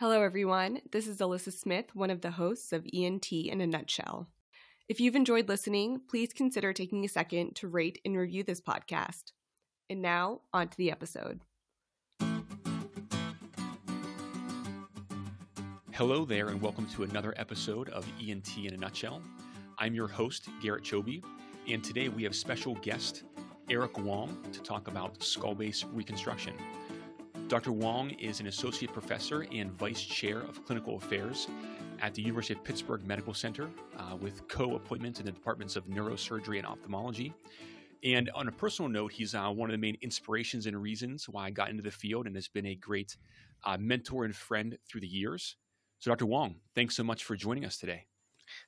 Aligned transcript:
Hello, 0.00 0.22
everyone. 0.22 0.80
This 0.92 1.08
is 1.08 1.18
Alyssa 1.18 1.52
Smith, 1.52 1.86
one 1.92 2.10
of 2.10 2.20
the 2.20 2.30
hosts 2.30 2.72
of 2.72 2.86
ENT 2.94 3.32
in 3.32 3.60
a 3.60 3.66
Nutshell. 3.66 4.28
If 4.88 5.00
you've 5.00 5.16
enjoyed 5.16 5.48
listening, 5.48 6.02
please 6.08 6.32
consider 6.32 6.72
taking 6.72 7.04
a 7.04 7.08
second 7.08 7.56
to 7.56 7.66
rate 7.66 8.00
and 8.04 8.16
review 8.16 8.44
this 8.44 8.60
podcast. 8.60 9.32
And 9.90 10.00
now, 10.00 10.42
on 10.52 10.68
to 10.68 10.76
the 10.76 10.92
episode. 10.92 11.40
Hello 15.90 16.24
there, 16.24 16.46
and 16.46 16.62
welcome 16.62 16.86
to 16.90 17.02
another 17.02 17.34
episode 17.36 17.88
of 17.88 18.06
ENT 18.24 18.56
in 18.56 18.74
a 18.74 18.76
Nutshell. 18.76 19.20
I'm 19.78 19.96
your 19.96 20.06
host, 20.06 20.48
Garrett 20.62 20.84
Choby, 20.84 21.24
and 21.68 21.82
today 21.82 22.08
we 22.08 22.22
have 22.22 22.36
special 22.36 22.76
guest 22.76 23.24
Eric 23.68 23.98
Wang 23.98 24.46
to 24.52 24.62
talk 24.62 24.86
about 24.86 25.20
skull 25.24 25.56
base 25.56 25.82
reconstruction. 25.92 26.54
Dr. 27.48 27.72
Wang 27.72 28.10
is 28.20 28.40
an 28.40 28.46
associate 28.46 28.92
professor 28.92 29.46
and 29.50 29.72
vice 29.72 30.02
chair 30.02 30.40
of 30.40 30.62
clinical 30.66 30.98
affairs 30.98 31.48
at 32.02 32.12
the 32.12 32.20
University 32.20 32.52
of 32.52 32.62
Pittsburgh 32.62 33.02
Medical 33.06 33.32
Center 33.32 33.70
uh, 33.96 34.14
with 34.16 34.46
co 34.48 34.76
appointments 34.76 35.18
in 35.18 35.24
the 35.24 35.32
departments 35.32 35.74
of 35.74 35.86
neurosurgery 35.86 36.58
and 36.58 36.66
ophthalmology. 36.66 37.32
And 38.04 38.28
on 38.34 38.48
a 38.48 38.52
personal 38.52 38.90
note, 38.90 39.12
he's 39.12 39.34
uh, 39.34 39.48
one 39.48 39.70
of 39.70 39.72
the 39.72 39.78
main 39.78 39.96
inspirations 40.02 40.66
and 40.66 40.80
reasons 40.80 41.26
why 41.26 41.46
I 41.46 41.50
got 41.50 41.70
into 41.70 41.82
the 41.82 41.90
field 41.90 42.26
and 42.26 42.36
has 42.36 42.48
been 42.48 42.66
a 42.66 42.74
great 42.74 43.16
uh, 43.64 43.78
mentor 43.78 44.26
and 44.26 44.36
friend 44.36 44.76
through 44.86 45.00
the 45.00 45.08
years. 45.08 45.56
So, 46.00 46.10
Dr. 46.10 46.26
Wang, 46.26 46.56
thanks 46.74 46.96
so 46.96 47.02
much 47.02 47.24
for 47.24 47.34
joining 47.34 47.64
us 47.64 47.78
today. 47.78 48.04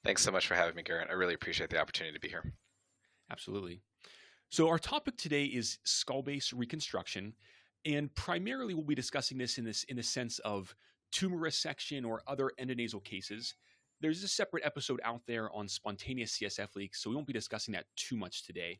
Thanks 0.04 0.22
so 0.22 0.32
much 0.32 0.46
for 0.46 0.54
having 0.54 0.74
me, 0.74 0.82
Garrett. 0.82 1.08
I 1.10 1.12
really 1.12 1.34
appreciate 1.34 1.68
the 1.68 1.78
opportunity 1.78 2.14
to 2.14 2.20
be 2.20 2.28
here. 2.28 2.50
Absolutely. 3.30 3.82
So, 4.48 4.68
our 4.68 4.78
topic 4.78 5.18
today 5.18 5.44
is 5.44 5.76
skull 5.84 6.22
base 6.22 6.54
reconstruction. 6.54 7.34
And 7.84 8.14
primarily, 8.14 8.74
we'll 8.74 8.84
be 8.84 8.94
discussing 8.94 9.38
this 9.38 9.58
in 9.58 9.64
this 9.64 9.84
in 9.84 9.96
the 9.96 10.02
sense 10.02 10.38
of 10.40 10.74
tumor 11.12 11.38
resection 11.38 12.06
or 12.06 12.22
other 12.26 12.50
endonasal 12.60 13.02
cases. 13.02 13.54
There's 14.00 14.22
a 14.22 14.28
separate 14.28 14.64
episode 14.64 15.00
out 15.04 15.22
there 15.26 15.50
on 15.54 15.68
spontaneous 15.68 16.38
CSF 16.38 16.74
leaks, 16.76 17.02
so 17.02 17.10
we 17.10 17.16
won't 17.16 17.26
be 17.26 17.32
discussing 17.32 17.72
that 17.72 17.86
too 17.96 18.16
much 18.16 18.44
today. 18.44 18.78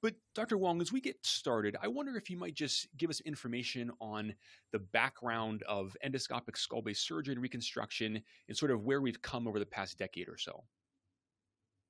But 0.00 0.14
Dr. 0.34 0.56
Wang, 0.56 0.80
as 0.80 0.92
we 0.92 1.00
get 1.00 1.16
started, 1.26 1.76
I 1.82 1.88
wonder 1.88 2.16
if 2.16 2.30
you 2.30 2.36
might 2.36 2.54
just 2.54 2.86
give 2.96 3.10
us 3.10 3.20
information 3.20 3.90
on 4.00 4.34
the 4.70 4.78
background 4.78 5.64
of 5.64 5.96
endoscopic 6.04 6.56
skull 6.56 6.82
base 6.82 7.00
surgery 7.00 7.34
and 7.34 7.42
reconstruction 7.42 8.22
and 8.48 8.56
sort 8.56 8.70
of 8.70 8.84
where 8.84 9.00
we've 9.00 9.20
come 9.22 9.48
over 9.48 9.58
the 9.58 9.66
past 9.66 9.98
decade 9.98 10.28
or 10.28 10.38
so. 10.38 10.62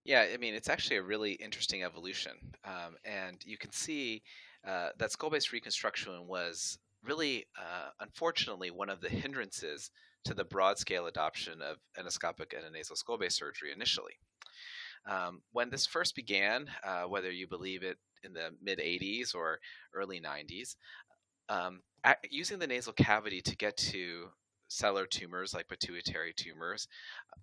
Yeah, 0.09 0.25
I 0.33 0.39
mean, 0.39 0.55
it's 0.55 0.71
actually 0.71 0.97
a 0.97 1.03
really 1.03 1.33
interesting 1.33 1.83
evolution. 1.83 2.33
Um, 2.65 2.97
and 3.05 3.37
you 3.45 3.59
can 3.59 3.73
see 3.73 4.23
uh, 4.67 4.89
that 4.97 5.13
skull 5.13 5.29
base 5.29 5.53
reconstruction 5.53 6.27
was 6.27 6.79
really, 7.05 7.45
uh, 7.59 7.91
unfortunately, 8.01 8.71
one 8.71 8.89
of 8.89 9.03
the 9.03 9.09
hindrances 9.11 9.91
to 10.25 10.33
the 10.33 10.47
broad 10.47 10.79
scale 10.79 11.09
adoption 11.09 11.61
of 11.61 11.77
endoscopic 12.03 12.55
and 12.57 12.65
endonasal 12.65 12.97
skull 12.97 13.19
base 13.19 13.37
surgery 13.37 13.71
initially. 13.71 14.15
Um, 15.07 15.43
when 15.53 15.69
this 15.69 15.87
first 15.87 16.17
began, 16.17 16.71
uh, 16.83 17.03
whether 17.03 17.31
you 17.31 17.47
believe 17.47 17.83
it 17.83 17.99
in 18.25 18.33
the 18.33 18.49
mid 18.63 18.79
80s 18.79 19.35
or 19.35 19.59
early 19.93 20.23
90s, 20.23 20.77
um, 21.51 21.83
using 22.31 22.59
the 22.59 22.67
nasal 22.67 22.95
cavity 22.95 23.43
to 23.43 23.55
get 23.57 23.77
to 23.77 24.29
sellar 24.69 25.07
tumors 25.07 25.55
like 25.55 25.69
pituitary 25.69 26.33
tumors 26.37 26.87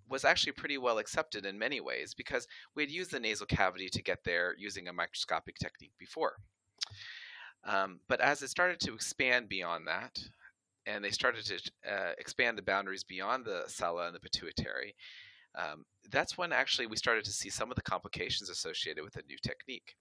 was 0.08 0.24
actually 0.24 0.52
pretty 0.52 0.78
well 0.78 0.98
accepted 0.98 1.44
in 1.44 1.58
many 1.58 1.80
ways 1.80 2.14
because 2.14 2.46
we 2.74 2.82
had 2.82 2.90
used 2.90 3.10
the 3.10 3.20
nasal 3.20 3.46
cavity 3.46 3.88
to 3.88 4.02
get 4.02 4.18
there 4.24 4.54
using 4.58 4.88
a 4.88 4.92
microscopic 4.92 5.56
technique 5.58 5.92
before. 5.98 6.36
Um, 7.64 8.00
but 8.08 8.20
as 8.20 8.42
it 8.42 8.48
started 8.48 8.80
to 8.80 8.94
expand 8.94 9.48
beyond 9.48 9.86
that, 9.88 10.18
and 10.86 11.04
they 11.04 11.10
started 11.10 11.44
to 11.46 11.56
uh, 11.90 12.12
expand 12.18 12.56
the 12.56 12.62
boundaries 12.62 13.02
beyond 13.02 13.44
the 13.44 13.64
sella 13.66 14.06
and 14.06 14.14
the 14.14 14.20
pituitary, 14.20 14.94
um, 15.56 15.84
that's 16.10 16.38
when 16.38 16.52
actually 16.52 16.86
we 16.86 16.96
started 16.96 17.24
to 17.24 17.32
see 17.32 17.50
some 17.50 17.70
of 17.70 17.76
the 17.76 17.82
complications 17.82 18.50
associated 18.50 19.02
with 19.02 19.14
the 19.14 19.22
new 19.28 19.38
technique. 19.42 19.96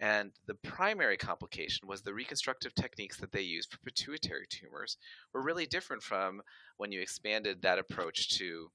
And 0.00 0.30
the 0.46 0.54
primary 0.54 1.16
complication 1.16 1.88
was 1.88 2.02
the 2.02 2.14
reconstructive 2.14 2.74
techniques 2.74 3.16
that 3.18 3.32
they 3.32 3.40
used 3.40 3.72
for 3.72 3.78
pituitary 3.78 4.46
tumors 4.48 4.96
were 5.32 5.42
really 5.42 5.66
different 5.66 6.02
from 6.02 6.40
when 6.76 6.92
you 6.92 7.00
expanded 7.00 7.62
that 7.62 7.80
approach 7.80 8.28
to 8.38 8.70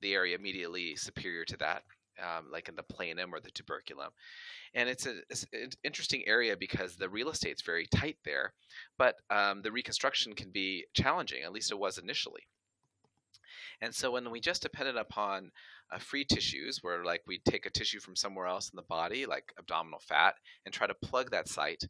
the 0.00 0.14
area 0.14 0.34
immediately 0.36 0.96
superior 0.96 1.44
to 1.44 1.56
that, 1.58 1.84
um, 2.20 2.46
like 2.50 2.68
in 2.68 2.74
the 2.74 2.82
planum 2.82 3.32
or 3.32 3.40
the 3.40 3.52
tuberculum. 3.52 4.10
And 4.74 4.88
it's, 4.88 5.06
a, 5.06 5.18
it's, 5.30 5.46
an 5.52 5.70
interesting 5.84 6.24
area 6.26 6.56
because 6.56 6.96
the 6.96 7.08
real 7.08 7.30
estate's 7.30 7.62
very 7.62 7.86
tight 7.86 8.16
there, 8.24 8.54
but 8.98 9.16
um, 9.30 9.62
the 9.62 9.70
reconstruction 9.70 10.34
can 10.34 10.50
be 10.50 10.86
challenging, 10.92 11.44
at 11.44 11.52
least 11.52 11.70
it 11.70 11.78
was 11.78 11.98
initially. 11.98 12.42
And 13.80 13.94
so 13.94 14.12
when 14.12 14.30
we 14.30 14.40
just 14.40 14.62
depended 14.62 14.96
upon 14.96 15.50
uh, 15.92 15.98
free 15.98 16.24
tissues, 16.24 16.78
where 16.82 17.04
like 17.04 17.22
we 17.26 17.40
take 17.48 17.66
a 17.66 17.70
tissue 17.70 18.00
from 18.00 18.16
somewhere 18.16 18.46
else 18.46 18.70
in 18.70 18.76
the 18.76 18.82
body, 18.82 19.26
like 19.26 19.52
abdominal 19.58 20.00
fat, 20.00 20.34
and 20.64 20.74
try 20.74 20.86
to 20.86 20.94
plug 20.94 21.30
that 21.30 21.48
site, 21.48 21.84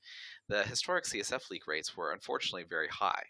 the 0.48 0.62
historic 0.64 1.04
CSF 1.04 1.50
leak 1.50 1.66
rates 1.66 1.96
were 1.96 2.12
unfortunately 2.12 2.64
very 2.68 2.88
high. 2.88 3.24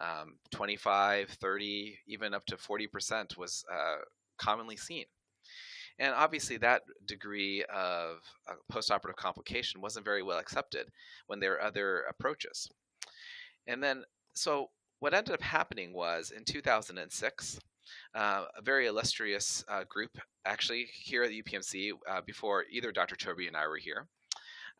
Um, 0.00 0.38
25, 0.52 1.30
30, 1.30 1.98
even 2.06 2.32
up 2.32 2.46
to 2.46 2.56
40% 2.56 3.36
was 3.36 3.64
uh, 3.72 3.96
commonly 4.38 4.76
seen. 4.76 5.06
And 5.98 6.14
obviously, 6.14 6.56
that 6.58 6.82
degree 7.06 7.64
of 7.64 8.18
uh, 8.48 8.54
postoperative 8.72 9.16
complication 9.16 9.80
wasn't 9.80 10.04
very 10.04 10.22
well 10.22 10.38
accepted 10.38 10.88
when 11.26 11.40
there 11.40 11.50
were 11.50 11.62
other 11.62 12.02
approaches. 12.08 12.68
And 13.66 13.82
then, 13.82 14.04
so 14.34 14.70
what 15.00 15.14
ended 15.14 15.34
up 15.34 15.42
happening 15.42 15.92
was 15.92 16.30
in 16.30 16.44
2006, 16.44 17.58
uh, 18.14 18.44
a 18.56 18.62
very 18.62 18.86
illustrious 18.86 19.64
uh, 19.68 19.84
group, 19.88 20.18
actually, 20.44 20.88
here 20.92 21.22
at 21.22 21.30
the 21.30 21.42
UPMC, 21.42 21.92
uh, 22.08 22.20
before 22.26 22.64
either 22.70 22.92
Dr. 22.92 23.16
Choby 23.16 23.46
and 23.46 23.56
I 23.56 23.66
were 23.66 23.78
here, 23.78 24.06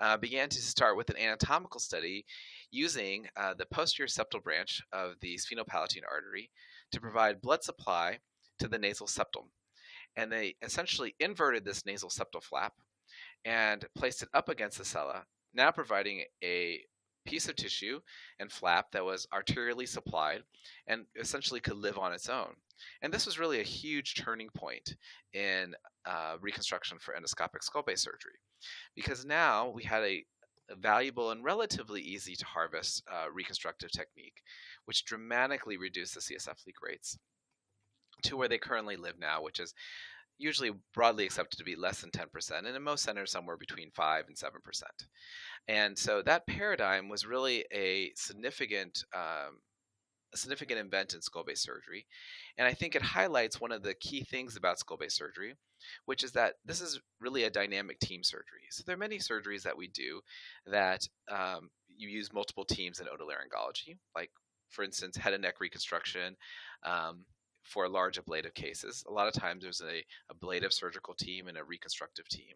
uh, 0.00 0.16
began 0.16 0.48
to 0.48 0.62
start 0.62 0.96
with 0.96 1.10
an 1.10 1.16
anatomical 1.16 1.80
study 1.80 2.24
using 2.70 3.26
uh, 3.36 3.54
the 3.54 3.66
posterior 3.66 4.08
septal 4.08 4.42
branch 4.42 4.82
of 4.92 5.14
the 5.20 5.36
sphenopalatine 5.36 6.02
artery 6.10 6.50
to 6.92 7.00
provide 7.00 7.40
blood 7.40 7.62
supply 7.62 8.18
to 8.58 8.68
the 8.68 8.78
nasal 8.78 9.06
septum. 9.06 9.44
And 10.16 10.30
they 10.32 10.56
essentially 10.62 11.14
inverted 11.20 11.64
this 11.64 11.86
nasal 11.86 12.10
septal 12.10 12.42
flap 12.42 12.74
and 13.44 13.84
placed 13.96 14.22
it 14.22 14.28
up 14.34 14.48
against 14.48 14.78
the 14.78 14.84
sella, 14.84 15.24
now 15.54 15.70
providing 15.70 16.24
a 16.42 16.80
piece 17.26 17.48
of 17.48 17.56
tissue 17.56 18.00
and 18.40 18.50
flap 18.50 18.86
that 18.92 19.04
was 19.04 19.26
arterially 19.34 19.86
supplied 19.86 20.42
and 20.86 21.04
essentially 21.20 21.60
could 21.60 21.76
live 21.76 21.98
on 21.98 22.12
its 22.12 22.28
own. 22.28 22.54
And 23.02 23.12
this 23.12 23.26
was 23.26 23.38
really 23.38 23.60
a 23.60 23.64
huge 23.64 24.14
turning 24.14 24.48
point 24.54 24.96
in 25.32 25.74
uh, 26.06 26.36
reconstruction 26.40 26.98
for 26.98 27.14
endoscopic 27.14 27.62
skull 27.62 27.82
base 27.82 28.02
surgery 28.02 28.38
because 28.94 29.24
now 29.24 29.68
we 29.68 29.84
had 29.84 30.02
a, 30.02 30.24
a 30.70 30.76
valuable 30.76 31.30
and 31.30 31.44
relatively 31.44 32.00
easy 32.00 32.34
to 32.36 32.44
harvest 32.44 33.02
uh, 33.10 33.30
reconstructive 33.32 33.90
technique, 33.90 34.42
which 34.84 35.04
dramatically 35.04 35.76
reduced 35.76 36.14
the 36.14 36.20
CSF 36.20 36.66
leak 36.66 36.76
rates 36.82 37.18
to 38.22 38.36
where 38.36 38.48
they 38.48 38.58
currently 38.58 38.96
live 38.96 39.18
now, 39.18 39.42
which 39.42 39.60
is 39.60 39.74
usually 40.38 40.70
broadly 40.94 41.24
accepted 41.24 41.58
to 41.58 41.64
be 41.64 41.76
less 41.76 42.00
than 42.00 42.10
10%, 42.10 42.58
and 42.58 42.68
in 42.68 42.82
most 42.82 43.02
centers, 43.02 43.30
somewhere 43.30 43.56
between 43.56 43.90
5 43.90 44.24
and 44.28 44.36
7%. 44.36 44.82
And 45.66 45.98
so 45.98 46.22
that 46.22 46.46
paradigm 46.46 47.08
was 47.08 47.26
really 47.26 47.64
a 47.72 48.12
significant 48.14 49.04
um, 49.14 49.58
a 50.32 50.36
significant 50.36 50.78
event 50.78 51.14
in 51.14 51.22
skull 51.22 51.44
base 51.44 51.62
surgery. 51.62 52.06
And 52.56 52.66
I 52.66 52.74
think 52.74 52.94
it 52.94 53.02
highlights 53.02 53.60
one 53.60 53.72
of 53.72 53.82
the 53.82 53.94
key 53.94 54.24
things 54.24 54.56
about 54.56 54.78
skull 54.78 54.96
base 54.96 55.14
surgery, 55.14 55.54
which 56.04 56.22
is 56.22 56.32
that 56.32 56.54
this 56.64 56.80
is 56.80 57.00
really 57.20 57.44
a 57.44 57.50
dynamic 57.50 57.98
team 58.00 58.22
surgery. 58.22 58.66
So 58.70 58.82
there 58.86 58.94
are 58.94 58.98
many 58.98 59.18
surgeries 59.18 59.62
that 59.62 59.76
we 59.76 59.88
do 59.88 60.20
that 60.66 61.08
um, 61.30 61.70
you 61.96 62.08
use 62.08 62.32
multiple 62.32 62.64
teams 62.64 63.00
in 63.00 63.06
otolaryngology, 63.06 63.96
like, 64.14 64.30
for 64.70 64.84
instance, 64.84 65.16
head 65.16 65.32
and 65.32 65.42
neck 65.42 65.60
reconstruction. 65.60 66.36
Um, 66.84 67.24
for 67.68 67.88
large 67.88 68.18
ablative 68.18 68.54
cases. 68.54 69.04
A 69.08 69.12
lot 69.12 69.28
of 69.28 69.34
times 69.34 69.62
there's 69.62 69.82
a 69.82 70.02
ablative 70.30 70.72
surgical 70.72 71.14
team 71.14 71.48
and 71.48 71.58
a 71.58 71.64
reconstructive 71.64 72.28
team. 72.28 72.54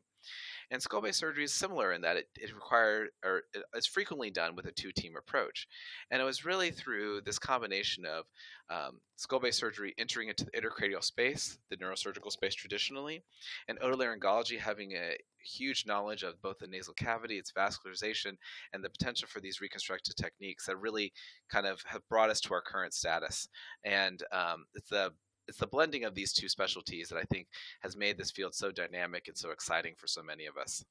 And 0.71 0.81
skull 0.81 1.03
base 1.03 1.17
surgery 1.17 1.45
is 1.45 1.53
similar 1.53 1.93
in 1.93 2.01
that 2.03 2.17
it, 2.17 2.29
it 2.37 2.55
required 2.55 3.11
or 3.25 3.43
it's 3.75 3.87
frequently 3.87 4.31
done 4.31 4.57
with 4.57 4.67
a 4.67 4.73
two 4.73 4.93
team 4.93 5.15
approach. 5.19 5.67
And 6.11 6.23
it 6.23 6.25
was 6.25 6.45
really 6.45 6.71
through 6.71 7.23
this 7.23 7.39
combination 7.39 8.05
of 8.07 8.25
um, 8.73 9.01
skull 9.17 9.41
base 9.41 9.59
surgery 9.59 9.95
entering 9.99 10.29
into 10.29 10.45
the 10.45 10.51
intracranial 10.53 11.03
space, 11.03 11.59
the 11.71 11.77
neurosurgical 11.77 12.33
space 12.33 12.55
traditionally, 12.55 13.23
and 13.69 13.79
otolaryngology 13.81 14.59
having 14.59 14.93
a 14.93 15.17
huge 15.45 15.85
knowledge 15.87 16.23
of 16.23 16.41
both 16.43 16.59
the 16.59 16.67
nasal 16.67 16.95
cavity, 16.95 17.39
its 17.39 17.53
vascularization, 17.53 18.37
and 18.73 18.83
the 18.83 18.91
potential 18.91 19.29
for 19.29 19.41
these 19.41 19.61
reconstructive 19.61 20.17
techniques 20.17 20.67
that 20.67 20.77
really 20.77 21.13
kind 21.51 21.67
of 21.67 21.81
have 21.87 22.07
brought 22.09 22.31
us 22.31 22.41
to 22.41 22.55
our 22.55 22.63
current 22.63 22.95
status. 22.95 23.49
And 23.85 24.23
um, 24.33 24.65
it's 24.75 24.89
the 24.89 25.11
it's 25.49 25.59
the 25.59 25.67
blending 25.67 26.05
of 26.05 26.15
these 26.15 26.33
two 26.33 26.49
specialties 26.49 27.09
that 27.09 27.19
I 27.19 27.25
think 27.25 27.49
has 27.81 27.97
made 27.97 28.17
this 28.17 28.31
field 28.31 28.55
so 28.55 28.71
dynamic 28.71 29.27
and 29.27 29.37
so 29.37 29.51
exciting 29.51 29.95
for 29.99 30.07
so 30.07 30.23
many 30.23 30.47
of 30.47 30.57
us. 30.57 30.85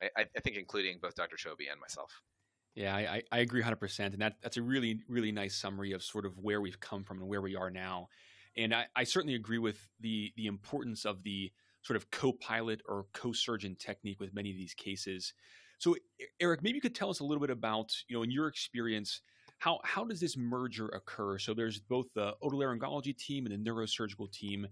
I, 0.00 0.26
I 0.36 0.40
think 0.40 0.56
including 0.56 0.98
both 1.02 1.16
Dr. 1.16 1.36
Choby 1.36 1.70
and 1.70 1.80
myself. 1.80 2.22
Yeah, 2.76 2.94
I, 2.94 3.22
I 3.32 3.38
agree 3.38 3.62
100%. 3.62 4.12
And 4.12 4.20
that, 4.20 4.36
that's 4.42 4.58
a 4.58 4.62
really, 4.62 5.00
really 5.08 5.32
nice 5.32 5.56
summary 5.56 5.92
of 5.92 6.02
sort 6.02 6.26
of 6.26 6.38
where 6.38 6.60
we've 6.60 6.78
come 6.78 7.04
from 7.04 7.18
and 7.20 7.28
where 7.28 7.40
we 7.40 7.56
are 7.56 7.70
now. 7.70 8.08
And 8.56 8.74
I, 8.74 8.86
I 8.94 9.04
certainly 9.04 9.34
agree 9.34 9.58
with 9.58 9.88
the, 10.00 10.32
the 10.36 10.46
importance 10.46 11.06
of 11.06 11.22
the 11.22 11.52
sort 11.82 11.96
of 11.96 12.10
co 12.10 12.32
pilot 12.32 12.82
or 12.86 13.06
co 13.14 13.32
surgeon 13.32 13.76
technique 13.76 14.20
with 14.20 14.34
many 14.34 14.50
of 14.50 14.58
these 14.58 14.74
cases. 14.74 15.32
So, 15.78 15.96
Eric, 16.40 16.62
maybe 16.62 16.76
you 16.76 16.82
could 16.82 16.94
tell 16.94 17.10
us 17.10 17.20
a 17.20 17.24
little 17.24 17.40
bit 17.40 17.50
about, 17.50 17.92
you 18.08 18.16
know, 18.16 18.22
in 18.22 18.30
your 18.30 18.46
experience, 18.46 19.22
how, 19.58 19.80
how 19.84 20.04
does 20.04 20.20
this 20.20 20.36
merger 20.36 20.88
occur? 20.88 21.38
So, 21.38 21.54
there's 21.54 21.80
both 21.80 22.12
the 22.14 22.34
otolaryngology 22.42 23.16
team 23.16 23.46
and 23.46 23.54
the 23.66 23.70
neurosurgical 23.70 24.30
team. 24.32 24.66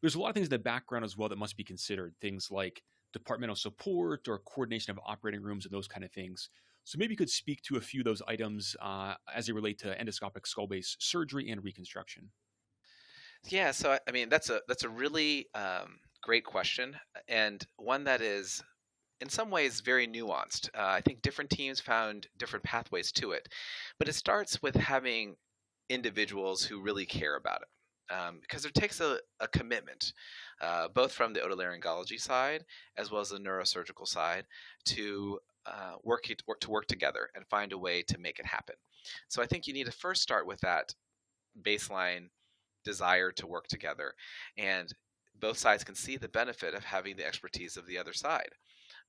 There's 0.00 0.16
a 0.16 0.20
lot 0.20 0.28
of 0.28 0.34
things 0.34 0.48
in 0.48 0.50
the 0.50 0.58
background 0.58 1.04
as 1.04 1.16
well 1.16 1.28
that 1.28 1.38
must 1.38 1.56
be 1.56 1.64
considered, 1.64 2.14
things 2.20 2.50
like 2.50 2.82
departmental 3.12 3.56
support 3.56 4.28
or 4.28 4.38
coordination 4.40 4.90
of 4.92 5.00
operating 5.06 5.42
rooms 5.42 5.64
and 5.64 5.72
those 5.72 5.88
kind 5.88 6.04
of 6.04 6.12
things. 6.12 6.50
So 6.86 6.98
maybe 6.98 7.14
you 7.14 7.16
could 7.16 7.30
speak 7.30 7.62
to 7.62 7.78
a 7.78 7.80
few 7.80 8.00
of 8.00 8.04
those 8.04 8.22
items 8.28 8.76
uh, 8.80 9.14
as 9.34 9.48
they 9.48 9.52
relate 9.52 9.76
to 9.80 9.96
endoscopic 9.96 10.46
skull 10.46 10.68
base 10.68 10.96
surgery 11.00 11.50
and 11.50 11.62
reconstruction. 11.64 12.30
Yeah, 13.48 13.72
so 13.72 13.98
I 14.06 14.12
mean 14.12 14.28
that's 14.28 14.50
a 14.50 14.60
that's 14.68 14.84
a 14.84 14.88
really 14.88 15.48
um, 15.52 15.98
great 16.22 16.44
question 16.44 16.96
and 17.26 17.66
one 17.76 18.04
that 18.04 18.20
is 18.20 18.62
in 19.20 19.28
some 19.28 19.50
ways 19.50 19.80
very 19.80 20.06
nuanced. 20.06 20.68
Uh, 20.76 20.86
I 20.86 21.00
think 21.00 21.22
different 21.22 21.50
teams 21.50 21.80
found 21.80 22.28
different 22.38 22.64
pathways 22.64 23.10
to 23.12 23.32
it, 23.32 23.48
but 23.98 24.08
it 24.08 24.14
starts 24.14 24.62
with 24.62 24.76
having 24.76 25.34
individuals 25.88 26.62
who 26.62 26.80
really 26.80 27.04
care 27.04 27.34
about 27.34 27.62
it. 27.62 28.14
Um, 28.14 28.38
because 28.40 28.64
it 28.64 28.74
takes 28.74 29.00
a, 29.00 29.18
a 29.40 29.48
commitment, 29.48 30.12
uh, 30.60 30.86
both 30.86 31.10
from 31.10 31.32
the 31.32 31.40
otolaryngology 31.40 32.20
side 32.20 32.64
as 32.96 33.10
well 33.10 33.20
as 33.20 33.30
the 33.30 33.38
neurosurgical 33.38 34.06
side, 34.06 34.44
to 34.84 35.40
uh, 35.66 35.96
work, 36.02 36.24
work 36.46 36.60
to 36.60 36.70
work 36.70 36.86
together 36.86 37.30
and 37.34 37.46
find 37.46 37.72
a 37.72 37.78
way 37.78 38.02
to 38.02 38.18
make 38.18 38.38
it 38.38 38.46
happen. 38.46 38.76
So 39.28 39.42
I 39.42 39.46
think 39.46 39.66
you 39.66 39.74
need 39.74 39.86
to 39.86 39.92
first 39.92 40.22
start 40.22 40.46
with 40.46 40.60
that 40.60 40.94
baseline 41.62 42.28
desire 42.84 43.32
to 43.32 43.46
work 43.46 43.66
together, 43.68 44.14
and 44.56 44.92
both 45.40 45.58
sides 45.58 45.84
can 45.84 45.94
see 45.94 46.16
the 46.16 46.28
benefit 46.28 46.74
of 46.74 46.84
having 46.84 47.16
the 47.16 47.26
expertise 47.26 47.76
of 47.76 47.86
the 47.86 47.98
other 47.98 48.12
side. 48.12 48.50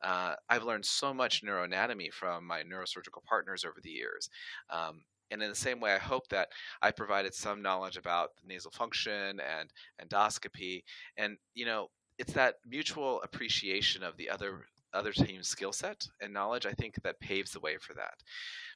Uh, 0.02 0.34
I've 0.50 0.64
learned 0.64 0.86
so 0.86 1.14
much 1.14 1.44
neuroanatomy 1.44 2.12
from 2.12 2.46
my 2.46 2.64
neurosurgical 2.64 3.24
partners 3.26 3.66
over 3.66 3.80
the 3.82 3.90
years. 3.90 4.30
Um, 4.70 5.02
and 5.32 5.42
in 5.42 5.50
the 5.50 5.56
same 5.56 5.80
way, 5.80 5.94
I 5.94 6.00
hope 6.00 6.28
that 6.30 6.50
I 6.82 6.92
provided 6.92 7.34
some 7.34 7.62
knowledge 7.62 7.98
about 7.98 8.30
nasal 8.46 8.72
function 8.72 9.40
and 9.42 9.72
endoscopy. 10.02 10.84
And, 11.18 11.38
you 11.54 11.66
know, 11.66 11.90
it's 12.18 12.34
that 12.34 12.56
mutual 12.66 13.22
appreciation 13.24 14.04
of 14.04 14.18
the 14.18 14.30
other 14.30 14.68
other 14.98 15.12
team's 15.12 15.48
skill 15.48 15.72
set 15.72 16.08
and 16.22 16.34
knowledge, 16.34 16.66
I 16.66 16.74
think 16.74 16.96
that 17.04 17.20
paves 17.20 17.52
the 17.52 17.60
way 17.60 17.78
for 17.78 17.94
that. 17.94 18.16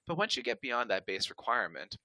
But 0.08 0.18
once 0.18 0.38
you 0.38 0.44
get 0.44 0.62
beyond 0.62 0.90
that 0.90 1.06
base 1.06 1.30
requirement, 1.30 1.98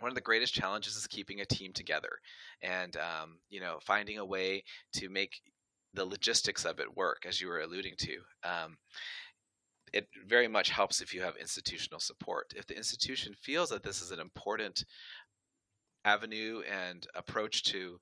one 0.00 0.10
of 0.10 0.14
the 0.14 0.20
greatest 0.20 0.54
challenges 0.54 0.96
is 0.96 1.06
keeping 1.06 1.40
a 1.40 1.46
team 1.46 1.72
together 1.72 2.18
and 2.62 2.96
um, 2.96 3.38
you 3.48 3.60
know 3.60 3.78
finding 3.82 4.18
a 4.18 4.24
way 4.24 4.64
to 4.94 5.08
make 5.08 5.40
the 5.94 6.04
logistics 6.04 6.64
of 6.64 6.80
it 6.80 6.96
work 6.96 7.24
as 7.26 7.40
you 7.40 7.48
were 7.48 7.60
alluding 7.60 7.94
to 7.98 8.16
um, 8.44 8.76
it 9.92 10.06
very 10.26 10.48
much 10.48 10.70
helps 10.70 11.00
if 11.00 11.12
you 11.12 11.20
have 11.20 11.36
institutional 11.36 12.00
support 12.00 12.52
if 12.56 12.66
the 12.66 12.76
institution 12.76 13.34
feels 13.40 13.68
that 13.70 13.82
this 13.82 14.00
is 14.00 14.10
an 14.10 14.20
important 14.20 14.84
avenue 16.04 16.62
and 16.70 17.06
approach 17.14 17.62
to 17.62 17.98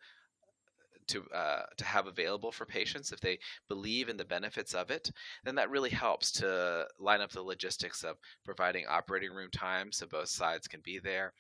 to 1.09 1.25
uh, 1.35 1.63
to 1.77 1.85
have 1.85 2.07
available 2.07 2.53
for 2.53 2.65
patients 2.65 3.13
if 3.13 3.21
they 3.21 3.39
believe 3.69 4.09
in 4.09 4.17
the 4.17 4.25
benefits 4.25 4.75
of 4.75 4.91
it 4.91 5.11
then 5.45 5.55
that 5.55 5.71
really 5.71 5.91
helps 5.91 6.31
to 6.31 6.87
line 6.99 7.21
up 7.21 7.31
the 7.31 7.43
logistics 7.43 8.05
of 8.05 8.17
providing 8.45 8.87
operating 8.87 9.33
room 9.33 9.51
time 9.51 9.91
so 9.93 10.07
both 10.07 10.29
sides 10.29 10.69
can 10.69 10.81
be 10.81 10.99
there. 10.99 11.33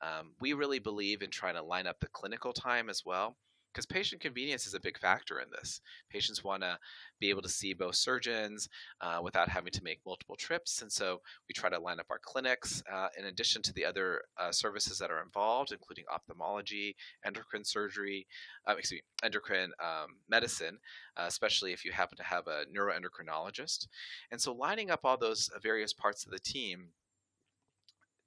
Um, 0.00 0.32
we 0.40 0.52
really 0.52 0.78
believe 0.78 1.22
in 1.22 1.30
trying 1.30 1.54
to 1.54 1.62
line 1.62 1.86
up 1.86 2.00
the 2.00 2.08
clinical 2.08 2.52
time 2.52 2.88
as 2.88 3.02
well 3.04 3.36
because 3.72 3.86
patient 3.86 4.20
convenience 4.20 4.66
is 4.66 4.74
a 4.74 4.80
big 4.80 4.98
factor 4.98 5.40
in 5.40 5.46
this. 5.50 5.80
Patients 6.10 6.44
want 6.44 6.62
to 6.62 6.78
be 7.20 7.30
able 7.30 7.42
to 7.42 7.48
see 7.48 7.72
both 7.72 7.94
surgeons 7.94 8.68
uh, 9.00 9.20
without 9.22 9.48
having 9.48 9.72
to 9.72 9.82
make 9.82 10.00
multiple 10.06 10.36
trips, 10.36 10.82
and 10.82 10.92
so 10.92 11.20
we 11.48 11.52
try 11.54 11.70
to 11.70 11.78
line 11.78 12.00
up 12.00 12.06
our 12.10 12.20
clinics 12.22 12.82
uh, 12.92 13.08
in 13.18 13.26
addition 13.26 13.62
to 13.62 13.72
the 13.72 13.84
other 13.84 14.22
uh, 14.38 14.52
services 14.52 14.98
that 14.98 15.10
are 15.10 15.22
involved, 15.22 15.72
including 15.72 16.04
ophthalmology, 16.12 16.94
endocrine 17.24 17.64
surgery, 17.64 18.26
uh, 18.68 18.74
excuse 18.76 18.98
me, 18.98 19.26
endocrine 19.26 19.72
um, 19.80 20.16
medicine, 20.28 20.78
uh, 21.16 21.24
especially 21.26 21.72
if 21.72 21.84
you 21.84 21.92
happen 21.92 22.16
to 22.16 22.24
have 22.24 22.46
a 22.46 22.64
neuroendocrinologist. 22.74 23.86
And 24.30 24.40
so 24.40 24.52
lining 24.52 24.90
up 24.90 25.00
all 25.04 25.16
those 25.16 25.50
various 25.62 25.92
parts 25.92 26.24
of 26.24 26.32
the 26.32 26.38
team 26.38 26.88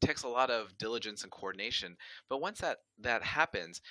takes 0.02 0.24
a 0.24 0.28
lot 0.28 0.50
of 0.50 0.78
diligence 0.78 1.24
and 1.24 1.32
coordination. 1.32 1.98
But 2.30 2.42
once 2.42 2.60
that 2.60 2.80
that 3.00 3.24
happens, 3.24 3.82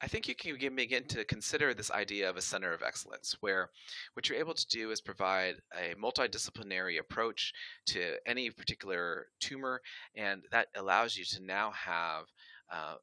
I 0.00 0.06
think 0.06 0.28
you 0.28 0.34
can 0.34 0.76
begin 0.76 1.04
to 1.08 1.24
consider 1.24 1.74
this 1.74 1.90
idea 1.90 2.30
of 2.30 2.36
a 2.36 2.42
center 2.42 2.72
of 2.72 2.82
excellence, 2.82 3.36
where 3.40 3.70
what 4.14 4.28
you're 4.28 4.38
able 4.38 4.54
to 4.54 4.66
do 4.68 4.90
is 4.90 5.00
provide 5.00 5.56
a 5.74 5.94
multidisciplinary 5.96 7.00
approach 7.00 7.52
to 7.86 8.14
any 8.26 8.50
particular 8.50 9.26
tumor, 9.40 9.80
and 10.14 10.42
that 10.52 10.68
allows 10.76 11.16
you 11.16 11.24
to 11.24 11.42
now 11.42 11.72
have 11.72 12.24
uh, 12.72 12.94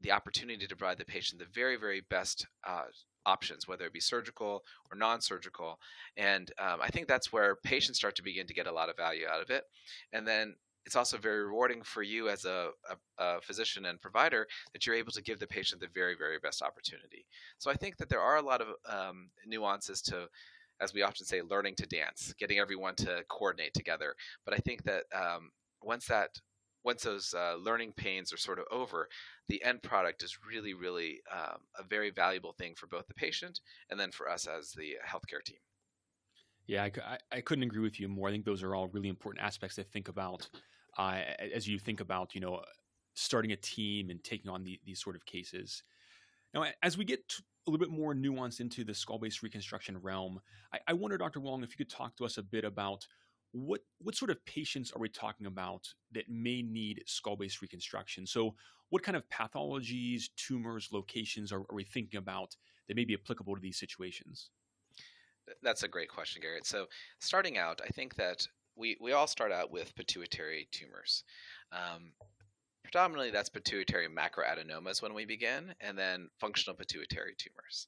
the 0.00 0.10
opportunity 0.10 0.66
to 0.66 0.76
provide 0.76 0.98
the 0.98 1.04
patient 1.04 1.38
the 1.40 1.46
very, 1.54 1.76
very 1.76 2.02
best 2.10 2.46
uh, 2.66 2.84
options, 3.24 3.68
whether 3.68 3.86
it 3.86 3.92
be 3.92 4.00
surgical 4.00 4.64
or 4.90 4.96
non 4.96 5.20
surgical. 5.20 5.78
And 6.16 6.50
um, 6.58 6.80
I 6.82 6.88
think 6.88 7.06
that's 7.06 7.32
where 7.32 7.56
patients 7.56 7.98
start 7.98 8.16
to 8.16 8.22
begin 8.22 8.48
to 8.48 8.54
get 8.54 8.66
a 8.66 8.72
lot 8.72 8.88
of 8.88 8.96
value 8.96 9.26
out 9.32 9.42
of 9.42 9.50
it. 9.50 9.64
And 10.12 10.26
then 10.26 10.56
it's 10.84 10.96
also 10.96 11.16
very 11.16 11.44
rewarding 11.44 11.82
for 11.82 12.02
you 12.02 12.28
as 12.28 12.44
a, 12.44 12.70
a, 12.90 13.22
a, 13.22 13.40
physician 13.40 13.86
and 13.86 14.00
provider 14.00 14.46
that 14.72 14.86
you're 14.86 14.96
able 14.96 15.12
to 15.12 15.22
give 15.22 15.38
the 15.38 15.46
patient 15.46 15.80
the 15.80 15.88
very, 15.94 16.14
very 16.16 16.38
best 16.38 16.62
opportunity. 16.62 17.24
So 17.58 17.70
I 17.70 17.74
think 17.74 17.96
that 17.98 18.08
there 18.08 18.20
are 18.20 18.36
a 18.36 18.42
lot 18.42 18.60
of 18.60 18.68
um, 18.88 19.30
nuances 19.46 20.02
to, 20.02 20.28
as 20.80 20.92
we 20.92 21.02
often 21.02 21.24
say, 21.24 21.42
learning 21.42 21.76
to 21.76 21.86
dance, 21.86 22.34
getting 22.38 22.58
everyone 22.58 22.96
to 22.96 23.22
coordinate 23.28 23.74
together. 23.74 24.14
But 24.44 24.54
I 24.54 24.58
think 24.58 24.82
that 24.84 25.04
um, 25.14 25.50
once 25.82 26.06
that 26.06 26.30
once 26.84 27.04
those 27.04 27.32
uh, 27.32 27.54
learning 27.62 27.92
pains 27.96 28.32
are 28.32 28.36
sort 28.38 28.58
of 28.58 28.64
over, 28.70 29.08
the 29.48 29.62
end 29.62 29.82
product 29.82 30.22
is 30.22 30.36
really, 30.48 30.74
really 30.74 31.20
um, 31.32 31.58
a 31.78 31.84
very 31.84 32.10
valuable 32.10 32.52
thing 32.58 32.74
for 32.76 32.86
both 32.88 33.06
the 33.06 33.14
patient 33.14 33.60
and 33.90 33.98
then 33.98 34.10
for 34.10 34.28
us 34.28 34.46
as 34.46 34.72
the 34.72 34.96
healthcare 35.08 35.44
team. 35.44 35.58
Yeah, 36.66 36.84
I, 36.84 37.18
I, 37.30 37.40
couldn't 37.40 37.64
agree 37.64 37.82
with 37.82 37.98
you 37.98 38.08
more. 38.08 38.28
I 38.28 38.32
think 38.32 38.44
those 38.44 38.62
are 38.62 38.74
all 38.74 38.88
really 38.88 39.08
important 39.08 39.44
aspects 39.44 39.76
to 39.76 39.84
think 39.84 40.08
about 40.08 40.48
uh, 40.98 41.20
as 41.54 41.66
you 41.66 41.78
think 41.78 42.00
about, 42.00 42.34
you 42.34 42.40
know, 42.40 42.62
starting 43.14 43.52
a 43.52 43.56
team 43.56 44.10
and 44.10 44.22
taking 44.24 44.50
on 44.50 44.64
the, 44.64 44.80
these 44.84 45.00
sort 45.00 45.16
of 45.16 45.24
cases. 45.26 45.82
Now, 46.54 46.64
as 46.82 46.98
we 46.98 47.04
get 47.04 47.20
a 47.66 47.70
little 47.70 47.84
bit 47.84 47.94
more 47.94 48.14
nuance 48.14 48.60
into 48.60 48.84
the 48.84 48.94
skull 48.94 49.18
base 49.18 49.42
reconstruction 49.42 49.98
realm, 49.98 50.40
I, 50.72 50.78
I 50.88 50.92
wonder, 50.92 51.16
Dr. 51.16 51.40
Wang, 51.40 51.62
if 51.62 51.70
you 51.70 51.84
could 51.84 51.90
talk 51.90 52.16
to 52.16 52.24
us 52.24 52.38
a 52.38 52.42
bit 52.42 52.64
about 52.64 53.06
what 53.52 53.80
what 53.98 54.14
sort 54.14 54.30
of 54.30 54.42
patients 54.46 54.92
are 54.92 54.98
we 54.98 55.10
talking 55.10 55.46
about 55.46 55.86
that 56.12 56.28
may 56.28 56.62
need 56.62 57.02
skull 57.06 57.36
base 57.36 57.60
reconstruction? 57.60 58.26
So, 58.26 58.54
what 58.88 59.02
kind 59.02 59.16
of 59.16 59.28
pathologies, 59.28 60.24
tumors, 60.36 60.88
locations 60.92 61.52
are, 61.52 61.60
are 61.60 61.74
we 61.74 61.84
thinking 61.84 62.18
about 62.18 62.56
that 62.88 62.96
may 62.96 63.04
be 63.04 63.14
applicable 63.14 63.54
to 63.54 63.60
these 63.60 63.78
situations? 63.78 64.50
That's 65.62 65.82
a 65.82 65.88
great 65.88 66.08
question, 66.08 66.40
Garrett. 66.40 66.66
So, 66.66 66.86
starting 67.20 67.58
out, 67.58 67.80
I 67.84 67.88
think 67.88 68.14
that 68.16 68.46
we, 68.82 68.96
we 69.00 69.12
all 69.12 69.28
start 69.28 69.52
out 69.52 69.70
with 69.70 69.94
pituitary 69.94 70.66
tumors. 70.72 71.22
Um, 71.70 72.10
predominantly, 72.82 73.30
that's 73.30 73.48
pituitary 73.48 74.08
macroadenomas 74.08 75.00
when 75.00 75.14
we 75.14 75.24
begin, 75.24 75.72
and 75.80 75.96
then 75.96 76.28
functional 76.40 76.76
pituitary 76.76 77.34
tumors. 77.38 77.86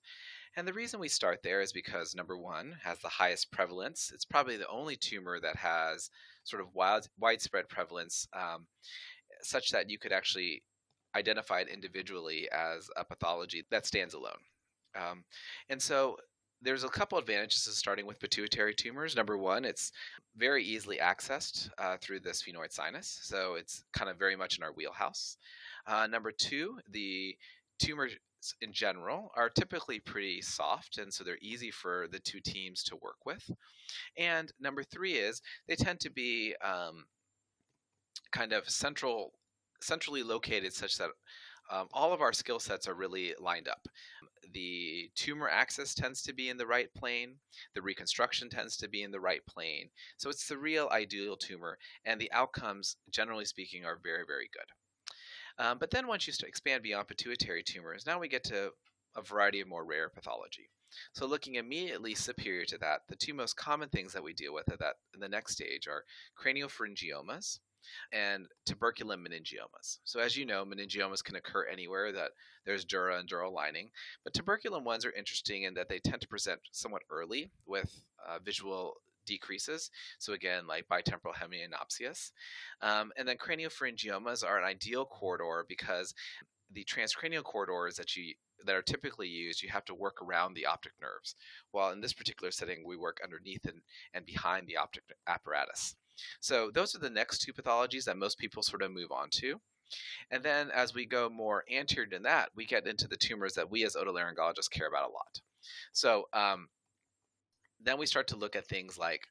And 0.56 0.68
the 0.68 0.72
reason 0.72 1.00
we 1.00 1.08
start 1.08 1.40
there 1.42 1.60
is 1.60 1.72
because 1.72 2.14
number 2.14 2.38
one 2.38 2.76
has 2.84 3.00
the 3.00 3.08
highest 3.08 3.50
prevalence. 3.50 4.12
It's 4.14 4.24
probably 4.24 4.56
the 4.56 4.68
only 4.68 4.94
tumor 4.94 5.40
that 5.40 5.56
has 5.56 6.10
sort 6.44 6.62
of 6.62 6.72
wild, 6.74 7.08
widespread 7.18 7.68
prevalence, 7.68 8.28
um, 8.32 8.66
such 9.42 9.70
that 9.70 9.90
you 9.90 9.98
could 9.98 10.12
actually 10.12 10.62
identify 11.16 11.58
it 11.58 11.68
individually 11.68 12.48
as 12.52 12.88
a 12.96 13.04
pathology 13.04 13.64
that 13.72 13.84
stands 13.84 14.14
alone. 14.14 14.42
Um, 14.94 15.24
and 15.68 15.82
so 15.82 16.18
there's 16.64 16.84
a 16.84 16.88
couple 16.88 17.18
advantages 17.18 17.64
to 17.64 17.70
starting 17.70 18.06
with 18.06 18.18
pituitary 18.18 18.74
tumors. 18.74 19.14
Number 19.14 19.36
one, 19.36 19.64
it's 19.64 19.92
very 20.36 20.64
easily 20.64 20.96
accessed 20.96 21.68
uh, 21.78 21.96
through 22.00 22.20
the 22.20 22.30
sphenoid 22.30 22.72
sinus, 22.72 23.20
so 23.22 23.54
it's 23.54 23.84
kind 23.92 24.10
of 24.10 24.18
very 24.18 24.34
much 24.34 24.56
in 24.56 24.64
our 24.64 24.72
wheelhouse. 24.72 25.36
Uh, 25.86 26.06
number 26.06 26.32
two, 26.32 26.78
the 26.90 27.36
tumors 27.78 28.12
in 28.62 28.72
general 28.72 29.30
are 29.36 29.50
typically 29.50 30.00
pretty 30.00 30.40
soft, 30.40 30.98
and 30.98 31.12
so 31.12 31.22
they're 31.22 31.38
easy 31.40 31.70
for 31.70 32.08
the 32.10 32.18
two 32.18 32.40
teams 32.40 32.82
to 32.82 32.96
work 32.96 33.26
with. 33.26 33.50
And 34.16 34.50
number 34.58 34.82
three 34.82 35.14
is 35.14 35.42
they 35.68 35.76
tend 35.76 36.00
to 36.00 36.10
be 36.10 36.54
um, 36.62 37.04
kind 38.32 38.52
of 38.52 38.68
central, 38.68 39.32
centrally 39.80 40.22
located, 40.22 40.72
such 40.72 40.96
that 40.98 41.10
um, 41.70 41.88
all 41.92 42.12
of 42.12 42.20
our 42.20 42.32
skill 42.32 42.58
sets 42.58 42.88
are 42.88 42.94
really 42.94 43.34
lined 43.40 43.68
up. 43.68 43.86
The 44.52 45.10
tumor 45.14 45.48
axis 45.48 45.94
tends 45.94 46.22
to 46.22 46.32
be 46.32 46.48
in 46.48 46.56
the 46.56 46.66
right 46.66 46.92
plane, 46.94 47.36
the 47.74 47.82
reconstruction 47.82 48.48
tends 48.48 48.76
to 48.78 48.88
be 48.88 49.02
in 49.02 49.10
the 49.10 49.20
right 49.20 49.44
plane. 49.46 49.90
So 50.16 50.30
it's 50.30 50.48
the 50.48 50.58
real 50.58 50.88
ideal 50.92 51.36
tumor, 51.36 51.78
and 52.04 52.20
the 52.20 52.32
outcomes, 52.32 52.96
generally 53.10 53.44
speaking, 53.44 53.84
are 53.84 53.98
very, 54.02 54.24
very 54.26 54.48
good. 54.52 55.64
Um, 55.64 55.78
but 55.78 55.90
then 55.90 56.06
once 56.06 56.26
you 56.26 56.32
expand 56.46 56.82
beyond 56.82 57.08
pituitary 57.08 57.62
tumors, 57.62 58.06
now 58.06 58.18
we 58.18 58.28
get 58.28 58.44
to 58.44 58.70
a 59.16 59.22
variety 59.22 59.60
of 59.60 59.68
more 59.68 59.84
rare 59.84 60.08
pathology. 60.08 60.70
So 61.12 61.26
looking 61.26 61.56
immediately 61.56 62.14
superior 62.14 62.64
to 62.66 62.78
that, 62.78 63.00
the 63.08 63.16
two 63.16 63.34
most 63.34 63.56
common 63.56 63.88
things 63.88 64.12
that 64.12 64.22
we 64.22 64.32
deal 64.32 64.54
with 64.54 64.70
at 64.70 64.78
that 64.80 64.94
in 65.12 65.20
the 65.20 65.28
next 65.28 65.52
stage 65.52 65.88
are 65.88 66.04
craniopharyngiomas 66.40 67.58
and 68.12 68.46
tuberculum 68.68 69.26
meningiomas. 69.26 69.98
So 70.04 70.20
as 70.20 70.36
you 70.36 70.46
know, 70.46 70.64
meningiomas 70.64 71.22
can 71.22 71.36
occur 71.36 71.66
anywhere 71.66 72.12
that 72.12 72.30
there's 72.64 72.84
dura 72.84 73.18
and 73.18 73.28
dural 73.28 73.52
lining, 73.52 73.90
but 74.22 74.32
tuberculum 74.32 74.84
ones 74.84 75.04
are 75.04 75.12
interesting 75.12 75.64
in 75.64 75.74
that 75.74 75.88
they 75.88 75.98
tend 75.98 76.20
to 76.22 76.28
present 76.28 76.60
somewhat 76.72 77.02
early 77.10 77.50
with 77.66 78.04
uh, 78.26 78.38
visual 78.44 78.94
decreases. 79.26 79.90
So 80.18 80.32
again, 80.32 80.66
like 80.66 80.86
bitemporal 80.88 81.34
hemianopsias. 81.34 82.30
Um, 82.80 83.12
and 83.16 83.26
then 83.26 83.36
craniopharyngiomas 83.36 84.44
are 84.44 84.58
an 84.58 84.64
ideal 84.64 85.04
corridor 85.04 85.64
because 85.68 86.14
the 86.72 86.84
transcranial 86.84 87.42
corridors 87.42 87.96
that 87.96 88.16
you 88.16 88.34
that 88.66 88.74
are 88.74 88.82
typically 88.82 89.28
used, 89.28 89.62
you 89.62 89.68
have 89.68 89.84
to 89.84 89.94
work 89.94 90.22
around 90.22 90.54
the 90.54 90.64
optic 90.66 90.92
nerves. 91.00 91.34
While 91.72 91.92
in 91.92 92.00
this 92.00 92.14
particular 92.14 92.50
setting, 92.50 92.82
we 92.86 92.96
work 92.96 93.20
underneath 93.22 93.66
and, 93.66 93.80
and 94.14 94.24
behind 94.24 94.66
the 94.66 94.78
optic 94.78 95.02
apparatus. 95.26 95.96
So 96.40 96.70
those 96.72 96.94
are 96.94 97.00
the 97.00 97.10
next 97.10 97.38
two 97.40 97.52
pathologies 97.52 98.04
that 98.04 98.16
most 98.16 98.38
people 98.38 98.62
sort 98.62 98.82
of 98.82 98.92
move 98.92 99.10
on 99.10 99.28
to. 99.32 99.60
And 100.30 100.42
then 100.42 100.70
as 100.70 100.94
we 100.94 101.06
go 101.06 101.28
more 101.28 101.64
anterior 101.72 102.08
than 102.10 102.22
that, 102.22 102.48
we 102.54 102.64
get 102.64 102.86
into 102.86 103.06
the 103.06 103.16
tumors 103.16 103.54
that 103.54 103.70
we 103.70 103.84
as 103.84 103.94
otolaryngologists 103.94 104.70
care 104.70 104.88
about 104.88 105.10
a 105.10 105.12
lot. 105.12 105.40
So 105.92 106.24
um, 106.32 106.68
then 107.82 107.98
we 107.98 108.06
start 108.06 108.26
to 108.28 108.36
look 108.36 108.56
at 108.56 108.66
things 108.66 108.98
like 108.98 109.22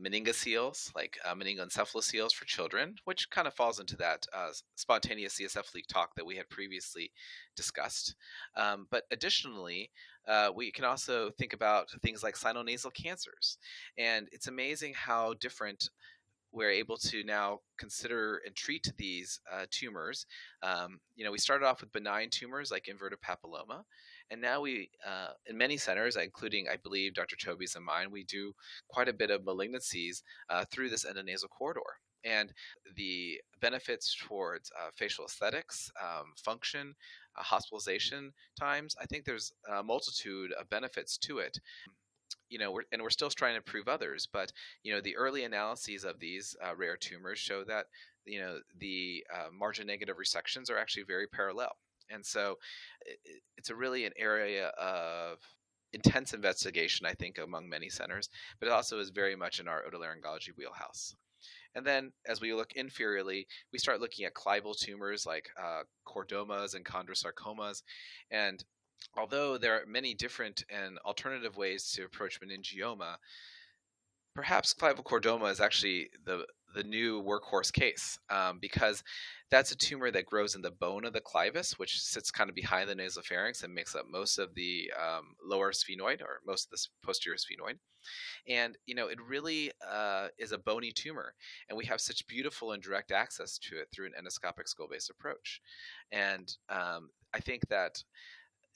meningoceles, 0.00 0.94
like 0.94 1.18
uh, 1.24 1.34
meningoencephaloceles 1.34 2.32
for 2.32 2.44
children, 2.44 2.96
which 3.04 3.30
kind 3.30 3.46
of 3.46 3.54
falls 3.54 3.78
into 3.78 3.96
that 3.96 4.26
uh, 4.32 4.48
spontaneous 4.74 5.38
CSF 5.38 5.74
leak 5.74 5.86
talk 5.86 6.14
that 6.16 6.26
we 6.26 6.36
had 6.36 6.48
previously 6.48 7.12
discussed. 7.56 8.16
Um, 8.56 8.86
but 8.90 9.04
additionally, 9.10 9.90
uh, 10.26 10.50
we 10.54 10.72
can 10.72 10.84
also 10.84 11.30
think 11.38 11.52
about 11.52 11.90
things 12.02 12.22
like 12.22 12.34
sinonasal 12.34 12.94
cancers. 12.94 13.58
And 13.96 14.28
it's 14.32 14.48
amazing 14.48 14.94
how 14.94 15.34
different 15.34 15.90
we're 16.54 16.70
able 16.70 16.96
to 16.96 17.24
now 17.24 17.60
consider 17.78 18.40
and 18.46 18.54
treat 18.54 18.90
these 18.96 19.40
uh, 19.52 19.66
tumors. 19.70 20.26
Um, 20.62 21.00
you 21.16 21.24
know, 21.24 21.32
we 21.32 21.38
started 21.38 21.66
off 21.66 21.80
with 21.80 21.92
benign 21.92 22.30
tumors 22.30 22.70
like 22.70 22.88
inverted 22.88 23.18
papilloma, 23.20 23.82
and 24.30 24.40
now 24.40 24.60
we, 24.60 24.90
uh, 25.06 25.28
in 25.46 25.56
many 25.56 25.76
centers, 25.76 26.16
including 26.16 26.66
I 26.68 26.76
believe 26.76 27.14
Dr. 27.14 27.36
Choby's 27.36 27.76
and 27.76 27.84
mine, 27.84 28.10
we 28.10 28.24
do 28.24 28.52
quite 28.88 29.08
a 29.08 29.12
bit 29.12 29.30
of 29.30 29.42
malignancies 29.42 30.22
uh, 30.48 30.64
through 30.70 30.90
this 30.90 31.04
endonasal 31.04 31.50
corridor. 31.50 31.80
And 32.24 32.52
the 32.96 33.38
benefits 33.60 34.16
towards 34.18 34.72
uh, 34.80 34.90
facial 34.96 35.26
aesthetics, 35.26 35.90
um, 36.02 36.32
function, 36.42 36.94
uh, 37.36 37.42
hospitalization 37.42 38.32
times, 38.58 38.96
I 38.98 39.04
think 39.04 39.24
there's 39.24 39.52
a 39.70 39.82
multitude 39.82 40.52
of 40.52 40.70
benefits 40.70 41.18
to 41.18 41.38
it 41.38 41.58
you 42.50 42.58
know, 42.58 42.72
we're, 42.72 42.84
and 42.92 43.02
we're 43.02 43.10
still 43.10 43.30
trying 43.30 43.56
to 43.56 43.62
prove 43.62 43.88
others, 43.88 44.28
but 44.32 44.52
you 44.82 44.92
know, 44.92 45.00
the 45.00 45.16
early 45.16 45.44
analyses 45.44 46.04
of 46.04 46.20
these 46.20 46.54
uh, 46.64 46.74
rare 46.76 46.96
tumors 46.96 47.38
show 47.38 47.64
that 47.64 47.86
you 48.24 48.40
know 48.40 48.58
the 48.78 49.24
uh, 49.34 49.48
margin 49.52 49.86
negative 49.86 50.16
resections 50.16 50.70
are 50.70 50.78
actually 50.78 51.04
very 51.04 51.26
parallel. 51.26 51.76
And 52.10 52.24
so 52.24 52.56
it's 53.56 53.70
a 53.70 53.74
really 53.74 54.04
an 54.04 54.12
area 54.18 54.68
of 54.68 55.38
intense 55.92 56.34
investigation, 56.34 57.06
I 57.06 57.12
think, 57.12 57.38
among 57.38 57.68
many 57.68 57.88
centers, 57.88 58.28
but 58.58 58.66
it 58.66 58.72
also 58.72 58.98
is 58.98 59.10
very 59.10 59.36
much 59.36 59.60
in 59.60 59.68
our 59.68 59.82
otolaryngology 59.82 60.50
wheelhouse. 60.56 61.14
And 61.74 61.86
then 61.86 62.12
as 62.26 62.40
we 62.40 62.54
look 62.54 62.72
inferiorly, 62.74 63.46
we 63.72 63.78
start 63.78 64.00
looking 64.00 64.24
at 64.24 64.34
clival 64.34 64.76
tumors 64.76 65.26
like 65.26 65.48
uh, 65.60 65.82
chordomas 66.06 66.74
and 66.74 66.84
chondrosarcomas. 66.84 67.82
And 68.30 68.64
although 69.16 69.58
there 69.58 69.74
are 69.74 69.86
many 69.86 70.14
different 70.14 70.64
and 70.70 70.98
alternative 70.98 71.56
ways 71.56 71.90
to 71.92 72.04
approach 72.04 72.40
meningioma, 72.40 73.16
perhaps 74.34 74.74
clival 74.74 75.04
chordoma 75.04 75.50
is 75.50 75.60
actually 75.60 76.10
the 76.24 76.46
the 76.74 76.82
new 76.82 77.22
workhorse 77.22 77.72
case 77.72 78.18
um, 78.30 78.58
because 78.60 79.02
that's 79.50 79.72
a 79.72 79.76
tumor 79.76 80.10
that 80.10 80.26
grows 80.26 80.54
in 80.54 80.62
the 80.62 80.70
bone 80.70 81.04
of 81.04 81.12
the 81.12 81.20
clivus, 81.20 81.78
which 81.78 82.00
sits 82.00 82.30
kind 82.30 82.50
of 82.50 82.56
behind 82.56 82.88
the 82.88 82.94
nasopharynx 82.94 83.62
and 83.62 83.74
makes 83.74 83.94
up 83.94 84.06
most 84.10 84.38
of 84.38 84.54
the 84.54 84.90
um, 85.00 85.34
lower 85.44 85.72
sphenoid 85.72 86.20
or 86.22 86.40
most 86.46 86.66
of 86.66 86.70
the 86.70 86.86
posterior 87.04 87.36
sphenoid. 87.36 87.76
And 88.48 88.76
you 88.86 88.94
know, 88.94 89.06
it 89.06 89.18
really 89.26 89.70
uh, 89.88 90.28
is 90.38 90.52
a 90.52 90.58
bony 90.58 90.92
tumor, 90.92 91.34
and 91.68 91.78
we 91.78 91.86
have 91.86 92.00
such 92.00 92.26
beautiful 92.26 92.72
and 92.72 92.82
direct 92.82 93.12
access 93.12 93.58
to 93.58 93.78
it 93.78 93.88
through 93.92 94.06
an 94.06 94.12
endoscopic 94.20 94.66
skull 94.68 94.88
base 94.88 95.08
approach. 95.08 95.60
And 96.12 96.52
um, 96.68 97.10
I 97.32 97.40
think 97.40 97.68
that 97.68 98.02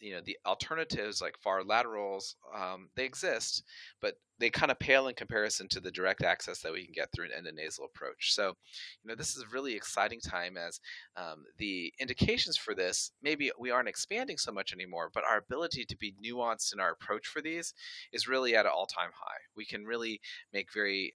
you 0.00 0.12
know 0.12 0.20
the 0.24 0.38
alternatives 0.46 1.20
like 1.20 1.36
far 1.38 1.64
laterals 1.64 2.36
um, 2.56 2.88
they 2.94 3.04
exist 3.04 3.62
but 4.00 4.14
they 4.38 4.50
kind 4.50 4.70
of 4.70 4.78
pale 4.78 5.08
in 5.08 5.14
comparison 5.14 5.66
to 5.68 5.80
the 5.80 5.90
direct 5.90 6.22
access 6.22 6.60
that 6.60 6.72
we 6.72 6.84
can 6.84 6.92
get 6.94 7.10
through 7.12 7.26
an 7.26 7.44
endonasal 7.44 7.84
approach. 7.84 8.32
So 8.34 8.54
you 9.02 9.08
know 9.08 9.14
this 9.14 9.36
is 9.36 9.42
a 9.42 9.52
really 9.52 9.74
exciting 9.74 10.20
time 10.20 10.56
as 10.56 10.80
um, 11.16 11.44
the 11.58 11.92
indications 11.98 12.56
for 12.56 12.74
this 12.74 13.10
maybe 13.22 13.50
we 13.58 13.70
aren't 13.70 13.88
expanding 13.88 14.38
so 14.38 14.52
much 14.52 14.72
anymore 14.72 15.10
but 15.12 15.24
our 15.28 15.38
ability 15.38 15.84
to 15.86 15.96
be 15.96 16.14
nuanced 16.24 16.72
in 16.72 16.80
our 16.80 16.92
approach 16.92 17.26
for 17.26 17.42
these 17.42 17.74
is 18.12 18.28
really 18.28 18.54
at 18.54 18.66
an 18.66 18.72
all-time 18.74 19.10
high. 19.14 19.40
We 19.56 19.64
can 19.64 19.84
really 19.84 20.20
make 20.52 20.72
very 20.72 21.14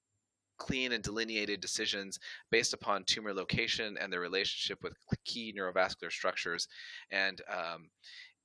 clean 0.58 0.92
and 0.92 1.04
delineated 1.04 1.60
decisions 1.60 2.20
based 2.52 2.74
upon 2.74 3.04
tumor 3.04 3.34
location 3.34 3.98
and 4.00 4.14
their 4.14 4.20
relationship 4.20 4.84
with 4.84 4.94
key 5.26 5.54
neurovascular 5.58 6.12
structures 6.12 6.68
and 7.12 7.42
um, 7.52 7.90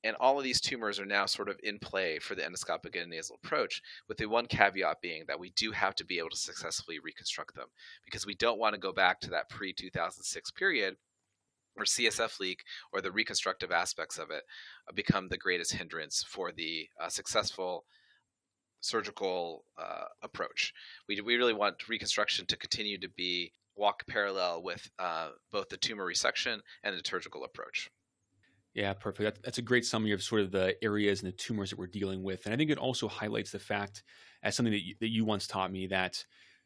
and 0.04 0.16
all 0.16 0.38
of 0.38 0.44
these 0.44 0.60
tumors 0.60 1.00
are 1.00 1.06
now 1.06 1.26
sort 1.26 1.48
of 1.48 1.58
in 1.62 1.78
play 1.78 2.18
for 2.18 2.34
the 2.34 2.42
endoscopic 2.42 2.94
endonasal 2.94 3.36
approach, 3.42 3.82
with 4.08 4.18
the 4.18 4.26
one 4.26 4.46
caveat 4.46 5.00
being 5.02 5.24
that 5.26 5.40
we 5.40 5.50
do 5.50 5.72
have 5.72 5.94
to 5.96 6.04
be 6.04 6.18
able 6.18 6.30
to 6.30 6.36
successfully 6.36 6.98
reconstruct 6.98 7.54
them 7.54 7.68
because 8.04 8.26
we 8.26 8.34
don't 8.34 8.58
want 8.58 8.74
to 8.74 8.80
go 8.80 8.92
back 8.92 9.20
to 9.20 9.30
that 9.30 9.48
pre 9.48 9.72
2006 9.72 10.50
period 10.52 10.96
where 11.74 11.84
CSF 11.84 12.40
leak 12.40 12.64
or 12.92 13.00
the 13.00 13.12
reconstructive 13.12 13.70
aspects 13.70 14.18
of 14.18 14.30
it 14.30 14.42
uh, 14.88 14.92
become 14.92 15.28
the 15.28 15.36
greatest 15.36 15.72
hindrance 15.72 16.24
for 16.28 16.52
the 16.52 16.88
uh, 17.00 17.08
successful 17.08 17.84
surgical 18.80 19.64
uh, 19.76 20.04
approach. 20.22 20.72
We, 21.08 21.20
we 21.20 21.36
really 21.36 21.54
want 21.54 21.88
reconstruction 21.88 22.46
to 22.46 22.56
continue 22.56 22.98
to 22.98 23.08
be 23.08 23.52
walk 23.76 24.06
parallel 24.08 24.62
with 24.62 24.90
uh, 24.98 25.30
both 25.52 25.68
the 25.68 25.76
tumor 25.76 26.04
resection 26.04 26.58
and 26.82 26.96
the 26.96 27.02
surgical 27.04 27.44
approach. 27.44 27.90
Yeah, 28.78 28.92
perfect. 28.92 29.42
that's 29.42 29.58
a 29.58 29.62
great 29.62 29.84
summary 29.84 30.12
of 30.12 30.22
sort 30.22 30.40
of 30.40 30.52
the 30.52 30.76
areas 30.84 31.20
and 31.20 31.26
the 31.32 31.36
tumors 31.36 31.70
that 31.70 31.78
we're 31.80 31.88
dealing 31.88 32.22
with. 32.22 32.44
And 32.44 32.54
I 32.54 32.56
think 32.56 32.70
it 32.70 32.78
also 32.78 33.08
highlights 33.08 33.50
the 33.50 33.58
fact, 33.58 34.04
as 34.44 34.54
something 34.54 34.72
that 34.72 34.84
you, 34.84 34.94
that 35.00 35.08
you 35.08 35.24
once 35.24 35.48
taught 35.48 35.72
me, 35.72 35.88
that 35.88 36.24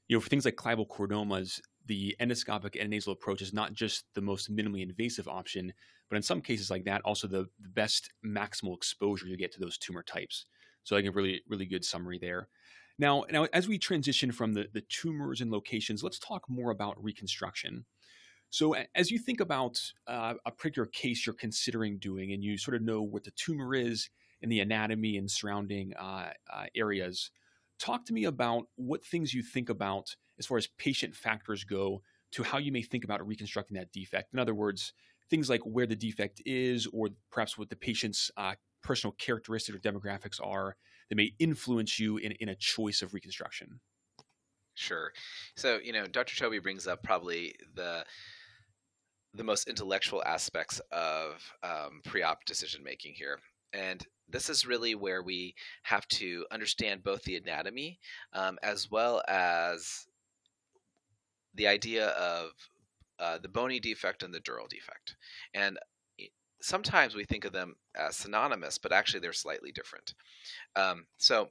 you 0.08 0.16
know 0.16 0.20
for 0.20 0.28
things 0.28 0.44
like 0.44 0.56
clival 0.56 0.86
chordomas, 0.86 1.58
the 1.86 2.14
endoscopic 2.20 2.74
endonasal 2.74 3.12
approach 3.12 3.40
is 3.40 3.54
not 3.54 3.72
just 3.72 4.04
the 4.14 4.20
most 4.20 4.54
minimally 4.54 4.82
invasive 4.82 5.26
option, 5.26 5.72
but 6.10 6.16
in 6.16 6.22
some 6.22 6.42
cases 6.42 6.70
like 6.70 6.84
that, 6.84 7.00
also 7.06 7.26
the, 7.26 7.46
the 7.60 7.70
best 7.70 8.10
maximal 8.22 8.76
exposure 8.76 9.26
you 9.26 9.38
get 9.38 9.50
to 9.52 9.60
those 9.60 9.78
tumor 9.78 10.02
types. 10.02 10.44
So 10.84 10.94
I 10.94 10.98
think 10.98 11.08
a 11.08 11.16
really, 11.16 11.40
really 11.48 11.64
good 11.64 11.82
summary 11.82 12.18
there. 12.18 12.48
Now, 12.98 13.24
now 13.30 13.44
as 13.54 13.68
we 13.68 13.78
transition 13.78 14.32
from 14.32 14.52
the, 14.52 14.66
the 14.70 14.82
tumors 14.82 15.40
and 15.40 15.50
locations, 15.50 16.02
let's 16.02 16.18
talk 16.18 16.44
more 16.46 16.72
about 16.72 17.02
reconstruction. 17.02 17.86
So, 18.52 18.74
as 18.94 19.10
you 19.10 19.18
think 19.18 19.40
about 19.40 19.80
uh, 20.06 20.34
a 20.44 20.50
particular 20.50 20.84
case 20.84 21.24
you're 21.24 21.34
considering 21.34 21.96
doing, 21.96 22.32
and 22.32 22.44
you 22.44 22.58
sort 22.58 22.74
of 22.74 22.82
know 22.82 23.00
what 23.00 23.24
the 23.24 23.30
tumor 23.30 23.74
is 23.74 24.10
and 24.42 24.52
the 24.52 24.60
anatomy 24.60 25.16
and 25.16 25.30
surrounding 25.30 25.94
uh, 25.94 26.32
uh, 26.52 26.66
areas, 26.76 27.30
talk 27.78 28.04
to 28.04 28.12
me 28.12 28.24
about 28.24 28.64
what 28.76 29.02
things 29.02 29.32
you 29.32 29.42
think 29.42 29.70
about 29.70 30.14
as 30.38 30.44
far 30.44 30.58
as 30.58 30.66
patient 30.76 31.16
factors 31.16 31.64
go 31.64 32.02
to 32.32 32.42
how 32.42 32.58
you 32.58 32.70
may 32.70 32.82
think 32.82 33.04
about 33.04 33.26
reconstructing 33.26 33.74
that 33.74 33.90
defect. 33.90 34.34
In 34.34 34.38
other 34.38 34.54
words, 34.54 34.92
things 35.30 35.48
like 35.48 35.62
where 35.62 35.86
the 35.86 35.96
defect 35.96 36.42
is, 36.44 36.86
or 36.92 37.08
perhaps 37.30 37.56
what 37.56 37.70
the 37.70 37.76
patient's 37.76 38.30
uh, 38.36 38.54
personal 38.82 39.12
characteristics 39.12 39.74
or 39.74 39.80
demographics 39.80 40.38
are 40.44 40.76
that 41.08 41.16
may 41.16 41.32
influence 41.38 41.98
you 41.98 42.18
in, 42.18 42.32
in 42.32 42.50
a 42.50 42.54
choice 42.54 43.00
of 43.00 43.14
reconstruction. 43.14 43.80
Sure. 44.74 45.12
So, 45.56 45.78
you 45.82 45.94
know, 45.94 46.06
Dr. 46.06 46.34
Choby 46.34 46.62
brings 46.62 46.86
up 46.86 47.02
probably 47.02 47.54
the 47.74 48.04
the 49.34 49.44
most 49.44 49.68
intellectual 49.68 50.22
aspects 50.24 50.80
of 50.90 51.42
um, 51.62 52.00
pre-op 52.04 52.44
decision 52.44 52.82
making 52.82 53.14
here 53.14 53.38
and 53.72 54.06
this 54.28 54.48
is 54.48 54.66
really 54.66 54.94
where 54.94 55.22
we 55.22 55.54
have 55.82 56.06
to 56.08 56.46
understand 56.50 57.02
both 57.02 57.22
the 57.22 57.36
anatomy 57.36 57.98
um, 58.34 58.58
as 58.62 58.90
well 58.90 59.22
as 59.28 60.06
the 61.54 61.66
idea 61.66 62.08
of 62.08 62.50
uh, 63.18 63.38
the 63.38 63.48
bony 63.48 63.80
defect 63.80 64.22
and 64.22 64.34
the 64.34 64.40
dural 64.40 64.68
defect 64.68 65.16
and 65.54 65.78
sometimes 66.62 67.14
we 67.14 67.24
think 67.24 67.44
of 67.44 67.52
them 67.52 67.74
as 67.94 68.16
synonymous, 68.16 68.78
but 68.78 68.92
actually 68.92 69.20
they're 69.20 69.32
slightly 69.32 69.72
different. 69.72 70.14
Um, 70.76 71.06
so 71.18 71.50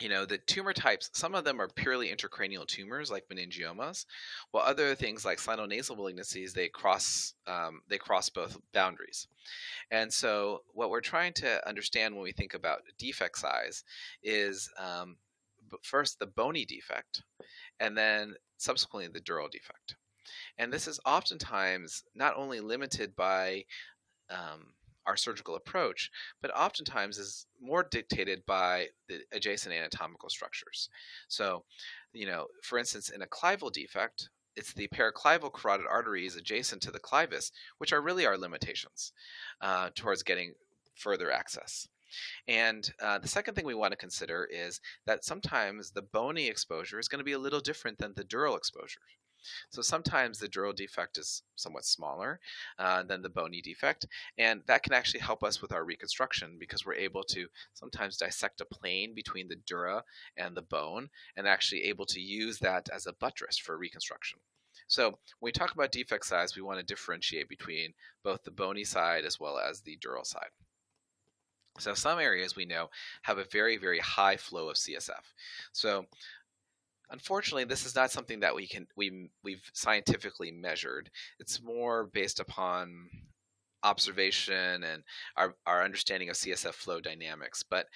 you 0.00 0.08
know 0.08 0.24
the 0.24 0.38
tumor 0.38 0.72
types 0.72 1.10
some 1.12 1.34
of 1.34 1.44
them 1.44 1.60
are 1.60 1.68
purely 1.68 2.08
intracranial 2.08 2.66
tumors 2.66 3.10
like 3.10 3.28
meningiomas 3.28 4.04
while 4.50 4.64
other 4.64 4.94
things 4.94 5.24
like 5.24 5.38
sinonasal 5.38 5.96
malignancies 5.96 6.52
they 6.52 6.68
cross 6.68 7.34
um, 7.46 7.80
they 7.88 7.98
cross 7.98 8.28
both 8.28 8.58
boundaries. 8.72 9.26
And 9.90 10.12
so 10.12 10.62
what 10.72 10.90
we're 10.90 11.00
trying 11.00 11.32
to 11.34 11.66
understand 11.66 12.14
when 12.14 12.22
we 12.22 12.32
think 12.32 12.54
about 12.54 12.82
defect 12.98 13.38
size 13.38 13.84
is 14.22 14.70
um, 14.78 15.16
first 15.82 16.18
the 16.18 16.26
bony 16.26 16.64
defect 16.64 17.22
and 17.80 17.96
then 17.96 18.34
subsequently 18.58 19.08
the 19.08 19.20
dural 19.20 19.50
defect. 19.50 19.96
And 20.58 20.72
this 20.72 20.86
is 20.86 21.00
oftentimes 21.06 22.04
not 22.14 22.36
only 22.36 22.60
limited 22.60 23.16
by 23.16 23.64
um, 24.30 24.74
our 25.08 25.16
surgical 25.16 25.56
approach, 25.56 26.10
but 26.42 26.56
oftentimes 26.56 27.18
is 27.18 27.46
more 27.60 27.82
dictated 27.82 28.44
by 28.46 28.88
the 29.08 29.20
adjacent 29.32 29.74
anatomical 29.74 30.28
structures. 30.28 30.90
So, 31.28 31.64
you 32.12 32.26
know, 32.26 32.46
for 32.62 32.78
instance, 32.78 33.08
in 33.08 33.22
a 33.22 33.26
clival 33.26 33.72
defect, 33.72 34.28
it's 34.54 34.72
the 34.74 34.88
paraclival 34.88 35.52
carotid 35.52 35.86
arteries 35.90 36.36
adjacent 36.36 36.82
to 36.82 36.90
the 36.90 37.00
clivus, 37.00 37.50
which 37.78 37.92
are 37.92 38.02
really 38.02 38.26
our 38.26 38.36
limitations 38.36 39.12
uh, 39.60 39.90
towards 39.94 40.22
getting 40.22 40.52
further 40.94 41.30
access. 41.32 41.88
And 42.46 42.90
uh, 43.00 43.18
the 43.18 43.28
second 43.28 43.54
thing 43.54 43.66
we 43.66 43.74
want 43.74 43.92
to 43.92 43.96
consider 43.96 44.48
is 44.50 44.80
that 45.06 45.24
sometimes 45.24 45.90
the 45.90 46.02
bony 46.02 46.48
exposure 46.48 46.98
is 46.98 47.08
going 47.08 47.20
to 47.20 47.24
be 47.24 47.32
a 47.32 47.38
little 47.38 47.60
different 47.60 47.98
than 47.98 48.14
the 48.14 48.24
dural 48.24 48.56
exposure. 48.56 49.00
So 49.70 49.82
sometimes 49.82 50.38
the 50.38 50.48
dural 50.48 50.74
defect 50.74 51.18
is 51.18 51.42
somewhat 51.56 51.84
smaller 51.84 52.40
uh, 52.78 53.02
than 53.02 53.22
the 53.22 53.28
bony 53.28 53.60
defect, 53.60 54.06
and 54.36 54.62
that 54.66 54.82
can 54.82 54.92
actually 54.92 55.20
help 55.20 55.42
us 55.42 55.60
with 55.62 55.72
our 55.72 55.84
reconstruction 55.84 56.56
because 56.58 56.84
we're 56.84 56.94
able 56.94 57.22
to 57.24 57.46
sometimes 57.74 58.16
dissect 58.16 58.60
a 58.60 58.64
plane 58.64 59.14
between 59.14 59.48
the 59.48 59.60
dura 59.66 60.02
and 60.36 60.56
the 60.56 60.62
bone 60.62 61.08
and 61.36 61.46
actually 61.46 61.84
able 61.84 62.06
to 62.06 62.20
use 62.20 62.58
that 62.58 62.88
as 62.94 63.06
a 63.06 63.12
buttress 63.14 63.58
for 63.58 63.76
reconstruction. 63.76 64.38
So 64.86 65.08
when 65.38 65.48
we 65.48 65.52
talk 65.52 65.74
about 65.74 65.92
defect 65.92 66.24
size, 66.24 66.56
we 66.56 66.62
want 66.62 66.78
to 66.78 66.84
differentiate 66.84 67.48
between 67.48 67.92
both 68.22 68.42
the 68.44 68.50
bony 68.50 68.84
side 68.84 69.24
as 69.24 69.38
well 69.38 69.58
as 69.58 69.80
the 69.80 69.98
dural 69.98 70.24
side. 70.24 70.50
So 71.78 71.94
some 71.94 72.18
areas 72.18 72.56
we 72.56 72.64
know 72.64 72.90
have 73.22 73.38
a 73.38 73.44
very, 73.44 73.76
very 73.76 74.00
high 74.00 74.36
flow 74.36 74.68
of 74.68 74.76
CSF. 74.76 75.32
So 75.72 76.06
Unfortunately, 77.10 77.64
this 77.64 77.86
is 77.86 77.94
not 77.94 78.10
something 78.10 78.40
that 78.40 78.54
we 78.54 78.66
can 78.66 78.86
we 78.96 79.30
we've 79.42 79.70
scientifically 79.72 80.50
measured. 80.50 81.10
It's 81.38 81.62
more 81.62 82.06
based 82.06 82.40
upon 82.40 83.08
observation 83.82 84.82
and 84.82 85.02
our, 85.36 85.54
our 85.66 85.84
understanding 85.84 86.28
of 86.28 86.36
CSF 86.36 86.74
flow 86.74 87.00
dynamics. 87.00 87.62
But 87.62 87.86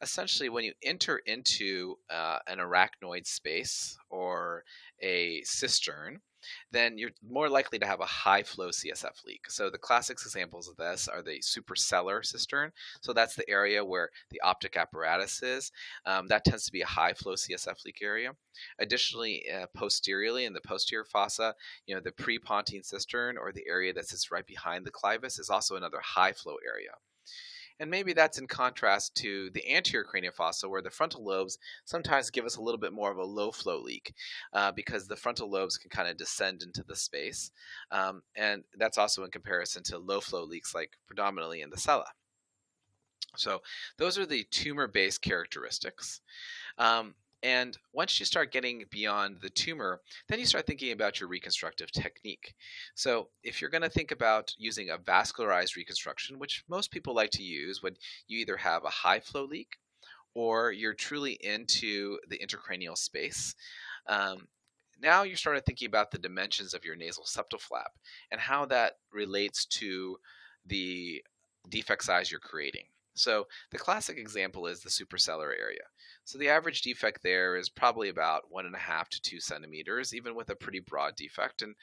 essentially, 0.00 0.48
when 0.48 0.64
you 0.64 0.72
enter 0.82 1.18
into 1.26 1.96
uh, 2.10 2.38
an 2.46 2.58
arachnoid 2.58 3.26
space 3.26 3.96
or 4.08 4.64
a 5.02 5.42
cistern, 5.42 6.20
then 6.70 6.98
you're 6.98 7.10
more 7.28 7.48
likely 7.48 7.78
to 7.78 7.86
have 7.86 8.00
a 8.00 8.06
high 8.06 8.42
flow 8.42 8.68
CSF 8.68 9.24
leak. 9.26 9.50
So 9.50 9.70
the 9.70 9.78
classic 9.78 10.18
examples 10.20 10.68
of 10.68 10.76
this 10.76 11.08
are 11.08 11.22
the 11.22 11.40
suprasellar 11.40 12.24
cistern. 12.24 12.72
So 13.00 13.12
that's 13.12 13.34
the 13.34 13.48
area 13.48 13.84
where 13.84 14.10
the 14.30 14.40
optic 14.40 14.76
apparatus 14.76 15.42
is. 15.42 15.72
Um, 16.06 16.28
that 16.28 16.44
tends 16.44 16.64
to 16.66 16.72
be 16.72 16.82
a 16.82 16.86
high 16.86 17.14
flow 17.14 17.34
CSF 17.34 17.84
leak 17.84 18.00
area. 18.02 18.32
Additionally, 18.78 19.44
uh, 19.52 19.66
posteriorly 19.74 20.44
in 20.44 20.52
the 20.52 20.60
posterior 20.60 21.04
fossa, 21.04 21.54
you 21.86 21.94
know, 21.94 22.00
the 22.00 22.12
prepontine 22.12 22.84
cistern 22.84 23.36
or 23.36 23.52
the 23.52 23.66
area 23.68 23.92
that 23.92 24.08
sits 24.08 24.30
right 24.30 24.46
behind 24.46 24.84
the 24.84 24.90
clivus 24.90 25.38
is 25.38 25.50
also 25.50 25.76
another 25.76 26.00
high 26.02 26.32
flow 26.32 26.56
area. 26.66 26.92
And 27.80 27.90
maybe 27.90 28.12
that's 28.12 28.38
in 28.38 28.46
contrast 28.46 29.14
to 29.16 29.50
the 29.50 29.74
anterior 29.74 30.04
cranial 30.04 30.32
fossa, 30.32 30.68
where 30.68 30.82
the 30.82 30.90
frontal 30.90 31.24
lobes 31.24 31.58
sometimes 31.84 32.30
give 32.30 32.44
us 32.44 32.56
a 32.56 32.62
little 32.62 32.78
bit 32.78 32.92
more 32.92 33.10
of 33.10 33.18
a 33.18 33.24
low 33.24 33.50
flow 33.50 33.80
leak 33.80 34.14
uh, 34.52 34.72
because 34.72 35.06
the 35.06 35.16
frontal 35.16 35.50
lobes 35.50 35.78
can 35.78 35.90
kind 35.90 36.08
of 36.08 36.16
descend 36.16 36.62
into 36.62 36.84
the 36.84 36.96
space. 36.96 37.50
Um, 37.90 38.22
and 38.36 38.64
that's 38.76 38.98
also 38.98 39.24
in 39.24 39.30
comparison 39.30 39.82
to 39.84 39.98
low 39.98 40.20
flow 40.20 40.44
leaks, 40.44 40.74
like 40.74 40.92
predominantly 41.06 41.60
in 41.62 41.70
the 41.70 41.78
sella. 41.78 42.06
So 43.36 43.62
those 43.96 44.18
are 44.18 44.26
the 44.26 44.44
tumor 44.50 44.86
based 44.86 45.22
characteristics. 45.22 46.20
Um, 46.78 47.14
and 47.42 47.76
once 47.92 48.20
you 48.20 48.26
start 48.26 48.52
getting 48.52 48.84
beyond 48.90 49.38
the 49.40 49.50
tumor, 49.50 50.00
then 50.28 50.38
you 50.38 50.46
start 50.46 50.66
thinking 50.66 50.92
about 50.92 51.18
your 51.18 51.28
reconstructive 51.28 51.90
technique. 51.90 52.54
So, 52.94 53.28
if 53.42 53.60
you're 53.60 53.70
going 53.70 53.82
to 53.82 53.90
think 53.90 54.12
about 54.12 54.54
using 54.58 54.90
a 54.90 54.98
vascularized 54.98 55.76
reconstruction, 55.76 56.38
which 56.38 56.64
most 56.68 56.90
people 56.90 57.14
like 57.14 57.30
to 57.32 57.42
use 57.42 57.82
when 57.82 57.96
you 58.28 58.38
either 58.38 58.56
have 58.56 58.84
a 58.84 58.90
high 58.90 59.20
flow 59.20 59.44
leak 59.44 59.76
or 60.34 60.72
you're 60.72 60.94
truly 60.94 61.32
into 61.40 62.18
the 62.28 62.38
intracranial 62.38 62.96
space, 62.96 63.54
um, 64.06 64.46
now 65.00 65.24
you 65.24 65.34
started 65.34 65.66
thinking 65.66 65.86
about 65.86 66.12
the 66.12 66.18
dimensions 66.18 66.74
of 66.74 66.84
your 66.84 66.94
nasal 66.94 67.24
septal 67.24 67.60
flap 67.60 67.92
and 68.30 68.40
how 68.40 68.64
that 68.66 68.98
relates 69.12 69.64
to 69.66 70.16
the 70.66 71.22
defect 71.68 72.04
size 72.04 72.30
you're 72.30 72.40
creating. 72.40 72.84
So 73.14 73.46
the 73.70 73.78
classic 73.78 74.18
example 74.18 74.66
is 74.66 74.80
the 74.80 74.90
suprasellar 74.90 75.50
area. 75.58 75.82
So 76.24 76.38
the 76.38 76.48
average 76.48 76.82
defect 76.82 77.22
there 77.22 77.56
is 77.56 77.68
probably 77.68 78.08
about 78.08 78.50
one 78.50 78.66
and 78.66 78.74
a 78.74 78.78
half 78.78 79.08
to 79.10 79.20
two 79.20 79.40
centimeters, 79.40 80.14
even 80.14 80.34
with 80.34 80.50
a 80.50 80.56
pretty 80.56 80.80
broad 80.80 81.16
defect. 81.16 81.62
And 81.62 81.74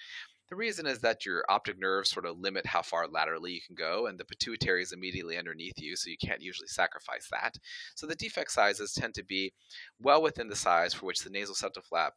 the 0.49 0.55
reason 0.55 0.87
is 0.87 0.99
that 0.99 1.25
your 1.25 1.43
optic 1.47 1.79
nerves 1.79 2.09
sort 2.09 2.25
of 2.25 2.39
limit 2.39 2.65
how 2.65 2.81
far 2.81 3.07
laterally 3.07 3.51
you 3.51 3.61
can 3.65 3.75
go, 3.75 4.07
and 4.07 4.17
the 4.19 4.25
pituitary 4.25 4.81
is 4.81 4.91
immediately 4.91 5.37
underneath 5.37 5.79
you, 5.79 5.95
so 5.95 6.09
you 6.09 6.17
can't 6.17 6.41
usually 6.41 6.67
sacrifice 6.67 7.27
that. 7.29 7.57
So 7.93 8.07
the 8.07 8.15
defect 8.15 8.51
sizes 8.51 8.93
tend 8.93 9.13
to 9.15 9.23
be 9.23 9.53
well 10.01 10.23
within 10.23 10.47
the 10.47 10.55
size 10.55 10.93
for 10.93 11.05
which 11.05 11.19
the 11.19 11.29
nasal 11.29 11.53
septal 11.53 11.83
flap 11.83 12.13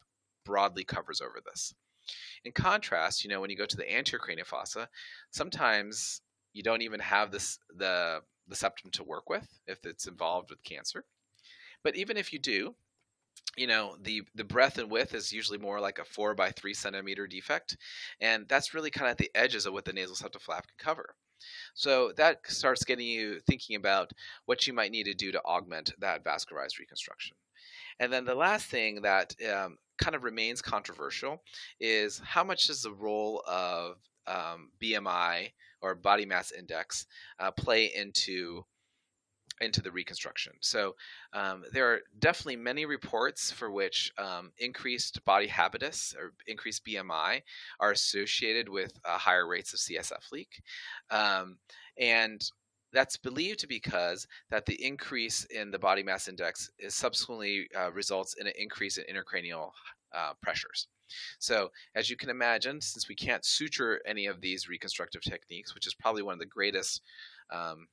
broadly 0.46 0.84
covers 0.84 1.20
over 1.20 1.40
this. 1.44 1.74
In 2.44 2.52
contrast, 2.52 3.22
you 3.22 3.28
know, 3.30 3.40
when 3.40 3.50
you 3.50 3.56
go 3.56 3.66
to 3.66 3.76
the 3.76 3.92
anterior 3.94 4.18
cranial 4.18 4.46
fossa, 4.46 4.88
sometimes 5.30 6.22
you 6.54 6.62
don't 6.62 6.82
even 6.82 7.00
have 7.00 7.30
this 7.30 7.58
the 7.76 8.20
the 8.48 8.56
septum 8.56 8.90
to 8.92 9.04
work 9.04 9.28
with 9.28 9.48
if 9.66 9.84
it's 9.84 10.06
involved 10.06 10.50
with 10.50 10.62
cancer. 10.64 11.04
But 11.82 11.96
even 11.96 12.16
if 12.16 12.32
you 12.32 12.38
do, 12.38 12.74
you 13.56 13.66
know 13.66 13.96
the 14.00 14.22
the 14.34 14.44
breadth 14.44 14.78
and 14.78 14.90
width 14.90 15.14
is 15.14 15.32
usually 15.32 15.58
more 15.58 15.80
like 15.80 15.98
a 15.98 16.04
four 16.04 16.34
by 16.34 16.50
three 16.50 16.74
centimeter 16.74 17.26
defect, 17.26 17.76
and 18.20 18.48
that's 18.48 18.74
really 18.74 18.90
kind 18.90 19.06
of 19.06 19.12
at 19.12 19.18
the 19.18 19.30
edges 19.34 19.66
of 19.66 19.72
what 19.72 19.84
the 19.84 19.92
nasal 19.92 20.16
septal 20.16 20.40
flap 20.40 20.66
can 20.66 20.76
cover. 20.78 21.14
So 21.74 22.12
that 22.16 22.38
starts 22.46 22.84
getting 22.84 23.06
you 23.06 23.40
thinking 23.40 23.76
about 23.76 24.12
what 24.46 24.66
you 24.66 24.72
might 24.72 24.92
need 24.92 25.04
to 25.04 25.14
do 25.14 25.32
to 25.32 25.42
augment 25.44 25.92
that 25.98 26.24
vascularized 26.24 26.78
reconstruction. 26.78 27.36
And 27.98 28.12
then 28.12 28.24
the 28.24 28.34
last 28.34 28.66
thing 28.66 29.02
that 29.02 29.34
um, 29.52 29.78
kind 29.98 30.14
of 30.14 30.24
remains 30.24 30.62
controversial 30.62 31.42
is 31.80 32.20
how 32.24 32.44
much 32.44 32.68
does 32.68 32.82
the 32.82 32.92
role 32.92 33.42
of 33.46 33.96
um, 34.26 34.70
BMI 34.80 35.50
or 35.82 35.94
body 35.94 36.26
mass 36.26 36.52
index 36.52 37.06
uh, 37.38 37.50
play 37.50 37.92
into 37.94 38.64
into 39.60 39.80
the 39.80 39.92
reconstruction. 39.92 40.52
So 40.60 40.96
um, 41.32 41.62
there 41.72 41.92
are 41.92 42.00
definitely 42.18 42.56
many 42.56 42.84
reports 42.84 43.52
for 43.52 43.70
which 43.70 44.10
um, 44.18 44.50
increased 44.58 45.24
body 45.24 45.46
habitus 45.46 46.14
or 46.18 46.32
increased 46.46 46.84
BMI 46.84 47.42
are 47.78 47.92
associated 47.92 48.68
with 48.68 48.98
uh, 49.04 49.18
higher 49.18 49.46
rates 49.46 49.72
of 49.72 49.78
CSF 49.78 50.32
leak, 50.32 50.62
um, 51.10 51.58
and 51.98 52.42
that's 52.92 53.16
believed 53.16 53.60
to 53.60 53.66
be 53.66 53.76
because 53.76 54.26
that 54.50 54.66
the 54.66 54.84
increase 54.84 55.44
in 55.46 55.70
the 55.70 55.78
body 55.78 56.02
mass 56.02 56.28
index 56.28 56.70
is 56.78 56.94
subsequently 56.94 57.68
uh, 57.78 57.90
results 57.92 58.34
in 58.38 58.46
an 58.46 58.52
increase 58.58 58.98
in 58.98 59.04
intracranial 59.04 59.70
uh, 60.14 60.32
pressures. 60.42 60.88
So, 61.38 61.70
as 61.94 62.10
you 62.10 62.16
can 62.16 62.30
imagine, 62.30 62.80
since 62.80 63.08
we 63.08 63.14
can't 63.14 63.44
suture 63.44 64.00
any 64.06 64.26
of 64.26 64.40
these 64.40 64.68
reconstructive 64.68 65.22
techniques, 65.22 65.74
which 65.74 65.86
is 65.86 65.94
probably 65.94 66.22
one 66.22 66.34
of 66.34 66.40
the 66.40 66.46
greatest 66.46 67.02
um, 67.50 67.86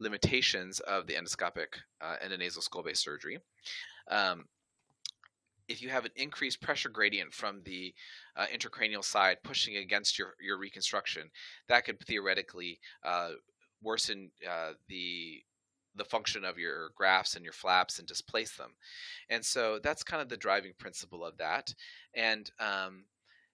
limitations 0.00 0.80
of 0.80 1.06
the 1.06 1.14
endoscopic 1.14 1.78
uh, 2.00 2.16
endonasal 2.24 2.62
skull 2.62 2.82
base 2.82 3.00
surgery, 3.00 3.38
um, 4.10 4.44
if 5.68 5.80
you 5.80 5.88
have 5.88 6.04
an 6.04 6.10
increased 6.16 6.60
pressure 6.60 6.88
gradient 6.88 7.32
from 7.32 7.62
the 7.64 7.94
uh, 8.36 8.46
intracranial 8.54 9.04
side 9.04 9.38
pushing 9.42 9.76
against 9.76 10.18
your, 10.18 10.34
your 10.40 10.58
reconstruction, 10.58 11.30
that 11.68 11.84
could 11.84 11.98
theoretically 12.00 12.78
uh, 13.04 13.30
worsen 13.82 14.30
uh, 14.48 14.72
the 14.88 15.42
the 15.96 16.04
function 16.04 16.44
of 16.44 16.58
your 16.58 16.90
grafts 16.96 17.36
and 17.36 17.44
your 17.44 17.52
flaps 17.52 17.98
and 17.98 18.08
displace 18.08 18.56
them. 18.56 18.72
And 19.28 19.44
so 19.44 19.78
that's 19.82 20.02
kind 20.02 20.22
of 20.22 20.28
the 20.28 20.36
driving 20.36 20.72
principle 20.78 21.24
of 21.24 21.36
that. 21.38 21.74
And 22.14 22.50
um, 22.58 23.04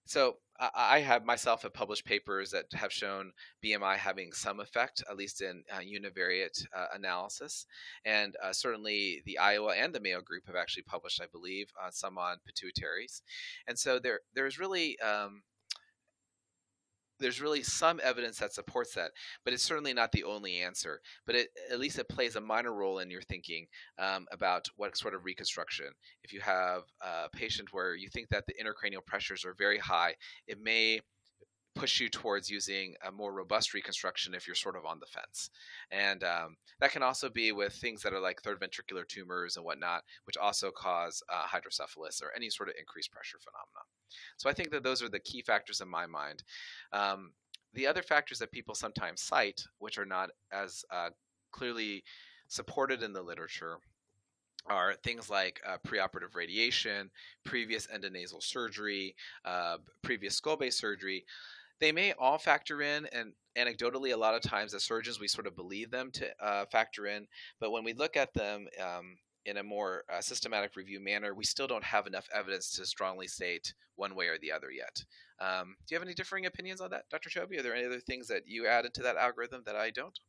so 0.05 0.39
I 0.75 1.01
have 1.01 1.25
myself 1.25 1.63
have 1.63 1.73
published 1.73 2.05
papers 2.05 2.51
that 2.51 2.67
have 2.75 2.93
shown 2.93 3.33
BMI 3.65 3.97
having 3.97 4.33
some 4.33 4.61
effect, 4.61 5.03
at 5.09 5.17
least 5.17 5.41
in 5.41 5.65
uh, 5.73 5.79
univariate 5.79 6.67
uh, 6.77 6.87
analysis, 6.93 7.65
and 8.05 8.37
uh, 8.43 8.53
certainly 8.53 9.23
the 9.25 9.39
Iowa 9.39 9.73
and 9.75 9.95
the 9.95 10.01
Mayo 10.01 10.21
group 10.21 10.47
have 10.47 10.57
actually 10.57 10.83
published, 10.83 11.23
I 11.23 11.27
believe, 11.33 11.73
uh, 11.83 11.91
some 11.91 12.19
on 12.19 12.39
pituitaries, 12.47 13.23
and 13.67 13.79
so 13.79 13.99
there 13.99 14.21
there's 14.35 14.59
really 14.59 14.99
um, 15.01 15.43
there's 17.21 17.41
really 17.41 17.63
some 17.63 18.01
evidence 18.03 18.39
that 18.39 18.53
supports 18.53 18.95
that, 18.95 19.13
but 19.45 19.53
it's 19.53 19.63
certainly 19.63 19.95
not 19.95 20.13
the 20.13 20.25
only 20.25 20.59
answer. 20.59 21.01
But 21.27 21.37
it, 21.37 21.49
at 21.71 21.79
least 21.79 21.99
it 21.99 22.09
plays 22.09 22.37
a 22.37 22.41
minor 22.41 22.73
role 22.73 22.99
in 22.99 23.11
your 23.11 23.23
thinking 23.23 23.67
um, 23.99 24.27
about 24.33 24.67
what 24.77 24.97
sort 24.97 25.15
of 25.15 25.25
reconstruction. 25.25 25.87
If 26.25 26.33
you 26.33 26.41
have 26.41 26.83
a 27.03 27.29
patient 27.29 27.73
where 27.73 27.95
you 27.95 28.09
think 28.09 28.29
that 28.31 28.45
the 28.47 28.55
intracranial 28.55 29.05
pressures 29.05 29.45
are 29.45 29.55
very 29.55 29.79
high, 29.79 30.15
it 30.47 30.59
may 30.61 31.01
push 31.75 32.01
you 32.01 32.09
towards 32.09 32.51
using 32.51 32.95
a 33.07 33.13
more 33.13 33.33
robust 33.33 33.75
reconstruction 33.75 34.35
if 34.35 34.47
you're 34.47 34.55
sort 34.55 34.77
of 34.77 34.85
on 34.85 34.99
the 34.99 35.07
fence. 35.07 35.51
And 35.91 36.25
um, 36.25 36.57
that 36.81 36.93
can 36.93 37.03
also 37.03 37.29
be 37.29 37.53
with 37.53 37.73
things 37.73 38.03
that 38.03 38.13
are 38.13 38.21
like 38.21 38.43
third 38.43 38.61
ventricular 38.61 39.07
tumors 39.07 39.57
and 39.57 39.65
whatnot, 39.65 40.03
which 40.25 40.37
also 40.37 40.71
cause 40.71 41.23
uh, 41.29 41.43
hydrocephalus 41.47 42.21
or 42.23 42.33
any 42.35 42.51
sort 42.51 42.69
of 42.69 42.75
increased 42.79 43.13
pressure 43.13 43.39
phenomena. 43.39 43.85
So 44.37 44.51
I 44.51 44.53
think 44.53 44.71
that 44.71 44.83
those 44.83 45.03
are 45.03 45.09
the 45.09 45.21
key 45.21 45.43
factors 45.43 45.81
in 45.81 45.89
my 45.89 46.07
mind. 46.07 46.43
Um, 46.93 47.33
the 47.73 47.87
other 47.87 48.03
factors 48.03 48.41
that 48.41 48.51
people 48.51 48.75
sometimes 48.75 49.23
cite, 49.23 49.63
which 49.79 49.99
are 49.99 50.07
not 50.07 50.31
as 50.53 50.85
uh, 50.91 51.11
clearly 51.53 52.03
supported 52.49 53.03
in 53.03 53.13
the 53.13 53.23
literature, 53.23 53.79
are 54.67 54.95
things 55.03 55.31
like 55.31 55.61
uh, 55.67 55.79
preoperative 55.87 56.35
radiation, 56.35 57.11
previous 57.45 57.87
endonasal 57.87 58.43
surgery, 58.43 59.15
uh, 59.45 59.79
previous 60.03 60.35
skull 60.35 60.57
base 60.57 60.77
surgery 60.77 61.25
they 61.81 61.93
may 61.93 62.13
all 62.19 62.39
factor 62.39 62.83
in 62.83 63.07
and 63.13 63.33
anecdotally 63.57 64.13
a 64.13 64.17
lot 64.17 64.35
of 64.35 64.43
times 64.43 64.75
as 64.75 64.85
surgeons 64.85 65.19
we 65.19 65.27
sort 65.27 65.47
of 65.47 65.57
believe 65.57 65.91
them 65.91 66.11
to 66.13 66.27
uh, 66.41 66.65
factor 66.67 67.07
in 67.07 67.27
but 67.61 67.73
when 67.73 67.85
we 67.85 67.93
look 67.93 68.17
at 68.17 68.33
them 68.35 68.67
um, 68.81 69.17
in 69.47 69.57
a 69.57 69.63
more 69.63 70.05
uh, 70.13 70.21
systematic 70.21 70.77
review 70.77 71.01
manner 71.01 71.35
we 71.35 71.45
still 71.45 71.67
don't 71.67 71.85
have 71.85 72.07
enough 72.07 72.29
evidence 72.35 72.71
to 72.71 72.87
strongly 72.87 73.27
state 73.27 73.75
one 73.97 74.15
way 74.15 74.29
or 74.29 74.39
the 74.39 74.53
other 74.53 74.71
yet 74.71 75.05
um, 75.41 75.75
do 75.87 75.95
you 75.95 75.99
have 75.99 76.07
any 76.07 76.15
differing 76.15 76.47
opinions 76.47 76.81
on 76.81 76.91
that 76.91 77.09
dr 77.11 77.29
choby 77.29 77.59
are 77.59 77.63
there 77.63 77.75
any 77.75 77.87
other 77.87 78.01
things 78.01 78.29
that 78.29 78.43
you 78.47 78.67
added 78.67 78.95
to 78.95 79.03
that 79.03 79.17
algorithm 79.17 79.63
that 79.67 79.77
i 79.77 79.91
don't 79.91 80.21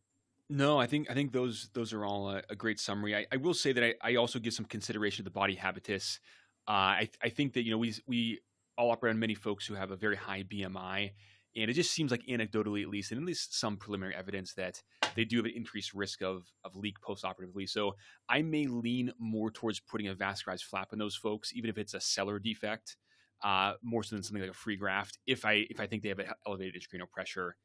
no, 0.54 0.78
I 0.78 0.86
think 0.86 1.10
I 1.10 1.14
think 1.14 1.32
those 1.32 1.70
those 1.74 1.94
are 1.94 2.04
all 2.04 2.30
a, 2.30 2.44
a 2.50 2.58
great 2.58 2.78
summary. 2.78 3.16
I, 3.16 3.26
I, 3.32 3.38
will 3.38 3.54
say 3.54 3.72
that 3.72 3.82
I, 3.82 3.94
I, 4.02 4.16
also 4.16 4.38
give 4.38 4.54
some 4.54 4.66
consideration 4.66 5.24
to 5.24 5.24
the 5.24 5.30
body 5.30 5.56
habitus. 5.56 6.20
Uh, 6.68 6.72
I, 6.72 7.10
I 7.24 7.30
think 7.30 7.54
that 7.54 7.64
you 7.64 7.72
know 7.72 7.78
we 7.78 7.96
we 8.06 8.42
all 8.78 8.92
operate 8.92 9.14
on 9.14 9.20
many 9.20 9.34
folks 9.34 9.66
who 9.66 9.76
have 9.76 9.92
a 9.92 9.96
very 9.96 10.18
high 10.18 10.44
BMI, 10.44 11.12
and 11.56 11.70
it 11.70 11.74
just 11.74 11.92
seems 11.92 12.12
like 12.12 12.26
anecdotally, 12.28 12.82
at 12.82 12.90
least, 12.90 13.12
and 13.12 13.20
at 13.20 13.26
least 13.26 13.60
some 13.60 13.78
preliminary 13.78 14.16
evidence 14.16 14.54
that 14.54 14.82
they 15.16 15.26
do 15.26 15.38
have 15.38 15.46
an 15.46 15.54
increased 15.56 15.94
risk 15.94 16.22
of, 16.22 16.44
of 16.64 16.76
leak 16.76 16.96
postoperatively. 17.02 17.68
So 17.68 17.96
I 18.30 18.42
may 18.42 18.68
lean 18.68 19.12
more 19.20 19.52
towards 19.52 19.80
putting 19.80 20.08
a 20.08 20.16
vascularized 20.16 20.64
flap 20.64 20.94
in 20.94 21.00
those 21.00 21.16
folks, 21.16 21.52
even 21.54 21.70
if 21.70 21.78
it's 21.78 21.94
a 21.94 22.00
sellar 22.00 22.40
defect, 22.40 22.96
uh, 23.44 23.74
more 23.84 24.04
so 24.04 24.16
than 24.16 24.24
something 24.24 24.42
like 24.42 24.52
a 24.52 24.56
free 24.56 24.78
graft, 24.78 25.18
if 25.26 25.46
I 25.46 25.66
if 25.70 25.80
I 25.80 25.88
think 25.88 26.04
they 26.04 26.10
have 26.10 26.20
an 26.20 26.28
elevated 26.48 26.76
intracranial 26.76 27.10
pressure 27.10 27.56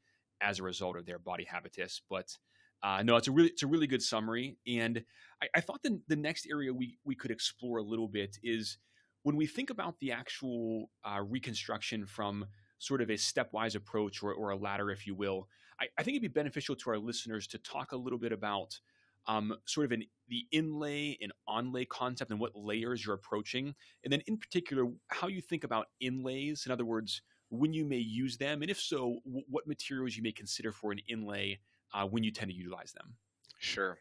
as 0.41 0.59
a 0.59 0.63
result 0.63 0.97
of 0.97 1.05
their 1.05 1.19
body 1.19 1.45
habitus. 1.45 2.01
But 2.09 2.35
uh, 2.83 3.03
no, 3.03 3.15
it's 3.15 3.27
a 3.27 3.31
really 3.31 3.49
it's 3.49 3.63
a 3.63 3.67
really 3.67 3.87
good 3.87 4.01
summary, 4.01 4.57
and 4.67 5.03
I, 5.41 5.47
I 5.55 5.61
thought 5.61 5.83
the 5.83 5.99
the 6.07 6.15
next 6.15 6.47
area 6.49 6.73
we 6.73 6.97
we 7.05 7.15
could 7.15 7.31
explore 7.31 7.77
a 7.77 7.83
little 7.83 8.07
bit 8.07 8.37
is 8.43 8.77
when 9.23 9.35
we 9.35 9.45
think 9.45 9.69
about 9.69 9.99
the 9.99 10.11
actual 10.11 10.89
uh, 11.03 11.21
reconstruction 11.21 12.05
from 12.05 12.45
sort 12.79 13.01
of 13.01 13.09
a 13.09 13.13
stepwise 13.13 13.75
approach 13.75 14.21
or, 14.21 14.33
or 14.33 14.51
a 14.51 14.57
ladder, 14.57 14.91
if 14.91 15.07
you 15.07 15.15
will, 15.15 15.47
I, 15.79 15.87
I, 15.97 16.03
think 16.03 16.15
it'd 16.15 16.21
be 16.21 16.27
beneficial 16.39 16.75
to 16.75 16.89
our 16.91 16.97
listeners 16.97 17.47
to 17.47 17.57
talk 17.59 17.91
a 17.91 17.97
little 17.97 18.19
bit 18.19 18.31
about 18.31 18.79
um, 19.27 19.55
sort 19.65 19.85
of 19.85 19.91
an, 19.91 20.03
the 20.29 20.45
inlay 20.51 21.17
and 21.21 21.31
onlay 21.47 21.87
concept 21.87 22.31
and 22.31 22.39
what 22.39 22.55
layers 22.55 23.05
you're 23.05 23.15
approaching. 23.15 23.75
And 24.03 24.11
then, 24.11 24.21
in 24.27 24.37
particular, 24.37 24.85
how 25.09 25.27
you 25.27 25.41
think 25.41 25.63
about 25.63 25.87
inlays. 25.99 26.65
In 26.65 26.71
other 26.71 26.85
words, 26.85 27.21
when 27.49 27.73
you 27.73 27.85
may 27.85 27.97
use 27.97 28.37
them, 28.37 28.61
and 28.61 28.71
if 28.71 28.79
so, 28.79 29.19
w- 29.25 29.45
what 29.49 29.67
materials 29.67 30.15
you 30.15 30.23
may 30.23 30.31
consider 30.31 30.71
for 30.71 30.91
an 30.91 30.99
inlay 31.07 31.59
uh, 31.93 32.05
when 32.05 32.23
you 32.23 32.31
tend 32.31 32.51
to 32.51 32.57
utilize 32.57 32.93
them. 32.93 33.15
Sure. 33.59 33.97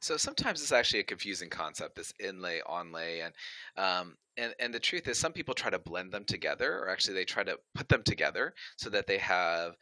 So 0.00 0.16
sometimes 0.16 0.62
it's 0.62 0.72
actually 0.72 1.00
a 1.00 1.04
confusing 1.04 1.50
concept, 1.50 1.96
this 1.96 2.12
inlay, 2.20 2.60
onlay, 2.68 3.24
and 3.24 3.34
um, 3.76 4.16
and 4.36 4.54
and 4.58 4.72
the 4.74 4.80
truth 4.80 5.08
is, 5.08 5.18
some 5.18 5.32
people 5.32 5.54
try 5.54 5.70
to 5.70 5.78
blend 5.78 6.12
them 6.12 6.24
together, 6.24 6.78
or 6.78 6.88
actually 6.88 7.14
they 7.14 7.24
try 7.24 7.44
to 7.44 7.58
put 7.74 7.88
them 7.88 8.02
together 8.02 8.54
so 8.76 8.90
that 8.90 9.06
they 9.06 9.18
have 9.18 9.74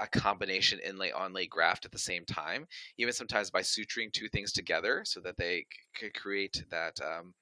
a 0.00 0.06
combination 0.08 0.80
inlay 0.80 1.10
onlay 1.12 1.48
graft 1.48 1.84
at 1.84 1.92
the 1.92 1.98
same 1.98 2.24
time. 2.24 2.66
Even 2.98 3.12
sometimes 3.12 3.50
by 3.50 3.60
suturing 3.60 4.12
two 4.12 4.28
things 4.28 4.52
together 4.52 5.02
so 5.04 5.20
that 5.20 5.36
they 5.36 5.66
could 5.96 6.14
create 6.14 6.64
that. 6.70 6.98
Um, 7.00 7.34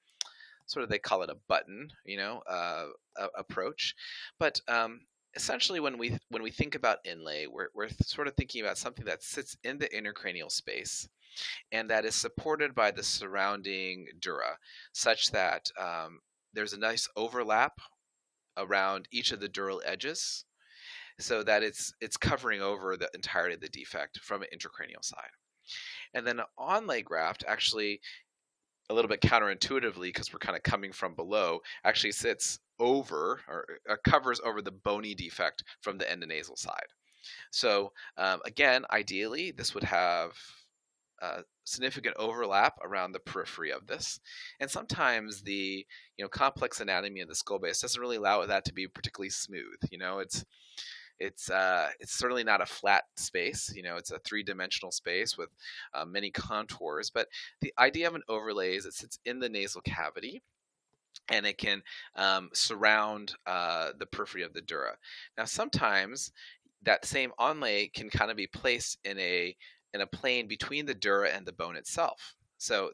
sort 0.65 0.83
of 0.83 0.89
they 0.89 0.97
call 0.97 1.21
it 1.23 1.29
a 1.29 1.35
button, 1.49 1.89
you 2.05 2.15
know, 2.15 2.41
uh, 2.49 2.85
approach. 3.37 3.93
But 4.39 4.61
um, 4.69 5.01
essentially 5.35 5.79
when 5.79 5.97
we 5.97 6.17
when 6.29 6.43
we 6.43 6.51
think 6.51 6.75
about 6.75 6.99
inlay 7.05 7.47
we're, 7.47 7.69
we're 7.73 7.89
sort 8.01 8.27
of 8.27 8.35
thinking 8.35 8.61
about 8.61 8.77
something 8.77 9.05
that 9.05 9.23
sits 9.23 9.57
in 9.63 9.77
the 9.77 9.89
intracranial 9.89 10.51
space 10.51 11.07
and 11.71 11.89
that 11.89 12.05
is 12.05 12.15
supported 12.15 12.75
by 12.75 12.91
the 12.91 13.03
surrounding 13.03 14.07
dura, 14.19 14.57
such 14.93 15.31
that 15.31 15.69
um, 15.79 16.19
there's 16.53 16.73
a 16.73 16.79
nice 16.79 17.07
overlap 17.15 17.73
around 18.57 19.07
each 19.11 19.31
of 19.31 19.39
the 19.39 19.49
dural 19.49 19.79
edges, 19.85 20.45
so 21.19 21.43
that 21.43 21.63
it's 21.63 21.93
it's 22.01 22.17
covering 22.17 22.61
over 22.61 22.97
the 22.97 23.09
entirety 23.13 23.55
of 23.55 23.61
the 23.61 23.69
defect 23.69 24.19
from 24.19 24.41
an 24.41 24.49
intracranial 24.55 25.03
side. 25.03 25.31
And 26.13 26.27
then 26.27 26.39
an 26.39 26.45
onlay 26.59 27.03
graft 27.03 27.43
actually 27.47 28.01
a 28.89 28.93
little 28.93 29.09
bit 29.09 29.21
counterintuitively 29.21 30.09
because 30.09 30.31
we're 30.31 30.39
kind 30.39 30.57
of 30.57 30.63
coming 30.63 30.91
from 30.91 31.15
below 31.15 31.59
actually 31.83 32.11
sits 32.11 32.59
over 32.79 33.41
or 33.47 33.65
uh, 33.89 33.95
covers 34.03 34.41
over 34.43 34.61
the 34.61 34.71
bony 34.71 35.15
defect 35.15 35.63
from 35.81 35.97
the 35.97 36.05
endonasal 36.05 36.57
side 36.57 36.87
so 37.51 37.91
um, 38.17 38.39
again 38.45 38.83
ideally 38.91 39.51
this 39.51 39.73
would 39.73 39.83
have 39.83 40.33
uh, 41.23 41.41
significant 41.63 42.15
overlap 42.17 42.77
around 42.83 43.13
the 43.13 43.19
periphery 43.19 43.71
of 43.71 43.87
this, 43.87 44.19
and 44.59 44.69
sometimes 44.69 45.41
the 45.41 45.85
you 46.17 46.25
know 46.25 46.29
complex 46.29 46.81
anatomy 46.81 47.21
of 47.21 47.29
the 47.29 47.35
skull 47.35 47.59
base 47.59 47.81
doesn't 47.81 48.01
really 48.01 48.17
allow 48.17 48.45
that 48.45 48.65
to 48.65 48.73
be 48.73 48.87
particularly 48.87 49.29
smooth. 49.29 49.79
You 49.89 49.97
know, 49.97 50.19
it's 50.19 50.45
it's 51.19 51.49
uh, 51.49 51.89
it's 51.99 52.17
certainly 52.17 52.43
not 52.43 52.61
a 52.61 52.65
flat 52.65 53.03
space. 53.15 53.71
You 53.75 53.83
know, 53.83 53.95
it's 53.95 54.11
a 54.11 54.19
three 54.19 54.43
dimensional 54.43 54.91
space 54.91 55.37
with 55.37 55.49
uh, 55.93 56.05
many 56.05 56.31
contours. 56.31 57.09
But 57.09 57.27
the 57.61 57.73
idea 57.79 58.07
of 58.07 58.15
an 58.15 58.23
overlay 58.27 58.75
is 58.75 58.85
it 58.85 58.93
sits 58.93 59.19
in 59.25 59.39
the 59.39 59.49
nasal 59.49 59.81
cavity 59.81 60.41
and 61.29 61.45
it 61.45 61.57
can 61.57 61.81
um, 62.15 62.49
surround 62.53 63.35
uh, 63.45 63.91
the 63.97 64.05
periphery 64.05 64.43
of 64.43 64.53
the 64.53 64.61
dura. 64.61 64.95
Now, 65.37 65.45
sometimes 65.45 66.31
that 66.83 67.05
same 67.05 67.31
onlay 67.39 67.93
can 67.93 68.09
kind 68.09 68.29
of 68.29 68.37
be 68.37 68.47
placed 68.47 68.97
in 69.05 69.17
a 69.19 69.55
in 69.93 70.01
a 70.01 70.07
plane 70.07 70.47
between 70.47 70.85
the 70.85 70.93
dura 70.93 71.29
and 71.29 71.45
the 71.45 71.53
bone 71.53 71.75
itself. 71.75 72.35
So 72.57 72.91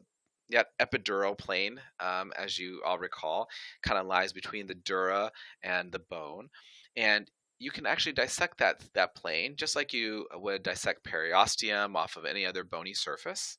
that 0.50 0.68
epidural 0.80 1.38
plane, 1.38 1.80
um, 2.00 2.32
as 2.36 2.58
you 2.58 2.82
all 2.84 2.98
recall, 2.98 3.48
kind 3.82 3.98
of 3.98 4.06
lies 4.06 4.32
between 4.32 4.66
the 4.66 4.74
dura 4.74 5.30
and 5.62 5.92
the 5.92 6.00
bone, 6.00 6.48
and 6.96 7.30
you 7.58 7.70
can 7.70 7.86
actually 7.86 8.12
dissect 8.12 8.58
that 8.58 8.82
that 8.94 9.14
plane 9.14 9.54
just 9.54 9.76
like 9.76 9.92
you 9.92 10.26
would 10.34 10.62
dissect 10.62 11.04
periosteum 11.04 11.94
off 11.94 12.16
of 12.16 12.24
any 12.24 12.44
other 12.46 12.64
bony 12.64 12.94
surface, 12.94 13.58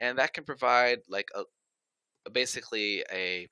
and 0.00 0.18
that 0.18 0.34
can 0.34 0.44
provide 0.44 1.00
like 1.08 1.28
a 1.34 2.30
basically 2.30 3.04
a 3.12 3.48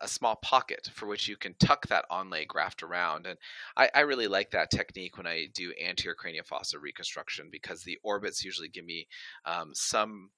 a 0.00 0.08
small 0.08 0.36
pocket 0.36 0.90
for 0.92 1.06
which 1.06 1.28
you 1.28 1.36
can 1.36 1.54
tuck 1.54 1.86
that 1.86 2.04
onlay 2.10 2.46
graft 2.46 2.82
around. 2.82 3.26
And 3.26 3.38
I, 3.76 3.88
I, 3.94 4.00
really 4.00 4.26
like 4.26 4.50
that 4.50 4.70
technique 4.70 5.16
when 5.16 5.26
I 5.26 5.46
do 5.54 5.72
anterior 5.82 6.16
craniofossa 6.16 6.80
reconstruction 6.80 7.48
because 7.50 7.82
the 7.82 7.98
orbits 8.02 8.44
usually 8.44 8.68
give 8.68 8.84
me 8.84 9.06
um, 9.44 9.70
some 9.72 10.30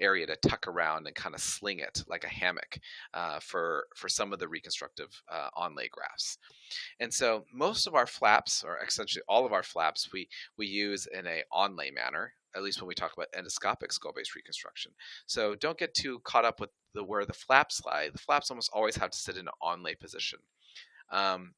area 0.00 0.26
to 0.26 0.36
tuck 0.36 0.66
around 0.66 1.06
and 1.06 1.14
kind 1.14 1.34
of 1.34 1.40
sling 1.40 1.78
it 1.78 2.04
like 2.08 2.24
a 2.24 2.28
hammock 2.28 2.78
uh, 3.14 3.38
for 3.40 3.86
for 3.94 4.08
some 4.08 4.32
of 4.32 4.38
the 4.38 4.48
reconstructive 4.48 5.22
uh, 5.30 5.48
onlay 5.56 5.90
grafts. 5.90 6.38
And 7.00 7.12
so 7.12 7.44
most 7.52 7.86
of 7.86 7.94
our 7.94 8.06
flaps, 8.06 8.64
or 8.64 8.78
essentially 8.86 9.22
all 9.28 9.46
of 9.46 9.52
our 9.52 9.62
flaps, 9.62 10.12
we 10.12 10.28
we 10.56 10.66
use 10.66 11.06
in 11.06 11.26
a 11.26 11.42
onlay 11.52 11.94
manner 11.94 12.32
at 12.56 12.62
least 12.62 12.80
when 12.80 12.88
we 12.88 12.94
talk 12.94 13.12
about 13.12 13.30
endoscopic 13.32 13.92
skull 13.92 14.12
base 14.12 14.34
reconstruction. 14.34 14.92
So 15.26 15.54
don't 15.54 15.78
get 15.78 15.94
too 15.94 16.20
caught 16.24 16.44
up 16.44 16.60
with 16.60 16.70
the 16.94 17.04
where 17.04 17.24
the 17.24 17.32
flaps 17.32 17.84
lie. 17.84 18.08
The 18.10 18.18
flaps 18.18 18.50
almost 18.50 18.70
always 18.72 18.96
have 18.96 19.10
to 19.10 19.18
sit 19.18 19.36
in 19.36 19.46
an 19.46 19.54
onlay 19.62 19.98
position. 19.98 20.40
Um, 21.10 21.54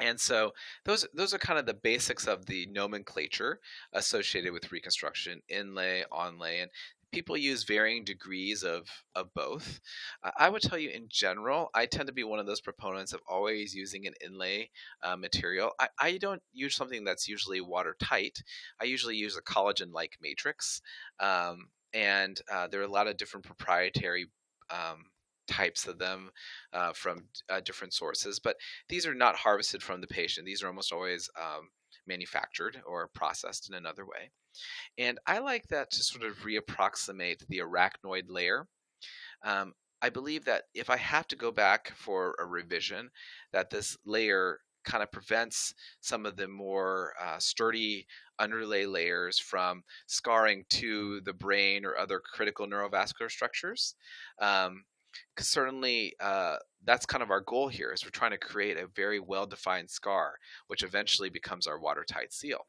and 0.00 0.18
so 0.18 0.52
those 0.84 1.06
those 1.14 1.34
are 1.34 1.38
kind 1.38 1.58
of 1.58 1.66
the 1.66 1.74
basics 1.74 2.26
of 2.26 2.46
the 2.46 2.66
nomenclature 2.66 3.60
associated 3.92 4.52
with 4.52 4.72
reconstruction, 4.72 5.42
inlay, 5.48 6.04
onlay, 6.10 6.62
and 6.62 6.70
people 7.12 7.36
use 7.36 7.62
varying 7.64 8.04
degrees 8.04 8.62
of 8.62 8.88
of 9.14 9.32
both. 9.34 9.80
I 10.36 10.48
would 10.48 10.62
tell 10.62 10.78
you 10.78 10.90
in 10.90 11.06
general, 11.08 11.70
I 11.74 11.86
tend 11.86 12.06
to 12.08 12.12
be 12.12 12.24
one 12.24 12.38
of 12.38 12.46
those 12.46 12.60
proponents 12.60 13.12
of 13.12 13.20
always 13.28 13.74
using 13.74 14.06
an 14.06 14.14
inlay 14.24 14.70
uh, 15.02 15.16
material. 15.16 15.72
I, 15.78 15.88
I, 15.98 16.18
don't 16.18 16.42
use 16.52 16.74
something 16.74 17.04
that's 17.04 17.28
usually 17.28 17.60
watertight. 17.60 18.42
I 18.80 18.84
usually 18.84 19.16
use 19.16 19.36
a 19.36 19.42
collagen-like 19.42 20.18
matrix, 20.20 20.80
um, 21.20 21.68
and 21.92 22.40
uh, 22.50 22.68
there 22.68 22.80
are 22.80 22.84
a 22.84 22.88
lot 22.88 23.08
of 23.08 23.16
different 23.16 23.46
proprietary 23.46 24.26
um, 24.70 25.06
types 25.46 25.86
of 25.86 25.98
them 25.98 26.30
uh, 26.72 26.92
from 26.92 27.24
uh, 27.50 27.60
different 27.60 27.92
sources. 27.92 28.38
But 28.38 28.56
these 28.88 29.06
are 29.06 29.14
not 29.14 29.36
harvested 29.36 29.82
from 29.82 30.00
the 30.00 30.06
patient. 30.06 30.46
These 30.46 30.62
are 30.62 30.68
almost 30.68 30.92
always 30.92 31.28
um, 31.38 31.68
manufactured 32.06 32.82
or 32.86 33.08
processed 33.14 33.68
in 33.68 33.76
another 33.76 34.04
way. 34.04 34.30
And 34.98 35.18
I 35.26 35.38
like 35.38 35.68
that 35.68 35.90
to 35.92 36.02
sort 36.02 36.24
of 36.24 36.38
reapproximate 36.40 37.46
the 37.48 37.58
arachnoid 37.58 38.24
layer. 38.28 38.66
Um, 39.44 39.72
I 40.02 40.10
believe 40.10 40.44
that 40.46 40.64
if 40.74 40.90
I 40.90 40.96
have 40.96 41.28
to 41.28 41.36
go 41.36 41.52
back 41.52 41.92
for 41.96 42.34
a 42.40 42.44
revision, 42.44 43.10
that 43.52 43.70
this 43.70 43.96
layer 44.04 44.58
kind 44.84 45.02
of 45.02 45.12
prevents 45.12 45.74
some 46.00 46.26
of 46.26 46.36
the 46.36 46.48
more 46.48 47.12
uh, 47.20 47.38
sturdy 47.38 48.06
underlay 48.38 48.84
layers 48.84 49.38
from 49.38 49.84
scarring 50.06 50.64
to 50.70 51.20
the 51.20 51.32
brain 51.32 51.84
or 51.84 51.96
other 51.96 52.20
critical 52.20 52.66
neurovascular 52.66 53.30
structures. 53.30 53.94
Um, 54.40 54.84
because 55.34 55.48
certainly 55.48 56.14
uh, 56.20 56.56
that's 56.84 57.06
kind 57.06 57.22
of 57.22 57.30
our 57.30 57.40
goal 57.40 57.68
here 57.68 57.92
is 57.92 58.04
we're 58.04 58.10
trying 58.10 58.30
to 58.32 58.38
create 58.38 58.76
a 58.76 58.86
very 58.94 59.20
well-defined 59.20 59.90
scar 59.90 60.34
which 60.66 60.82
eventually 60.82 61.30
becomes 61.30 61.66
our 61.66 61.78
watertight 61.78 62.32
seal. 62.32 62.66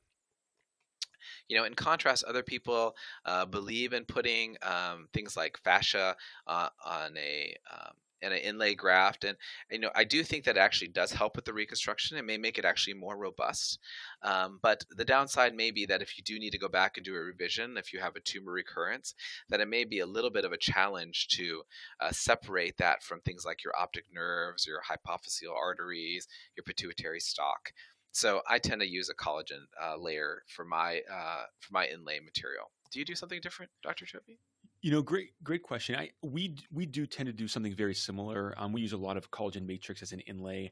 You 1.47 1.58
know, 1.58 1.63
in 1.63 1.73
contrast, 1.73 2.25
other 2.25 2.43
people 2.43 2.95
uh, 3.25 3.45
believe 3.45 3.93
in 3.93 4.03
putting 4.06 4.58
um, 4.62 5.08
things 5.13 5.38
like 5.38 5.58
fascia 5.63 6.15
uh, 6.47 6.69
on 6.86 7.15
a 7.17 7.56
um, 7.71 7.93
an 8.31 8.39
inlay 8.39 8.75
graft, 8.75 9.23
and 9.23 9.38
you 9.69 9.79
know, 9.79 9.91
I 9.95 10.03
do 10.03 10.23
think 10.23 10.45
that 10.45 10.57
actually 10.57 10.89
does 10.89 11.12
help 11.12 11.36
with 11.36 11.45
the 11.45 11.53
reconstruction. 11.53 12.17
It 12.17 12.25
may 12.25 12.38
make 12.38 12.57
it 12.57 12.65
actually 12.65 12.93
more 12.93 13.17
robust, 13.17 13.79
um, 14.21 14.59
but 14.62 14.86
the 14.89 15.05
downside 15.05 15.55
may 15.55 15.71
be 15.71 15.86
that 15.88 16.01
if 16.01 16.17
you 16.17 16.23
do 16.23 16.39
need 16.39 16.51
to 16.51 16.57
go 16.57 16.69
back 16.69 16.97
and 16.97 17.05
do 17.05 17.15
a 17.15 17.19
revision, 17.19 17.77
if 17.77 17.91
you 17.91 17.99
have 17.99 18.15
a 18.15 18.21
tumor 18.21 18.51
recurrence, 18.53 19.13
that 19.49 19.59
it 19.59 19.67
may 19.67 19.83
be 19.83 19.99
a 19.99 20.05
little 20.05 20.31
bit 20.31 20.45
of 20.45 20.51
a 20.51 20.57
challenge 20.57 21.27
to 21.29 21.63
uh, 21.99 22.12
separate 22.12 22.77
that 22.77 23.03
from 23.03 23.19
things 23.21 23.45
like 23.45 23.63
your 23.63 23.73
optic 23.79 24.05
nerves, 24.13 24.65
your 24.65 24.81
hypophyseal 24.81 25.53
arteries, 25.55 26.27
your 26.55 26.63
pituitary 26.63 27.19
stalk. 27.19 27.73
So 28.12 28.41
I 28.47 28.59
tend 28.59 28.81
to 28.81 28.88
use 28.88 29.09
a 29.09 29.15
collagen 29.15 29.65
uh, 29.81 29.97
layer 29.97 30.43
for 30.47 30.63
my 30.63 31.01
uh, 31.12 31.45
for 31.59 31.73
my 31.73 31.88
inlay 31.88 32.19
material. 32.19 32.71
Do 32.91 32.99
you 32.99 33.05
do 33.05 33.15
something 33.15 33.41
different, 33.41 33.71
Dr. 33.81 34.05
Choby? 34.05 34.38
You 34.83 34.91
know, 34.91 35.01
great 35.01 35.29
great 35.43 35.63
question. 35.63 35.95
I 35.95 36.11
we 36.21 36.55
we 36.71 36.85
do 36.85 37.07
tend 37.07 37.27
to 37.27 37.33
do 37.33 37.47
something 37.47 37.73
very 37.73 37.95
similar. 37.95 38.53
Um, 38.57 38.73
we 38.73 38.81
use 38.81 38.93
a 38.93 38.97
lot 38.97 39.17
of 39.17 39.31
collagen 39.31 39.65
matrix 39.65 40.01
as 40.01 40.11
an 40.11 40.19
inlay. 40.21 40.71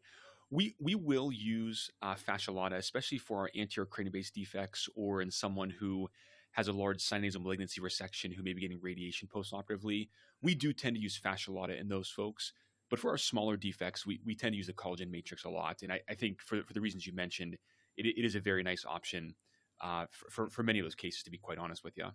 We 0.50 0.76
we 0.80 0.96
will 0.96 1.32
use 1.32 1.90
uh, 2.02 2.16
fascia 2.16 2.52
lata, 2.52 2.76
especially 2.76 3.18
for 3.18 3.40
our 3.40 3.50
anterior 3.58 3.86
cranial 3.86 4.12
base 4.12 4.30
defects, 4.30 4.90
or 4.96 5.22
in 5.22 5.32
someone 5.32 5.70
who 5.70 6.10
has 6.52 6.68
a 6.68 6.74
large 6.74 7.00
sinonasal 7.00 7.42
malignancy 7.42 7.80
resection 7.80 8.36
who 8.36 8.44
may 8.44 8.52
be 8.52 8.60
getting 8.60 8.82
radiation 8.82 9.30
postoperatively. 9.34 10.10
We 10.42 10.54
do 10.56 10.74
tend 10.74 10.98
to 10.98 11.02
use 11.02 11.16
fascia 11.18 11.54
lata 11.54 11.80
in 11.80 11.88
those 11.88 12.10
folks 12.10 12.52
but 12.92 13.00
for 13.00 13.10
our 13.10 13.18
smaller 13.18 13.56
defects, 13.56 14.06
we, 14.06 14.20
we 14.26 14.36
tend 14.36 14.52
to 14.52 14.58
use 14.58 14.68
the 14.68 14.74
collagen 14.74 15.10
matrix 15.10 15.46
a 15.46 15.50
lot. 15.50 15.82
And 15.82 15.94
I, 15.94 16.02
I 16.10 16.14
think 16.14 16.42
for, 16.42 16.62
for 16.62 16.74
the 16.74 16.82
reasons 16.82 17.08
you 17.08 17.14
mentioned, 17.14 17.58
it, 17.96 18.06
it 18.06 18.26
is 18.26 18.36
a 18.36 18.42
very 18.42 18.64
nice 18.64 18.84
option 18.86 19.34
uh, 19.82 20.06
for, 20.12 20.30
for, 20.30 20.50
for, 20.50 20.64
many 20.64 20.80
of 20.80 20.86
those 20.86 20.94
cases, 20.94 21.24
to 21.24 21.32
be 21.32 21.38
quite 21.38 21.58
honest 21.58 21.86
with 21.86 21.98
you. 21.98 22.08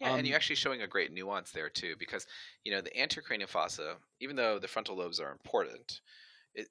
Yeah, 0.00 0.12
um, 0.12 0.16
and 0.16 0.26
you're 0.26 0.36
actually 0.36 0.56
showing 0.56 0.82
a 0.82 0.88
great 0.88 1.12
nuance 1.12 1.52
there 1.52 1.70
too, 1.70 1.94
because 1.96 2.26
you 2.64 2.72
know 2.72 2.80
the 2.80 2.90
anterocranial 2.90 3.48
fossa, 3.48 3.98
even 4.20 4.36
though 4.36 4.58
the 4.58 4.68
frontal 4.68 4.96
lobes 4.96 5.20
are 5.20 5.30
important, 5.32 6.00
it, 6.54 6.68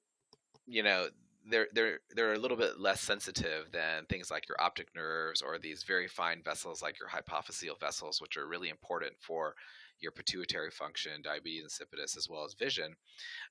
you 0.66 0.82
know, 0.82 1.10
they're 1.46 1.68
they're 1.72 2.00
they're 2.10 2.34
a 2.34 2.38
little 2.38 2.56
bit 2.56 2.78
less 2.80 3.00
sensitive 3.02 3.72
than 3.72 4.06
things 4.06 4.30
like 4.30 4.48
your 4.48 4.60
optic 4.60 4.94
nerves 4.94 5.42
or 5.42 5.58
these 5.58 5.84
very 5.84 6.08
fine 6.08 6.42
vessels 6.42 6.82
like 6.82 6.98
your 7.00 7.08
hypophyseal 7.10 7.80
vessels, 7.80 8.20
which 8.20 8.36
are 8.36 8.48
really 8.48 8.70
important 8.70 9.14
for 9.20 9.54
your 10.00 10.12
pituitary 10.12 10.70
function, 10.70 11.22
diabetes 11.22 11.64
insipidus, 11.80 12.16
as 12.16 12.28
well 12.30 12.44
as 12.44 12.54
vision. 12.54 12.94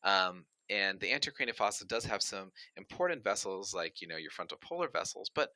Um, 0.03 0.45
and 0.69 0.99
the 0.99 1.11
anterocranial 1.11 1.55
fossa 1.55 1.85
does 1.85 2.05
have 2.05 2.21
some 2.21 2.51
important 2.77 3.23
vessels 3.23 3.73
like 3.73 4.01
you 4.01 4.07
know 4.07 4.17
your 4.17 4.31
frontal 4.31 4.57
polar 4.61 4.89
vessels, 4.89 5.29
but 5.33 5.51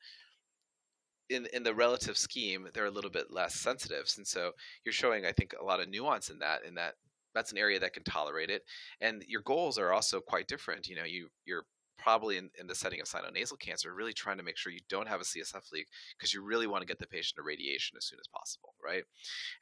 in 1.30 1.48
in 1.54 1.63
the 1.63 1.74
relative 1.74 2.18
scheme, 2.18 2.68
they're 2.74 2.86
a 2.86 2.92
little 2.92 3.10
bit 3.10 3.32
less 3.32 3.56
sensitive. 3.56 4.12
And 4.18 4.28
so 4.28 4.52
you're 4.84 4.94
showing, 4.94 5.26
I 5.26 5.32
think, 5.32 5.54
a 5.60 5.63
lot 5.63 5.80
of 5.80 5.90
nuance 5.90 6.30
in 6.30 6.40
that. 6.40 6.63
In 6.66 6.76
that 6.76 6.96
that's 7.34 7.52
an 7.52 7.58
area 7.58 7.80
that 7.80 7.94
can 7.94 8.04
tolerate 8.04 8.50
it, 8.50 8.63
and 9.02 9.24
your 9.28 9.42
goals 9.42 9.78
are 9.78 9.94
also 9.94 10.20
quite 10.20 10.48
different. 10.48 10.88
You 10.88 10.96
know, 10.96 11.04
you 11.06 11.30
you're 11.46 11.63
probably 11.98 12.38
in, 12.38 12.50
in 12.60 12.68
the 12.68 12.76
setting 12.76 13.02
of 13.02 13.08
sinonasal 13.08 13.60
cancer, 13.60 13.94
really 13.94 14.13
trying 14.13 14.38
to 14.38 14.44
make 14.44 14.56
sure 14.56 14.72
you 14.72 14.80
don't 14.88 15.08
have 15.08 15.20
a 15.20 15.24
CSF 15.24 15.72
leak 15.74 15.88
because 16.18 16.34
you 16.34 16.44
really 16.44 16.68
want 16.68 16.82
to 16.82 16.88
get 16.88 17.00
the 17.00 17.08
patient 17.08 17.36
to 17.38 17.44
radiation 17.44 17.98
as 17.98 18.06
soon 18.06 18.20
as 18.20 18.28
possible, 18.28 18.76
right? 18.84 19.04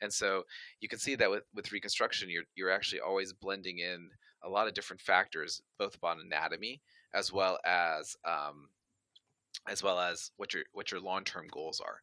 And 0.01 0.11
so 0.11 0.43
you 0.81 0.89
can 0.89 0.99
see 0.99 1.15
that 1.15 1.31
with, 1.31 1.43
with 1.55 1.71
reconstruction, 1.71 2.29
you're, 2.29 2.43
you're 2.55 2.71
actually 2.71 2.99
always 2.99 3.31
blending 3.31 3.79
in 3.79 4.09
a 4.43 4.49
lot 4.49 4.67
of 4.67 4.73
different 4.73 5.01
factors, 5.01 5.61
both 5.79 5.95
upon 5.95 6.19
anatomy 6.19 6.81
as 7.15 7.31
well 7.31 7.57
as 7.65 8.15
um, 8.25 8.67
as 9.67 9.83
well 9.83 9.99
as 9.99 10.31
what 10.37 10.53
your 10.53 10.63
what 10.73 10.91
your 10.91 11.01
long 11.01 11.23
term 11.23 11.47
goals 11.51 11.79
are. 11.79 11.99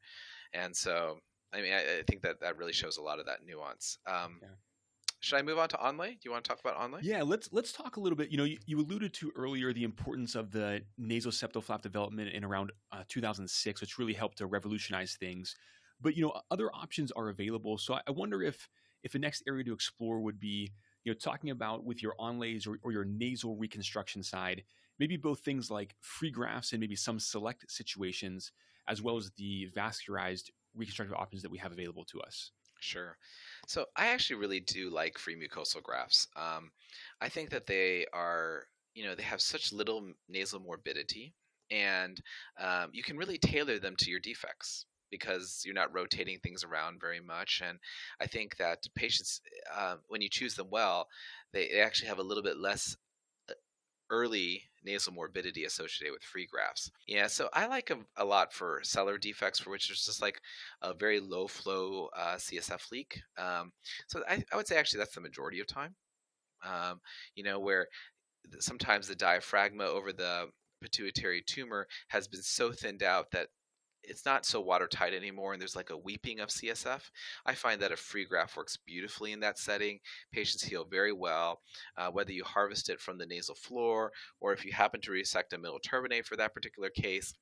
And 0.54 0.76
so, 0.76 1.18
I 1.52 1.62
mean, 1.62 1.72
I, 1.72 2.00
I, 2.00 2.02
think 2.06 2.22
that 2.22 2.40
that 2.40 2.58
really 2.58 2.72
shows 2.72 2.98
a 2.98 3.02
lot 3.02 3.18
of 3.18 3.26
that 3.26 3.38
nuance. 3.46 3.98
Um, 4.06 4.38
yeah. 4.42 4.48
Should 5.20 5.38
I 5.38 5.42
move 5.42 5.58
on 5.58 5.68
to 5.68 5.76
onlay? 5.76 6.08
Do 6.08 6.18
you 6.24 6.32
want 6.32 6.44
to 6.44 6.48
talk 6.48 6.58
about 6.60 6.76
onlay? 6.76 6.98
Yeah, 7.02 7.22
let's 7.22 7.48
let's 7.52 7.72
talk 7.72 7.96
a 7.96 8.00
little 8.00 8.16
bit. 8.16 8.30
You 8.30 8.38
know, 8.38 8.44
you, 8.44 8.58
you 8.66 8.80
alluded 8.80 9.14
to 9.14 9.30
earlier 9.36 9.72
the 9.72 9.84
importance 9.84 10.34
of 10.34 10.50
the 10.50 10.82
nasal 10.98 11.30
flap 11.30 11.80
development 11.80 12.30
in 12.30 12.44
around 12.44 12.72
uh, 12.90 13.04
2006, 13.08 13.80
which 13.80 13.98
really 13.98 14.14
helped 14.14 14.38
to 14.38 14.46
revolutionize 14.46 15.16
things. 15.18 15.54
But 16.00 16.16
you 16.16 16.22
know, 16.22 16.40
other 16.50 16.70
options 16.74 17.12
are 17.12 17.28
available. 17.28 17.78
So 17.78 17.94
I, 17.94 18.00
I 18.08 18.10
wonder 18.10 18.42
if 18.42 18.68
if 19.04 19.12
the 19.12 19.20
next 19.20 19.44
area 19.46 19.62
to 19.64 19.72
explore 19.72 20.20
would 20.20 20.40
be 20.40 20.72
you 21.04 21.12
know 21.12 21.18
talking 21.18 21.50
about 21.50 21.84
with 21.84 22.02
your 22.02 22.14
onlays 22.20 22.66
or, 22.66 22.78
or 22.82 22.92
your 22.92 23.04
nasal 23.04 23.56
reconstruction 23.56 24.22
side, 24.22 24.62
maybe 24.98 25.16
both 25.16 25.40
things 25.40 25.70
like 25.70 25.96
free 26.00 26.30
grafts 26.30 26.72
and 26.72 26.80
maybe 26.80 26.96
some 26.96 27.18
select 27.18 27.70
situations, 27.70 28.52
as 28.88 29.02
well 29.02 29.16
as 29.16 29.30
the 29.36 29.68
vascularized 29.76 30.50
reconstructive 30.74 31.16
options 31.16 31.42
that 31.42 31.50
we 31.50 31.58
have 31.58 31.72
available 31.72 32.04
to 32.04 32.20
us. 32.20 32.50
Sure. 32.80 33.16
So 33.68 33.86
I 33.96 34.08
actually 34.08 34.36
really 34.36 34.60
do 34.60 34.90
like 34.90 35.18
free 35.18 35.36
mucosal 35.36 35.82
grafts. 35.82 36.26
Um, 36.36 36.72
I 37.20 37.28
think 37.28 37.50
that 37.50 37.66
they 37.66 38.06
are, 38.12 38.64
you 38.94 39.04
know, 39.04 39.14
they 39.14 39.22
have 39.22 39.40
such 39.40 39.72
little 39.72 40.02
nasal 40.28 40.60
morbidity, 40.60 41.32
and 41.70 42.20
um, 42.60 42.90
you 42.92 43.02
can 43.02 43.16
really 43.16 43.38
tailor 43.38 43.78
them 43.78 43.94
to 43.98 44.10
your 44.10 44.18
defects 44.18 44.86
because 45.12 45.62
you're 45.64 45.74
not 45.74 45.94
rotating 45.94 46.40
things 46.40 46.64
around 46.64 47.00
very 47.00 47.20
much. 47.20 47.62
And 47.64 47.78
I 48.20 48.26
think 48.26 48.56
that 48.56 48.78
patients, 48.96 49.40
uh, 49.72 49.96
when 50.08 50.20
you 50.20 50.28
choose 50.28 50.56
them 50.56 50.70
well, 50.70 51.06
they 51.52 51.68
actually 51.80 52.08
have 52.08 52.18
a 52.18 52.24
little 52.24 52.42
bit 52.42 52.56
less 52.56 52.96
early 54.10 54.62
nasal 54.84 55.12
morbidity 55.12 55.64
associated 55.64 56.12
with 56.12 56.22
free 56.22 56.46
grafts. 56.46 56.90
Yeah, 57.06 57.28
so 57.28 57.48
I 57.52 57.66
like 57.66 57.86
them 57.86 58.06
a 58.16 58.24
lot 58.24 58.52
for 58.52 58.80
sellar 58.82 59.16
defects 59.16 59.58
for 59.60 59.70
which 59.70 59.88
there's 59.88 60.04
just 60.04 60.20
like 60.20 60.40
a 60.82 60.92
very 60.92 61.18
low 61.20 61.46
flow 61.46 62.08
uh, 62.16 62.34
CSF 62.34 62.90
leak. 62.90 63.20
Um, 63.38 63.72
so 64.08 64.22
I, 64.28 64.44
I, 64.52 64.56
would 64.56 64.66
say 64.66 64.76
actually 64.76 64.98
that's 64.98 65.14
the 65.14 65.20
majority 65.20 65.60
of 65.60 65.66
time. 65.66 65.94
Um, 66.64 67.00
you 67.34 67.42
know, 67.42 67.58
where 67.58 67.86
sometimes 68.60 69.08
the 69.08 69.16
diaphragma 69.16 69.86
over 69.86 70.12
the 70.12 70.48
pituitary 70.82 71.42
tumor 71.46 71.86
has 72.08 72.28
been 72.28 72.42
so 72.42 72.72
thinned 72.72 73.02
out 73.02 73.30
that 73.30 73.48
it's 74.04 74.24
not 74.24 74.44
so 74.44 74.60
watertight 74.60 75.14
anymore 75.14 75.52
and 75.52 75.60
there's 75.60 75.76
like 75.76 75.90
a 75.90 75.96
weeping 75.96 76.40
of 76.40 76.48
CSF. 76.48 77.02
I 77.46 77.54
find 77.54 77.80
that 77.80 77.92
a 77.92 77.96
free 77.96 78.24
graft 78.24 78.56
works 78.56 78.76
beautifully 78.76 79.32
in 79.32 79.40
that 79.40 79.58
setting. 79.58 79.98
Patients 80.32 80.64
heal 80.64 80.84
very 80.84 81.12
well, 81.12 81.60
uh, 81.96 82.10
whether 82.10 82.32
you 82.32 82.44
harvest 82.44 82.88
it 82.88 83.00
from 83.00 83.18
the 83.18 83.26
nasal 83.26 83.54
floor 83.54 84.12
or 84.40 84.52
if 84.52 84.64
you 84.64 84.72
happen 84.72 85.00
to 85.02 85.12
resect 85.12 85.52
a 85.52 85.58
middle 85.58 85.80
turbinate 85.80 86.26
for 86.26 86.36
that 86.36 86.54
particular 86.54 86.90
case 86.90 87.34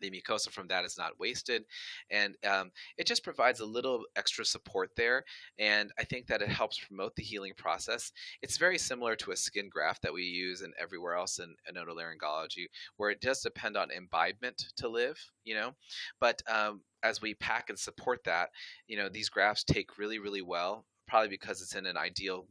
the 0.00 0.10
mucosa 0.10 0.50
from 0.50 0.68
that 0.68 0.84
is 0.84 0.96
not 0.98 1.18
wasted 1.18 1.64
and 2.10 2.34
um, 2.46 2.70
it 2.96 3.06
just 3.06 3.24
provides 3.24 3.60
a 3.60 3.66
little 3.66 4.04
extra 4.16 4.44
support 4.44 4.90
there 4.96 5.24
and 5.58 5.90
i 5.98 6.04
think 6.04 6.26
that 6.26 6.42
it 6.42 6.48
helps 6.48 6.78
promote 6.78 7.14
the 7.16 7.22
healing 7.22 7.52
process. 7.56 8.12
It's 8.42 8.56
very 8.56 8.78
similar 8.78 9.16
to 9.16 9.32
a 9.32 9.36
skin 9.36 9.68
graft 9.68 10.02
that 10.02 10.12
we 10.12 10.22
use 10.22 10.62
and 10.62 10.72
everywhere 10.80 11.14
else 11.14 11.38
in, 11.38 11.54
in 11.68 11.74
otolaryngology 11.74 12.66
where 12.96 13.10
it 13.10 13.20
does 13.20 13.40
depend 13.40 13.76
on 13.76 13.90
imbibement 13.90 14.64
to 14.76 14.88
live 14.88 15.18
you 15.44 15.54
know? 15.54 15.72
But 16.20 16.42
um, 16.46 16.82
as 17.02 17.22
we 17.22 17.34
pack 17.34 17.70
and 17.70 17.78
support 17.78 18.24
that 18.24 18.50
you 18.86 18.96
know 18.96 19.08
these 19.08 19.28
grafts 19.28 19.64
take 19.64 19.98
really 19.98 20.18
really 20.18 20.42
well 20.42 20.84
probably 21.06 21.28
because 21.28 21.62
it's 21.62 21.74
in 21.74 21.86
an 21.86 21.96
ideal 21.96 22.46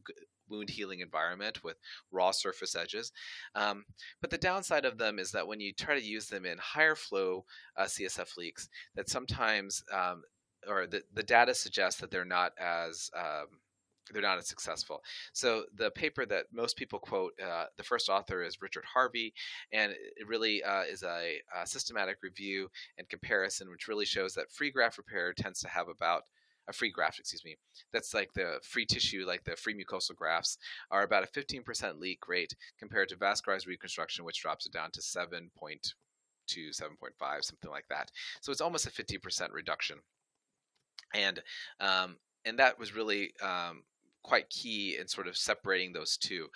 wound 0.49 0.69
healing 0.69 0.99
environment 0.99 1.63
with 1.63 1.77
raw 2.11 2.31
surface 2.31 2.75
edges. 2.75 3.11
Um, 3.55 3.85
but 4.21 4.29
the 4.29 4.37
downside 4.37 4.85
of 4.85 4.97
them 4.97 5.19
is 5.19 5.31
that 5.31 5.47
when 5.47 5.59
you 5.59 5.73
try 5.73 5.95
to 5.95 6.05
use 6.05 6.27
them 6.27 6.45
in 6.45 6.57
higher 6.57 6.95
flow 6.95 7.45
uh, 7.75 7.83
CSF 7.83 8.37
leaks, 8.37 8.69
that 8.95 9.09
sometimes 9.09 9.83
um, 9.93 10.23
or 10.67 10.87
the, 10.87 11.03
the 11.13 11.23
data 11.23 11.53
suggests 11.53 12.01
that 12.01 12.11
they're 12.11 12.25
not 12.25 12.51
as 12.59 13.09
um, 13.15 13.59
they're 14.11 14.21
not 14.21 14.37
as 14.37 14.47
successful. 14.47 15.01
So 15.33 15.65
the 15.75 15.91
paper 15.91 16.25
that 16.25 16.45
most 16.53 16.77
people 16.77 16.99
quote, 16.99 17.33
uh, 17.45 17.65
the 17.75 17.83
first 17.83 18.09
author 18.09 18.41
is 18.41 18.61
Richard 18.61 18.85
Harvey, 18.93 19.33
and 19.71 19.91
it 19.91 20.27
really 20.27 20.63
uh, 20.63 20.83
is 20.83 21.03
a, 21.03 21.41
a, 21.55 21.67
systematic 21.67 22.17
review 22.23 22.69
and 22.97 23.09
comparison, 23.09 23.69
which 23.69 23.87
really 23.87 24.05
shows 24.05 24.33
that 24.35 24.51
free 24.51 24.71
graft 24.71 24.97
repair 24.97 25.33
tends 25.33 25.59
to 25.61 25.67
have 25.67 25.87
about 25.89 26.23
a 26.67 26.73
free 26.73 26.91
graft, 26.91 27.19
excuse 27.19 27.45
me. 27.45 27.55
That's 27.93 28.13
like 28.13 28.33
the 28.33 28.59
free 28.63 28.85
tissue, 28.85 29.25
like 29.25 29.43
the 29.43 29.55
free 29.55 29.73
mucosal 29.73 30.15
grafts, 30.15 30.57
are 30.91 31.03
about 31.03 31.23
a 31.23 31.39
15% 31.39 31.99
leak 31.99 32.27
rate 32.27 32.55
compared 32.79 33.09
to 33.09 33.15
vascularized 33.15 33.67
reconstruction, 33.67 34.25
which 34.25 34.41
drops 34.41 34.65
it 34.65 34.73
down 34.73 34.91
to 34.91 35.01
7 35.01 35.49
point 35.57 35.93
7.5, 36.49 37.43
something 37.43 37.69
like 37.69 37.87
that. 37.89 38.09
So 38.41 38.51
it's 38.51 38.61
almost 38.61 38.87
a 38.87 38.91
50% 38.91 39.51
reduction. 39.51 39.97
And 41.13 41.41
um, 41.79 42.17
and 42.45 42.59
that 42.59 42.79
was 42.79 42.95
really 42.95 43.31
um, 43.41 43.83
quite 44.23 44.49
key 44.49 44.97
in 44.99 45.07
sort 45.07 45.27
of 45.27 45.37
separating 45.37 45.93
those 45.93 46.17
two. 46.17 46.47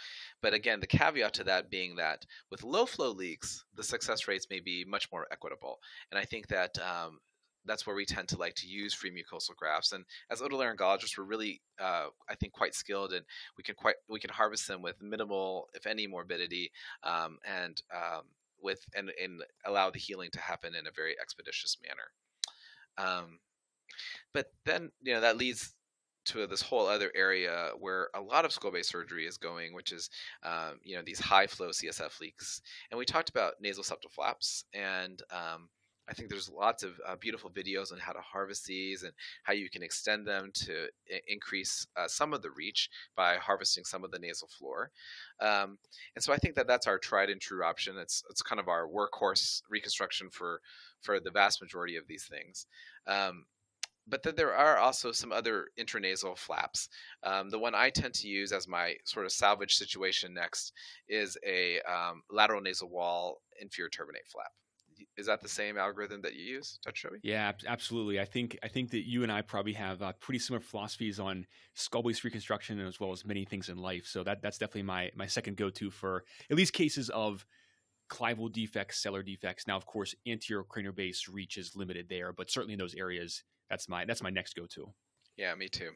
But 0.42 0.54
again, 0.54 0.80
the 0.80 0.88
caveat 0.88 1.34
to 1.36 1.44
that 1.46 1.70
being 1.70 1.96
that 1.96 2.26
with 2.50 2.64
low 2.64 2.86
flow 2.86 3.12
leaks, 3.12 3.66
the 3.76 3.84
success 3.84 4.28
rates 4.28 4.48
may 4.50 4.60
be 4.60 4.86
much 4.86 5.12
more 5.12 5.28
equitable. 5.32 5.80
And 6.12 6.20
I 6.20 6.26
think 6.26 6.48
that 6.48 6.78
um, 6.80 7.20
that's 7.66 7.86
where 7.86 7.96
we 7.96 8.06
tend 8.06 8.28
to 8.30 8.38
like 8.38 8.56
to 8.56 8.68
use 8.68 8.94
free 8.94 9.12
mucosal 9.12 9.56
grafts. 9.56 9.92
And 9.92 10.06
as 10.30 10.42
otolaryngologists, 10.42 11.18
we're 11.18 11.24
really, 11.24 11.62
uh, 11.80 12.08
I 12.30 12.36
think, 12.36 12.54
quite 12.54 12.76
skilled, 12.76 13.14
and 13.14 13.26
we 13.58 13.64
can 13.64 13.76
quite 13.76 13.96
we 14.10 14.20
can 14.20 14.30
harvest 14.30 14.68
them 14.68 14.82
with 14.82 15.02
minimal, 15.02 15.70
if 15.74 15.86
any, 15.86 16.08
morbidity, 16.08 16.72
um, 17.04 17.38
and 17.46 17.82
um, 17.94 18.24
with 18.62 18.86
and, 18.96 19.12
and 19.22 19.42
allow 19.66 19.90
the 19.90 20.00
healing 20.00 20.30
to 20.32 20.40
happen 20.40 20.76
in 20.76 20.88
a 20.88 20.92
very 20.92 21.16
expeditious 21.22 21.78
manner. 21.82 22.12
Um, 22.98 23.40
but 24.34 24.48
then 24.66 24.92
you 25.02 25.14
know 25.14 25.22
that 25.22 25.38
leads 25.38 25.74
to 26.24 26.46
this 26.46 26.62
whole 26.62 26.88
other 26.88 27.12
area 27.16 27.70
where 27.80 28.10
a 28.14 28.22
lot 28.22 28.46
of 28.46 28.52
skull 28.52 28.72
base 28.72 28.88
surgery 28.88 29.26
is 29.26 29.38
going, 29.38 29.74
which 29.74 29.92
is 29.92 30.10
um, 30.44 30.80
you 30.84 30.96
know 30.96 31.02
these 31.04 31.20
high 31.20 31.48
flow 31.48 31.70
CSF 31.70 32.20
leaks. 32.20 32.62
And 32.90 32.98
we 32.98 33.06
talked 33.06 33.30
about 33.30 33.56
nasal 33.62 33.84
septal 33.84 34.12
flaps, 34.12 34.66
and 34.74 35.22
um, 35.32 35.70
I 36.10 36.14
think 36.14 36.30
there's 36.30 36.50
lots 36.50 36.84
of 36.84 37.00
uh, 37.08 37.16
beautiful 37.16 37.50
videos 37.50 37.92
on 37.92 38.00
how 38.00 38.12
to 38.12 38.20
harvest 38.20 38.66
these 38.66 39.04
and 39.04 39.14
how 39.44 39.54
you 39.54 39.70
can 39.70 39.84
extend 39.84 40.28
them 40.28 40.52
to 40.54 40.88
I- 41.14 41.22
increase 41.28 41.88
uh, 41.96 42.08
some 42.08 42.34
of 42.34 42.42
the 42.42 42.52
reach 42.52 42.90
by 43.16 43.36
harvesting 43.36 43.86
some 43.86 44.04
of 44.04 44.12
the 44.12 44.20
nasal 44.20 44.48
floor. 44.48 44.92
Um, 45.40 45.78
and 46.16 46.24
so 46.24 46.34
I 46.34 46.38
think 46.38 46.56
that 46.56 46.68
that's 46.68 46.88
our 46.88 46.98
tried 46.98 47.30
and 47.30 47.40
true 47.40 47.64
option. 47.64 47.98
It's 47.98 48.24
it's 48.30 48.42
kind 48.42 48.60
of 48.60 48.68
our 48.68 48.88
workhorse 48.88 49.62
reconstruction 49.70 50.30
for 50.30 50.62
for 51.02 51.20
the 51.20 51.32
vast 51.32 51.62
majority 51.62 51.96
of 51.96 52.08
these 52.08 52.26
things. 52.26 52.66
Um, 53.08 53.46
but 54.08 54.24
then 54.24 54.36
there 54.36 54.54
are 54.54 54.78
also 54.78 55.12
some 55.12 55.32
other 55.32 55.68
intranasal 55.80 56.38
flaps. 56.38 56.90
Um, 57.24 57.50
the 57.50 57.60
one 57.60 57.76
I 57.76 57.90
tend 57.90 58.14
to 58.16 58.28
use 58.28 58.52
as 58.52 58.68
my 58.68 58.96
sort 59.06 59.26
of 59.26 59.32
salvage 59.32 59.76
situation 59.76 60.34
next 60.34 60.74
is 61.08 61.38
a 61.46 61.80
um, 61.82 62.24
lateral 62.30 62.62
nasal 62.62 62.90
wall 62.90 63.42
inferior 63.60 63.90
turbinate 63.90 64.30
flap. 64.30 64.52
Is 65.18 65.28
that 65.28 65.42
the 65.42 65.48
same 65.48 65.78
algorithm 65.78 66.22
that 66.22 66.36
you 66.36 66.44
use, 66.44 66.80
Dr. 66.84 67.20
Yeah, 67.24 67.52
absolutely. 67.68 68.20
I 68.20 68.26
think 68.26 68.58
I 68.64 68.68
think 68.68 68.92
that 68.92 69.08
you 69.08 69.24
and 69.24 69.32
I 69.32 69.42
probably 69.42 69.74
have 69.74 70.02
uh, 70.02 70.14
pretty 70.20 70.40
similar 70.40 70.62
philosophies 70.62 71.20
on 71.20 71.46
skull 71.74 72.04
base 72.04 72.24
reconstruction 72.24 72.80
as 72.80 73.00
well 73.00 73.12
as 73.12 73.26
many 73.26 73.46
things 73.46 73.70
in 73.70 73.78
life. 73.78 74.06
So 74.06 74.24
that 74.24 74.42
that's 74.42 74.58
definitely 74.58 74.84
my 74.84 75.12
my 75.16 75.28
second 75.28 75.58
go 75.58 75.70
to 75.72 75.92
for 75.92 76.24
at 76.50 76.58
least 76.58 76.74
cases 76.74 77.10
of 77.10 77.46
clival 78.10 78.52
defects, 78.52 79.02
sellar 79.02 79.24
defects. 79.24 79.68
Now, 79.68 79.78
of 79.78 79.86
course, 79.86 80.14
anterior 80.28 80.64
cranial 80.64 80.94
base 80.94 81.28
reach 81.30 81.58
is 81.58 81.76
limited 81.76 82.08
there, 82.10 82.34
but 82.34 82.52
certainly 82.52 82.74
in 82.74 82.80
those 82.80 82.96
areas, 82.96 83.44
that's 83.70 83.88
my 83.88 84.06
that's 84.06 84.22
my 84.22 84.30
next 84.30 84.56
go 84.56 84.66
to. 84.68 84.94
Yeah, 85.42 85.56
me 85.56 85.70
too. 85.70 85.90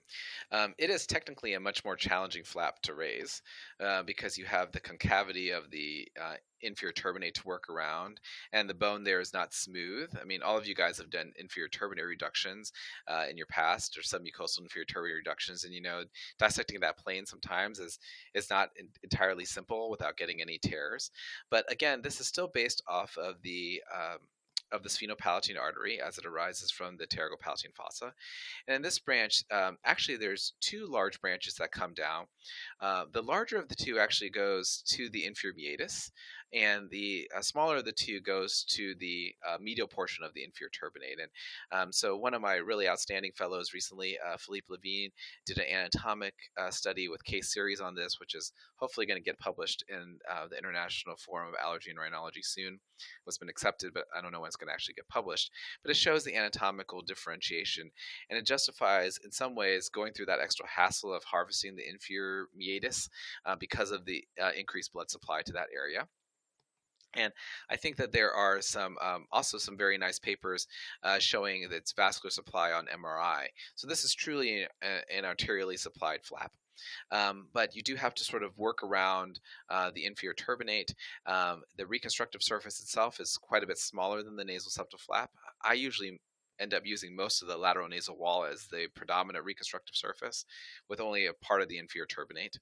Um, 0.52 0.74
it 0.80 0.90
is 0.90 1.06
technically 1.06 1.54
a 1.54 1.60
much 1.60 1.86
more 1.86 1.96
challenging 1.96 2.44
flap 2.44 2.82
to 2.82 2.96
raise 2.96 3.44
uh, 3.80 4.02
because 4.02 4.40
you 4.40 4.46
have 4.46 4.72
the 4.72 4.80
concavity 4.80 5.52
of 5.52 5.70
the 5.70 6.08
uh, 6.20 6.38
inferior 6.62 6.92
turbinate 6.94 7.36
to 7.36 7.48
work 7.48 7.70
around, 7.70 8.20
and 8.54 8.68
the 8.68 8.74
bone 8.74 9.04
there 9.04 9.20
is 9.20 9.34
not 9.34 9.54
smooth. 9.54 10.10
I 10.20 10.26
mean, 10.26 10.42
all 10.42 10.58
of 10.58 10.66
you 10.66 10.74
guys 10.74 10.98
have 10.98 11.12
done 11.12 11.32
inferior 11.38 11.70
turbinate 11.70 12.08
reductions 12.08 12.72
uh, 13.08 13.26
in 13.30 13.38
your 13.38 13.46
past 13.46 13.96
or 14.00 14.02
submucosal 14.02 14.62
inferior 14.62 14.86
turbinate 14.88 15.18
reductions, 15.18 15.64
and 15.64 15.76
you 15.76 15.82
know, 15.82 16.06
dissecting 16.40 16.80
that 16.80 16.98
plane 16.98 17.28
sometimes 17.28 17.78
is 17.78 18.00
is 18.34 18.50
not 18.50 18.70
in- 18.80 18.90
entirely 19.04 19.46
simple 19.46 19.92
without 19.92 20.18
getting 20.18 20.42
any 20.42 20.58
tears. 20.58 21.12
But 21.52 21.72
again, 21.72 22.02
this 22.02 22.20
is 22.20 22.26
still 22.26 22.48
based 22.48 22.82
off 22.88 23.16
of 23.20 23.36
the 23.44 23.84
um, 23.96 24.18
of 24.72 24.84
the 24.84 24.90
sphenopalatine 24.90 25.60
artery 25.60 26.00
as 26.02 26.18
it 26.18 26.26
arises 26.26 26.72
from 26.72 26.98
the 26.98 27.08
pterygopalatine 27.08 27.74
fossa. 27.76 28.14
And 28.68 28.76
in 28.76 28.82
this 28.82 29.00
branch, 29.00 29.44
um, 29.52 29.78
actually, 29.86 30.18
there's 30.18 30.54
two 30.62 30.88
large 30.88 31.22
branches 31.22 31.56
that 31.56 31.72
come 31.72 31.94
down. 31.94 32.26
Uh, 32.82 33.06
the 33.12 33.22
larger 33.22 33.58
of 33.58 33.70
the 33.70 33.76
two 33.76 34.00
actually 34.00 34.30
goes 34.30 34.84
to 34.88 35.10
the 35.10 35.26
inferior 35.26 35.56
meatus, 35.56 36.12
and 36.54 36.90
the 36.90 37.30
uh, 37.36 37.42
smaller 37.42 37.78
of 37.78 37.86
the 37.86 37.92
two 37.92 38.22
goes 38.22 38.64
to 38.70 38.96
the 39.00 39.34
uh, 39.48 39.58
medial 39.60 39.88
portion 39.88 40.24
of 40.24 40.34
the 40.34 40.44
inferior 40.44 40.70
turbinate. 40.70 41.22
And 41.22 41.32
um, 41.72 41.92
so, 41.92 42.16
one 42.16 42.34
of 42.34 42.42
my 42.42 42.56
really 42.56 42.88
outstanding 42.88 43.32
fellows 43.36 43.74
recently, 43.74 44.18
uh, 44.26 44.38
Philippe 44.38 44.68
Levine, 44.70 45.12
did 45.46 45.58
an 45.58 45.66
anatomic 45.66 46.34
uh, 46.58 46.70
study 46.70 47.10
with 47.10 47.24
case 47.24 47.54
series 47.54 47.82
on 47.82 47.96
this, 47.96 48.20
which 48.20 48.36
is 48.36 48.54
hopefully 48.78 49.06
going 49.06 49.20
to 49.20 49.24
get 49.24 49.40
published 49.40 49.84
in 49.90 50.18
uh, 50.32 50.48
the 50.48 50.58
International 50.58 51.16
Forum 51.18 51.50
of 51.50 51.56
Allergy 51.62 51.90
and 51.90 52.00
Rhinology 52.00 52.44
soon. 52.44 52.80
It's 53.28 53.38
been 53.38 53.50
accepted, 53.50 53.94
but 53.94 54.06
I 54.16 54.22
don't 54.22 54.32
know 54.32 54.40
when 54.40 54.48
it's 54.48 54.56
going 54.56 54.70
to 54.70 54.74
actually 54.74 54.94
get 54.94 55.10
published. 55.10 55.52
But 55.84 55.92
it 55.92 55.98
shows 55.98 56.24
the 56.24 56.36
anatomical 56.36 57.02
differentiation, 57.02 57.92
and 58.30 58.40
it 58.40 58.46
justifies, 58.46 59.20
in 59.24 59.32
some 59.32 59.56
ways, 59.56 59.90
going 59.90 60.14
through 60.14 60.28
that 60.28 60.40
extra 60.40 60.66
hassle 60.68 61.14
of 61.14 61.24
harvesting 61.24 61.76
the 61.76 61.88
inferior 61.88 62.46
meatus 62.56 63.10
uh, 63.46 63.56
because 63.56 63.92
of 63.92 64.06
the 64.06 64.24
increased 64.58 64.94
blood 64.94 65.10
supply 65.10 65.42
to 65.42 65.54
that 65.54 65.68
area. 65.76 66.08
And 67.16 67.32
I 67.70 67.76
think 67.76 67.96
that 67.98 68.12
there 68.12 68.34
are 68.34 68.62
some 68.62 68.98
um, 69.02 69.26
also 69.32 69.58
some 69.58 69.78
very 69.78 69.98
nice 69.98 70.20
papers 70.20 70.68
uh, 71.04 71.20
showing 71.20 71.68
its 71.72 71.94
vascular 71.94 72.32
supply 72.32 72.72
on 72.72 72.88
MRI. 72.88 73.46
So 73.76 73.88
this 73.88 74.04
is 74.04 74.14
truly 74.14 74.64
a, 74.64 74.68
an 75.16 75.24
arterially 75.24 75.80
supplied 75.80 76.20
flap. 76.24 76.52
Um, 77.12 77.48
but 77.54 77.76
you 77.76 77.82
do 77.82 77.96
have 77.96 78.14
to 78.16 78.24
sort 78.24 78.44
of 78.44 78.58
work 78.58 78.84
around 78.84 79.40
uh, 79.70 79.92
the 79.96 80.06
inferior 80.06 80.34
turbinate. 80.34 80.94
Um, 81.26 81.62
the 81.78 81.88
reconstructive 81.88 82.44
surface 82.44 82.82
itself 82.82 83.20
is 83.20 83.38
quite 83.38 83.64
a 83.64 83.68
bit 83.68 83.78
smaller 83.78 84.24
than 84.24 84.36
the 84.36 84.44
nasal 84.44 84.72
septal 84.72 85.00
flap. 85.00 85.32
I 85.64 85.74
usually 85.74 86.20
end 86.60 86.74
up 86.74 86.86
using 86.86 87.16
most 87.16 87.42
of 87.42 87.48
the 87.48 87.58
lateral 87.58 87.88
nasal 87.88 88.18
wall 88.18 88.46
as 88.46 88.68
the 88.68 88.88
predominant 88.96 89.46
reconstructive 89.46 89.96
surface, 89.96 90.46
with 90.90 91.00
only 91.00 91.26
a 91.26 91.34
part 91.34 91.62
of 91.62 91.68
the 91.68 91.78
inferior 91.78 92.08
turbinate. 92.08 92.58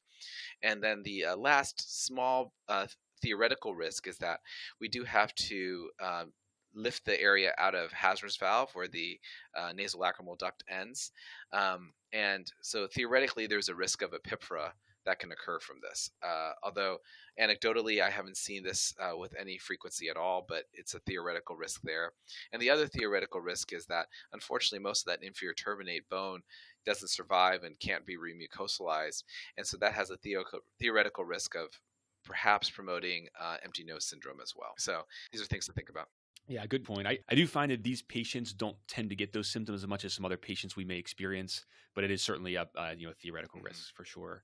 And 0.61 0.81
then 0.81 1.03
the 1.03 1.25
uh, 1.25 1.35
last 1.37 2.03
small 2.03 2.53
uh, 2.67 2.87
theoretical 3.23 3.73
risk 3.73 4.07
is 4.07 4.17
that 4.17 4.41
we 4.79 4.88
do 4.88 5.03
have 5.03 5.33
to 5.36 5.89
um, 6.01 6.33
lift 6.75 7.05
the 7.05 7.19
area 7.19 7.53
out 7.57 7.75
of 7.75 7.91
Hasner's 7.91 8.38
valve 8.38 8.69
where 8.73 8.88
the 8.88 9.19
uh, 9.57 9.71
nasal 9.73 10.01
lacrimal 10.01 10.38
duct 10.38 10.63
ends. 10.69 11.12
Um, 11.51 11.93
and 12.12 12.51
so 12.62 12.88
theoretically, 12.88 13.47
there's 13.47 13.69
a 13.69 13.75
risk 13.75 14.01
of 14.01 14.13
a 14.13 14.19
epiphora 14.19 14.71
that 15.05 15.19
can 15.19 15.31
occur 15.31 15.59
from 15.59 15.77
this. 15.81 16.12
Uh, 16.23 16.51
although 16.63 16.97
anecdotally, 17.39 18.01
I 18.01 18.09
haven't 18.09 18.38
seen 18.38 18.63
this 18.63 18.93
uh, 18.99 19.17
with 19.17 19.33
any 19.39 19.57
frequency 19.57 20.09
at 20.09 20.17
all, 20.17 20.45
but 20.47 20.63
it's 20.73 20.93
a 20.93 20.99
theoretical 20.99 21.55
risk 21.55 21.81
there. 21.83 22.13
And 22.51 22.62
the 22.62 22.69
other 22.69 22.88
theoretical 22.88 23.41
risk 23.41 23.73
is 23.73 23.86
that 23.88 24.07
unfortunately, 24.31 24.83
most 24.83 25.01
of 25.01 25.12
that 25.12 25.25
inferior 25.25 25.53
turbinate 25.53 26.07
bone 26.09 26.41
doesn't 26.86 27.09
survive 27.09 27.63
and 27.63 27.79
can't 27.79 28.05
be 28.05 28.17
remucosalized. 28.17 29.23
And 29.57 29.65
so 29.67 29.77
that 29.77 29.93
has 29.93 30.09
a 30.09 30.17
theo- 30.17 30.43
theoretical 30.79 31.25
risk 31.25 31.55
of 31.55 31.79
perhaps 32.23 32.69
promoting 32.69 33.27
uh, 33.39 33.57
empty 33.63 33.83
nose 33.83 34.05
syndrome 34.05 34.39
as 34.41 34.53
well. 34.55 34.73
So 34.77 35.01
these 35.31 35.41
are 35.41 35.45
things 35.45 35.65
to 35.67 35.73
think 35.73 35.89
about. 35.89 36.07
Yeah, 36.47 36.65
good 36.65 36.83
point. 36.83 37.07
I, 37.07 37.19
I 37.29 37.36
do 37.36 37.47
find 37.47 37.71
that 37.71 37.83
these 37.83 38.01
patients 38.01 38.51
don't 38.53 38.75
tend 38.88 39.09
to 39.09 39.15
get 39.15 39.31
those 39.31 39.47
symptoms 39.47 39.83
as 39.83 39.88
much 39.88 40.03
as 40.03 40.13
some 40.13 40.25
other 40.25 40.38
patients 40.38 40.75
we 40.75 40.83
may 40.83 40.97
experience, 40.97 41.65
but 41.95 42.03
it 42.03 42.12
is 42.12 42.21
certainly 42.21 42.55
a 42.55 42.67
uh, 42.77 42.93
you 42.97 43.07
know 43.07 43.13
theoretical 43.21 43.59
mm-hmm. 43.59 43.67
risk 43.67 43.95
for 43.95 44.03
sure. 44.03 44.43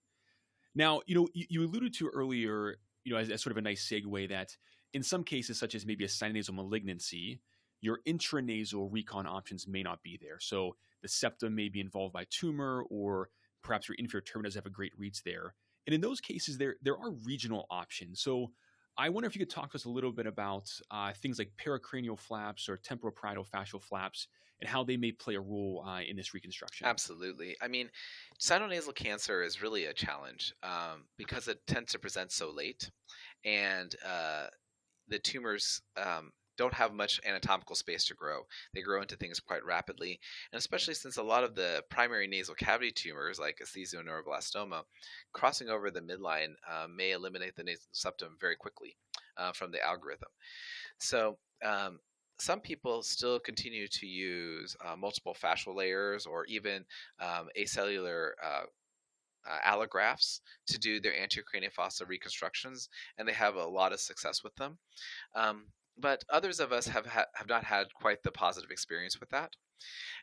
Now, 0.76 1.02
you 1.08 1.16
know, 1.16 1.28
you, 1.34 1.46
you, 1.50 1.64
alluded 1.66 1.94
to 1.96 2.08
earlier, 2.10 2.76
you 3.04 3.12
know, 3.12 3.18
as, 3.18 3.30
as 3.30 3.42
sort 3.42 3.52
of 3.52 3.58
a 3.58 3.62
nice 3.62 3.86
segue 3.86 4.30
that 4.30 4.56
in 4.94 5.04
some 5.04 5.24
cases, 5.24 5.60
such 5.60 5.76
as 5.76 5.86
maybe 5.86 6.06
a 6.06 6.08
sinonasal 6.08 6.54
malignancy, 6.54 7.42
your 7.82 8.00
intranasal 8.08 8.88
recon 8.92 9.28
options 9.28 9.68
may 9.68 9.84
not 9.84 10.02
be 10.04 10.18
there. 10.22 10.40
So 10.40 10.76
the 11.02 11.08
septum 11.08 11.56
may 11.56 11.70
be 11.70 11.80
involved 11.80 12.14
by 12.14 12.26
tumor, 12.30 12.84
or 12.90 13.30
perhaps 13.64 13.88
your 13.90 13.96
inferior 13.98 14.24
turbinate 14.24 14.56
have 14.56 14.66
a 14.66 14.70
great 14.70 14.94
reach 14.98 15.24
there. 15.24 15.56
And 15.90 15.96
in 15.96 16.02
those 16.02 16.22
cases, 16.22 16.60
there 16.60 16.76
there 16.84 16.96
are 16.96 17.10
regional 17.26 17.66
options. 17.72 18.22
So 18.22 18.52
I 18.96 19.10
wonder 19.10 19.26
if 19.26 19.36
you 19.36 19.40
could 19.40 19.50
talk 19.50 19.72
to 19.72 19.76
us 19.76 19.86
a 19.86 19.90
little 19.90 20.12
bit 20.12 20.28
about 20.28 20.70
uh, 20.92 21.14
things 21.14 21.40
like 21.40 21.50
pericranial 21.58 22.20
flaps 22.20 22.70
or 22.70 22.78
temporoparietal 22.78 23.50
fascial 23.50 23.82
flaps 23.82 24.28
and 24.62 24.70
how 24.70 24.84
they 24.84 24.98
may 24.98 25.12
play 25.12 25.34
a 25.34 25.42
role 25.42 25.84
uh, 25.88 26.02
in 26.02 26.16
this 26.16 26.36
reconstruction. 26.36 26.86
Absolutely. 26.86 27.56
I 27.60 27.68
mean, 27.68 27.90
sinonasal 28.40 28.94
cancer 28.94 29.42
is 29.42 29.64
really 29.64 29.86
a 29.86 29.94
challenge 29.94 30.54
um, 30.62 31.06
because 31.18 31.48
it 31.48 31.66
tends 31.66 31.92
to 31.94 31.98
present 31.98 32.32
so 32.32 32.52
late, 32.52 32.92
and 33.44 33.96
uh, 34.08 34.46
the 35.08 35.18
tumors 35.18 35.82
um, 35.98 36.30
don't 36.60 36.74
have 36.74 36.94
much 36.94 37.22
anatomical 37.26 37.76
space 37.76 38.04
to 38.06 38.14
grow. 38.14 38.42
They 38.74 38.82
grow 38.82 39.02
into 39.02 39.16
things 39.16 39.40
quite 39.40 39.64
rapidly, 39.64 40.20
and 40.52 40.60
especially 40.60 40.94
since 40.94 41.16
a 41.16 41.24
lot 41.24 41.46
of 41.46 41.56
the 41.56 41.82
primary 41.90 42.28
nasal 42.28 42.54
cavity 42.54 42.92
tumors, 42.92 43.40
like 43.40 43.62
esthesioneuroblastoma, 43.64 44.82
crossing 45.32 45.70
over 45.70 45.90
the 45.90 46.02
midline 46.02 46.56
uh, 46.70 46.88
may 46.94 47.12
eliminate 47.12 47.56
the 47.56 47.64
nasal 47.64 47.88
septum 47.94 48.36
very 48.42 48.58
quickly 48.58 48.98
uh, 49.38 49.54
from 49.54 49.72
the 49.72 49.82
algorithm. 49.82 50.28
So 50.98 51.38
um, 51.64 52.00
some 52.40 52.60
people 52.60 53.04
still 53.04 53.40
continue 53.40 53.88
to 53.88 54.06
use 54.06 54.76
uh, 54.86 54.98
multiple 54.98 55.36
fascial 55.42 55.74
layers 55.74 56.26
or 56.26 56.44
even 56.46 56.84
um, 57.22 57.48
acellular 57.58 58.32
uh, 58.44 58.64
uh, 59.50 59.60
allografts 59.66 60.42
to 60.68 60.78
do 60.78 61.00
their 61.00 61.16
anterior 61.16 61.46
craniofossa 61.46 62.06
reconstructions, 62.06 62.90
and 63.18 63.26
they 63.26 63.34
have 63.34 63.56
a 63.56 63.66
lot 63.66 63.94
of 63.94 64.02
success 64.02 64.44
with 64.44 64.54
them. 64.56 64.78
Um, 65.36 65.68
but 66.00 66.24
others 66.30 66.60
of 66.60 66.72
us 66.72 66.88
have 66.88 67.06
ha- 67.06 67.26
have 67.36 67.48
not 67.48 67.64
had 67.64 67.94
quite 67.94 68.24
the 68.24 68.32
positive 68.32 68.72
experience 68.72 69.20
with 69.20 69.30
that. 69.30 69.52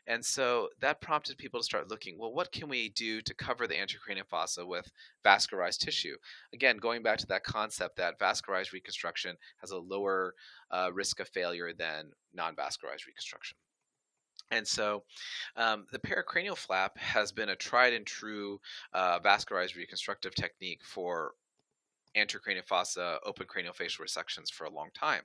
And 0.05 0.23
so 0.23 0.69
that 0.81 1.01
prompted 1.01 1.37
people 1.37 1.59
to 1.59 1.65
start 1.65 1.89
looking, 1.89 2.17
well, 2.17 2.33
what 2.33 2.51
can 2.51 2.69
we 2.69 2.89
do 2.89 3.21
to 3.21 3.33
cover 3.33 3.67
the 3.67 3.73
anterocranial 3.73 4.27
fossa 4.27 4.65
with 4.65 4.89
vascularized 5.25 5.79
tissue? 5.79 6.15
Again, 6.53 6.77
going 6.77 7.03
back 7.03 7.17
to 7.19 7.27
that 7.27 7.43
concept 7.43 7.97
that 7.97 8.19
vascularized 8.19 8.71
reconstruction 8.71 9.35
has 9.57 9.71
a 9.71 9.77
lower 9.77 10.35
uh, 10.71 10.91
risk 10.93 11.19
of 11.19 11.27
failure 11.29 11.73
than 11.73 12.11
non-vascularized 12.33 13.07
reconstruction. 13.07 13.57
And 14.51 14.65
so 14.65 15.03
um, 15.57 15.87
the 15.91 15.99
pericranial 15.99 16.55
flap 16.55 16.97
has 16.97 17.31
been 17.31 17.49
a 17.49 17.55
tried 17.55 17.93
and 17.93 18.05
true 18.05 18.61
uh, 18.93 19.19
vascularized 19.19 19.75
reconstructive 19.75 20.35
technique 20.35 20.81
for 20.85 21.33
anterocranial 22.17 22.65
fossa 22.65 23.19
open 23.25 23.45
craniofacial 23.47 24.01
resections 24.01 24.51
for 24.51 24.65
a 24.65 24.71
long 24.71 24.89
time. 24.93 25.21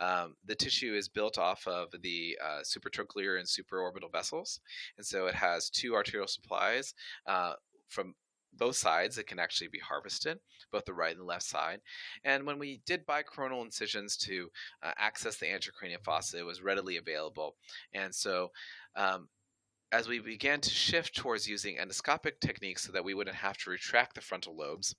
Um, 0.00 0.34
the 0.44 0.54
tissue 0.54 0.94
is 0.94 1.08
built 1.08 1.38
off 1.38 1.66
of 1.66 1.88
the 2.02 2.38
uh, 2.42 2.60
supratrochlear 2.62 3.38
and 3.38 3.46
supraorbital 3.46 4.12
vessels, 4.12 4.60
and 4.96 5.06
so 5.06 5.26
it 5.26 5.34
has 5.34 5.70
two 5.70 5.94
arterial 5.94 6.28
supplies 6.28 6.94
uh, 7.26 7.54
from 7.88 8.14
both 8.56 8.76
sides 8.76 9.18
it 9.18 9.26
can 9.26 9.38
actually 9.38 9.68
be 9.68 9.78
harvested 9.78 10.38
both 10.70 10.84
the 10.84 10.94
right 10.94 11.16
and 11.16 11.26
left 11.26 11.44
side 11.44 11.80
and 12.24 12.46
when 12.46 12.58
we 12.58 12.80
did 12.86 13.06
bicoronal 13.06 13.64
incisions 13.64 14.16
to 14.16 14.48
uh, 14.82 14.92
access 14.96 15.36
the 15.36 15.46
anterocranial 15.46 16.02
fossa 16.04 16.38
it 16.38 16.46
was 16.46 16.62
readily 16.62 16.96
available 16.96 17.56
and 17.94 18.14
so 18.14 18.50
um, 18.96 19.28
as 19.92 20.08
we 20.08 20.18
began 20.18 20.60
to 20.60 20.70
shift 20.70 21.14
towards 21.14 21.48
using 21.48 21.76
endoscopic 21.76 22.40
techniques 22.40 22.84
so 22.84 22.92
that 22.92 23.04
we 23.04 23.14
wouldn't 23.14 23.36
have 23.36 23.56
to 23.56 23.70
retract 23.70 24.14
the 24.14 24.20
frontal 24.20 24.56
lobes 24.56 24.94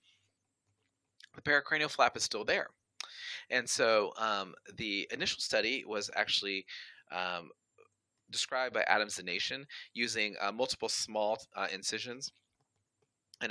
the 1.36 1.41
pericranial 1.41 1.89
flap 1.89 2.15
is 2.17 2.23
still 2.23 2.45
there. 2.45 2.67
And 3.49 3.69
so 3.69 4.11
um, 4.17 4.53
the 4.77 5.07
initial 5.11 5.39
study 5.39 5.83
was 5.86 6.09
actually 6.15 6.65
um, 7.11 7.49
described 8.31 8.73
by 8.73 8.83
Adam 8.83 9.07
Zanation 9.07 9.65
using 9.93 10.36
uh, 10.41 10.51
multiple 10.51 10.89
small 10.89 11.38
uh, 11.55 11.67
incisions 11.71 12.31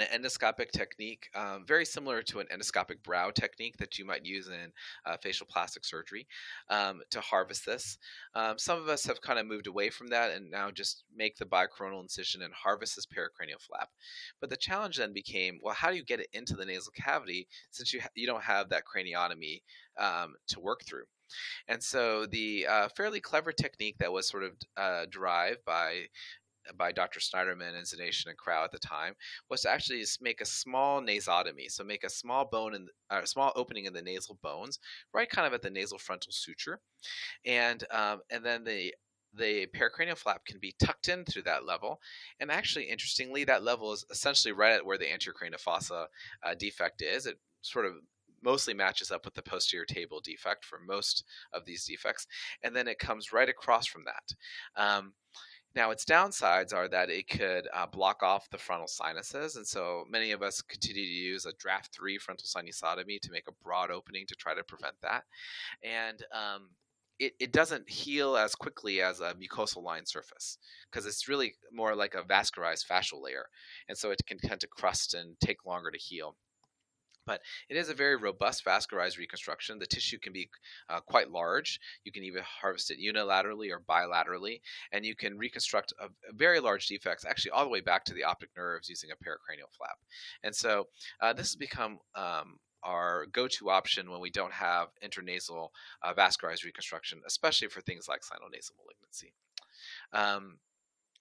an 0.01 0.23
endoscopic 0.23 0.71
technique, 0.71 1.29
um, 1.35 1.65
very 1.67 1.85
similar 1.85 2.23
to 2.23 2.41
an 2.41 2.47
endoscopic 2.53 3.03
brow 3.03 3.31
technique 3.31 3.77
that 3.79 3.99
you 3.99 4.05
might 4.05 4.25
use 4.25 4.49
in 4.49 4.73
uh, 5.07 5.17
facial 5.17 5.47
plastic 5.47 5.85
surgery 5.85 6.27
um, 6.71 7.01
to 7.11 7.21
harvest 7.21 7.67
this. 7.67 7.99
Um, 8.35 8.59
some 8.59 8.81
of 8.81 8.89
us 8.89 9.05
have 9.07 9.21
kind 9.21 9.39
of 9.39 9.47
moved 9.47 9.67
away 9.67 9.91
from 9.91 10.09
that 10.09 10.33
and 10.33 10.51
now 10.51 10.71
just 10.71 11.05
make 11.15 11.37
the 11.37 11.45
bicoronal 11.45 12.03
incision 12.03 12.43
and 12.43 12.53
harvest 12.53 12.97
this 12.97 13.07
pericranial 13.07 13.61
flap. 13.61 13.89
But 14.41 14.51
the 14.51 14.57
challenge 14.57 14.97
then 14.97 15.13
became, 15.13 15.59
well, 15.63 15.75
how 15.75 15.91
do 15.91 15.97
you 15.97 16.05
get 16.05 16.21
it 16.21 16.29
into 16.33 16.55
the 16.55 16.65
nasal 16.65 16.93
cavity 16.93 17.49
since 17.71 17.93
you 17.93 18.01
ha- 18.01 18.09
you 18.15 18.27
don't 18.27 18.43
have 18.43 18.69
that 18.71 18.85
craniotomy 18.85 19.63
um, 19.99 20.35
to 20.49 20.61
work 20.61 20.85
through? 20.85 21.05
And 21.69 21.83
so 21.83 22.27
the 22.27 22.67
uh, 22.69 22.89
fairly 22.89 23.21
clever 23.21 23.53
technique 23.53 23.97
that 23.99 24.13
was 24.13 24.29
sort 24.29 24.45
of 24.45 24.53
uh, 24.77 25.07
derived 25.11 25.65
by 25.65 26.07
by 26.77 26.93
Dr. 26.93 27.21
Snyderman 27.21 27.75
and 27.77 27.87
Zanation 27.87 28.27
and 28.27 28.39
Carrau 28.39 28.65
at 28.65 28.73
the 28.73 28.79
time 28.79 29.15
was 29.51 29.63
to 29.63 29.71
actually 29.71 30.05
make 30.21 30.41
a 30.41 30.47
small 30.47 31.01
nasotomy. 31.01 31.71
So 31.71 31.85
make 31.85 32.05
a 32.05 32.11
small 32.11 32.45
bone 32.45 32.75
and 32.75 32.89
a 33.11 33.17
uh, 33.17 33.25
small 33.25 33.53
opening 33.57 33.85
in 33.85 33.93
the 33.93 34.03
nasal 34.03 34.39
bones, 34.43 34.79
right 35.13 35.29
kind 35.29 35.47
of 35.47 35.53
at 35.55 35.63
the 35.63 35.71
nasal 35.71 35.99
frontal 35.99 36.33
suture, 36.33 36.81
and 37.45 37.85
um, 37.91 38.21
and 38.31 38.45
then 38.45 38.65
the 38.65 38.95
the 39.37 39.67
pericranial 39.75 40.17
flap 40.17 40.45
can 40.47 40.59
be 40.61 40.75
tucked 40.79 41.09
in 41.09 41.25
through 41.25 41.43
that 41.43 41.67
level. 41.67 42.01
And 42.41 42.51
actually, 42.51 42.85
interestingly, 42.85 43.45
that 43.45 43.65
level 43.65 43.93
is 43.93 44.05
essentially 44.11 44.53
right 44.53 44.75
at 44.75 44.87
where 44.87 44.99
the 44.99 45.07
anterocranial 45.07 45.59
fossa 45.59 46.07
uh, 46.43 46.55
defect 46.55 47.03
is. 47.03 47.27
It 47.27 47.39
sort 47.61 47.87
of 47.87 47.95
mostly 48.45 48.75
matches 48.75 49.11
up 49.11 49.25
with 49.25 49.35
the 49.35 49.43
posterior 49.43 49.87
table 49.87 50.21
defect 50.23 50.65
for 50.65 50.79
most 50.87 51.25
of 51.53 51.65
these 51.65 51.85
defects. 51.85 52.27
And 52.63 52.77
then 52.77 52.87
it 52.87 52.99
comes 52.99 53.33
right 53.33 53.49
across 53.49 53.87
from 53.87 54.05
that. 54.05 54.81
Um, 54.81 55.15
now, 55.77 55.91
its 55.91 56.05
downsides 56.05 56.73
are 56.73 56.89
that 56.89 57.11
it 57.11 57.29
could 57.29 57.69
uh, 57.75 57.87
block 57.87 58.23
off 58.23 58.49
the 58.51 58.59
frontal 58.59 58.87
sinuses, 58.87 59.57
and 59.57 59.67
so 59.67 60.05
many 60.09 60.31
of 60.31 60.41
us 60.41 60.63
continue 60.63 61.03
to 61.03 61.09
use 61.09 61.47
a 61.47 61.53
Draf 61.53 61.89
three 61.93 62.17
frontal 62.17 62.47
sinusotomy 62.47 63.21
to 63.21 63.33
make 63.33 63.49
a 63.49 63.65
broad 63.65 63.91
opening 63.91 64.25
to 64.29 64.37
try 64.37 64.55
to 64.55 64.63
prevent 64.63 64.95
that. 65.03 65.25
And 65.83 66.25
um, 66.33 66.71
it, 67.19 67.33
it 67.41 67.53
doesn't 67.53 67.91
heal 67.91 68.37
as 68.37 68.55
quickly 68.55 69.03
as 69.03 69.21
a 69.21 69.35
mucosal 69.35 69.83
line 69.83 70.07
surface 70.07 70.59
because 70.91 71.07
it's 71.07 71.29
really 71.29 71.55
more 71.73 71.97
like 71.97 72.15
a 72.15 72.23
vascularized 72.23 72.87
fascial 72.87 73.21
layer, 73.21 73.47
and 73.89 73.99
so 73.99 74.13
it 74.13 74.23
can 74.27 74.39
tend 74.39 74.61
to 74.61 74.69
crust 74.69 75.15
and 75.15 75.39
take 75.41 75.67
longer 75.67 75.91
to 75.91 75.99
heal. 75.99 76.37
But 77.27 77.41
it 77.69 77.77
is 77.77 77.89
a 77.89 77.95
very 77.95 78.17
robust 78.17 78.65
vascularized 78.65 79.19
reconstruction. 79.19 79.79
The 79.79 79.87
tissue 79.87 80.19
can 80.19 80.33
be 80.33 80.51
uh, 80.89 81.01
quite 81.01 81.31
large. 81.31 81.81
You 82.05 82.13
can 82.13 82.25
even 82.25 82.43
harvest 82.45 82.91
it 82.91 82.99
unilaterally 82.99 83.71
or 83.71 83.81
bilaterally, 83.81 84.61
and 84.93 85.05
you 85.05 85.15
can 85.17 85.39
reconstruct 85.39 85.93
a, 86.01 86.07
a 86.07 86.33
very 86.33 86.61
large 86.61 86.87
defects, 86.87 87.25
actually 87.25 87.53
all 87.53 87.65
the 87.65 87.71
way 87.71 87.81
back 87.81 88.05
to 88.05 88.15
the 88.15 88.25
optic 88.25 88.51
nerves 88.57 88.89
using 88.89 89.11
a 89.11 89.15
pericranial 89.15 89.73
flap. 89.77 89.99
And 90.43 90.55
so 90.55 90.89
uh, 91.21 91.33
this 91.33 91.49
has 91.49 91.57
become 91.57 91.99
um, 92.15 92.59
our 92.83 93.27
go-to 93.33 93.71
option 93.71 94.11
when 94.11 94.21
we 94.21 94.31
don't 94.31 94.53
have 94.53 94.89
intranasal 95.03 95.69
uh, 96.03 96.15
vascularized 96.15 96.65
reconstruction, 96.65 97.21
especially 97.27 97.69
for 97.69 97.81
things 97.81 98.09
like 98.09 98.21
sinonasal 98.21 98.73
malignancy. 98.77 99.33
Um, 100.13 100.59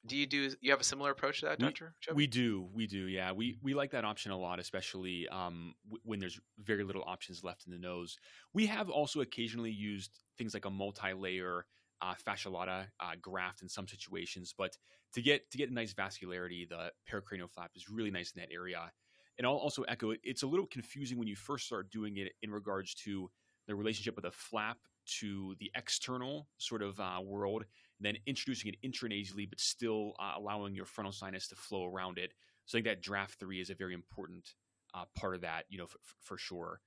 do 0.06 0.18
you 0.18 0.26
do 0.26 0.54
you 0.62 0.72
have 0.72 0.82
a 0.82 0.84
similar 0.84 1.12
approach 1.12 1.40
to 1.40 1.46
that, 1.48 1.60
we, 1.60 1.66
Doctor? 1.66 1.96
We 2.14 2.28
do, 2.28 2.68
we 2.74 2.88
do. 2.88 3.08
Yeah, 3.08 3.32
we 3.32 3.58
we 3.62 3.74
like 3.74 3.92
that 3.92 4.04
option 4.04 4.32
a 4.32 4.38
lot, 4.38 4.60
especially 4.60 5.28
um, 5.30 5.74
w- 5.86 6.02
when 6.04 6.20
there's 6.20 6.40
very 6.62 6.84
little 6.84 7.04
options 7.06 7.44
left 7.44 7.66
in 7.66 7.72
the 7.72 7.80
nose. 7.80 8.18
We 8.54 8.66
have 8.66 8.90
also 8.90 9.22
occasionally 9.22 9.72
used 9.72 10.20
things 10.38 10.54
like 10.54 10.66
a 10.66 10.70
multi-layer 10.70 11.66
uh, 12.02 12.16
fascia 12.16 12.50
lata 12.50 12.88
uh, 13.00 13.12
graft 13.22 13.62
in 13.62 13.70
some 13.70 13.88
situations, 13.88 14.54
but 14.58 14.78
to 15.14 15.22
get 15.22 15.50
to 15.52 15.58
get 15.58 15.70
a 15.70 15.74
nice 15.74 15.94
vascularity, 15.94 16.68
the 16.68 16.92
pericranial 17.10 17.50
flap 17.50 17.72
is 17.76 17.90
really 17.90 18.12
nice 18.12 18.34
in 18.36 18.42
that 18.42 18.54
area. 18.54 18.92
And 19.38 19.48
I'll 19.48 19.54
also 19.54 19.84
echo 19.84 20.12
it. 20.12 20.20
It's 20.24 20.44
a 20.44 20.48
little 20.48 20.68
confusing 20.68 21.18
when 21.18 21.28
you 21.28 21.36
first 21.36 21.66
start 21.66 21.90
doing 21.92 22.18
it 22.18 22.34
in 22.44 22.52
regards 22.52 22.94
to 22.96 23.32
the 23.68 23.76
relationship 23.76 24.18
of 24.18 24.24
the 24.24 24.32
flap 24.32 24.78
to 25.20 25.56
the 25.60 25.72
external 25.76 26.48
sort 26.58 26.82
of 26.82 27.00
uh, 27.00 27.20
world 27.24 27.66
then 28.06 28.18
introducing 28.26 28.72
it 28.72 28.78
intranasally, 28.84 29.50
but 29.50 29.60
still 29.60 30.14
uh, 30.20 30.34
allowing 30.38 30.76
your 30.76 30.86
frontal 30.86 31.12
sinus 31.12 31.48
to 31.48 31.56
flow 31.56 31.86
around 31.86 32.18
it. 32.18 32.32
So 32.66 32.78
I 32.78 32.82
think 32.82 32.86
that 32.86 33.04
Draf 33.04 33.32
three 33.40 33.62
is 33.62 33.70
a 33.70 33.76
very 33.76 33.94
important 33.94 34.54
uh, 34.94 35.06
part 35.16 35.36
of 35.36 35.42
that, 35.42 35.66
you 35.70 35.78
know, 35.78 35.88
for, 35.88 35.98
for 36.22 36.38
sure. 36.38 36.80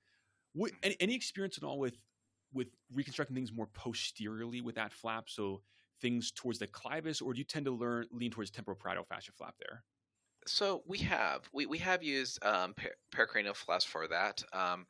What, 0.53 0.71
any, 0.81 0.95
any, 0.99 1.15
experience 1.15 1.57
at 1.57 1.63
all 1.63 1.77
with 1.77 1.97
with 2.53 2.67
reconstructing 2.93 3.35
things 3.35 3.51
more 3.51 3.67
posteriorly 3.67 4.61
with 4.61 4.75
that 4.75 4.93
flap? 4.93 5.29
So 5.29 5.61
things 6.01 6.31
towards 6.31 6.59
the 6.59 6.67
clivus, 6.67 7.21
or 7.21 7.33
do 7.33 7.39
you 7.39 7.43
tend 7.43 7.65
to 7.65 7.71
learn 7.71 8.07
lean 8.11 8.31
towards 8.31 8.51
temporoparietal 8.51 9.07
fascia 9.07 9.31
flap 9.33 9.55
there? 9.59 9.83
So 10.47 10.81
we 10.87 10.99
have 10.99 11.41
we, 11.53 11.65
we 11.65 11.77
have 11.79 12.03
used 12.03 12.43
um, 12.43 12.73
per- 12.73 12.95
pericranial 13.13 13.55
flaps 13.55 13.83
for 13.85 14.07
that. 14.07 14.41
Um, 14.53 14.85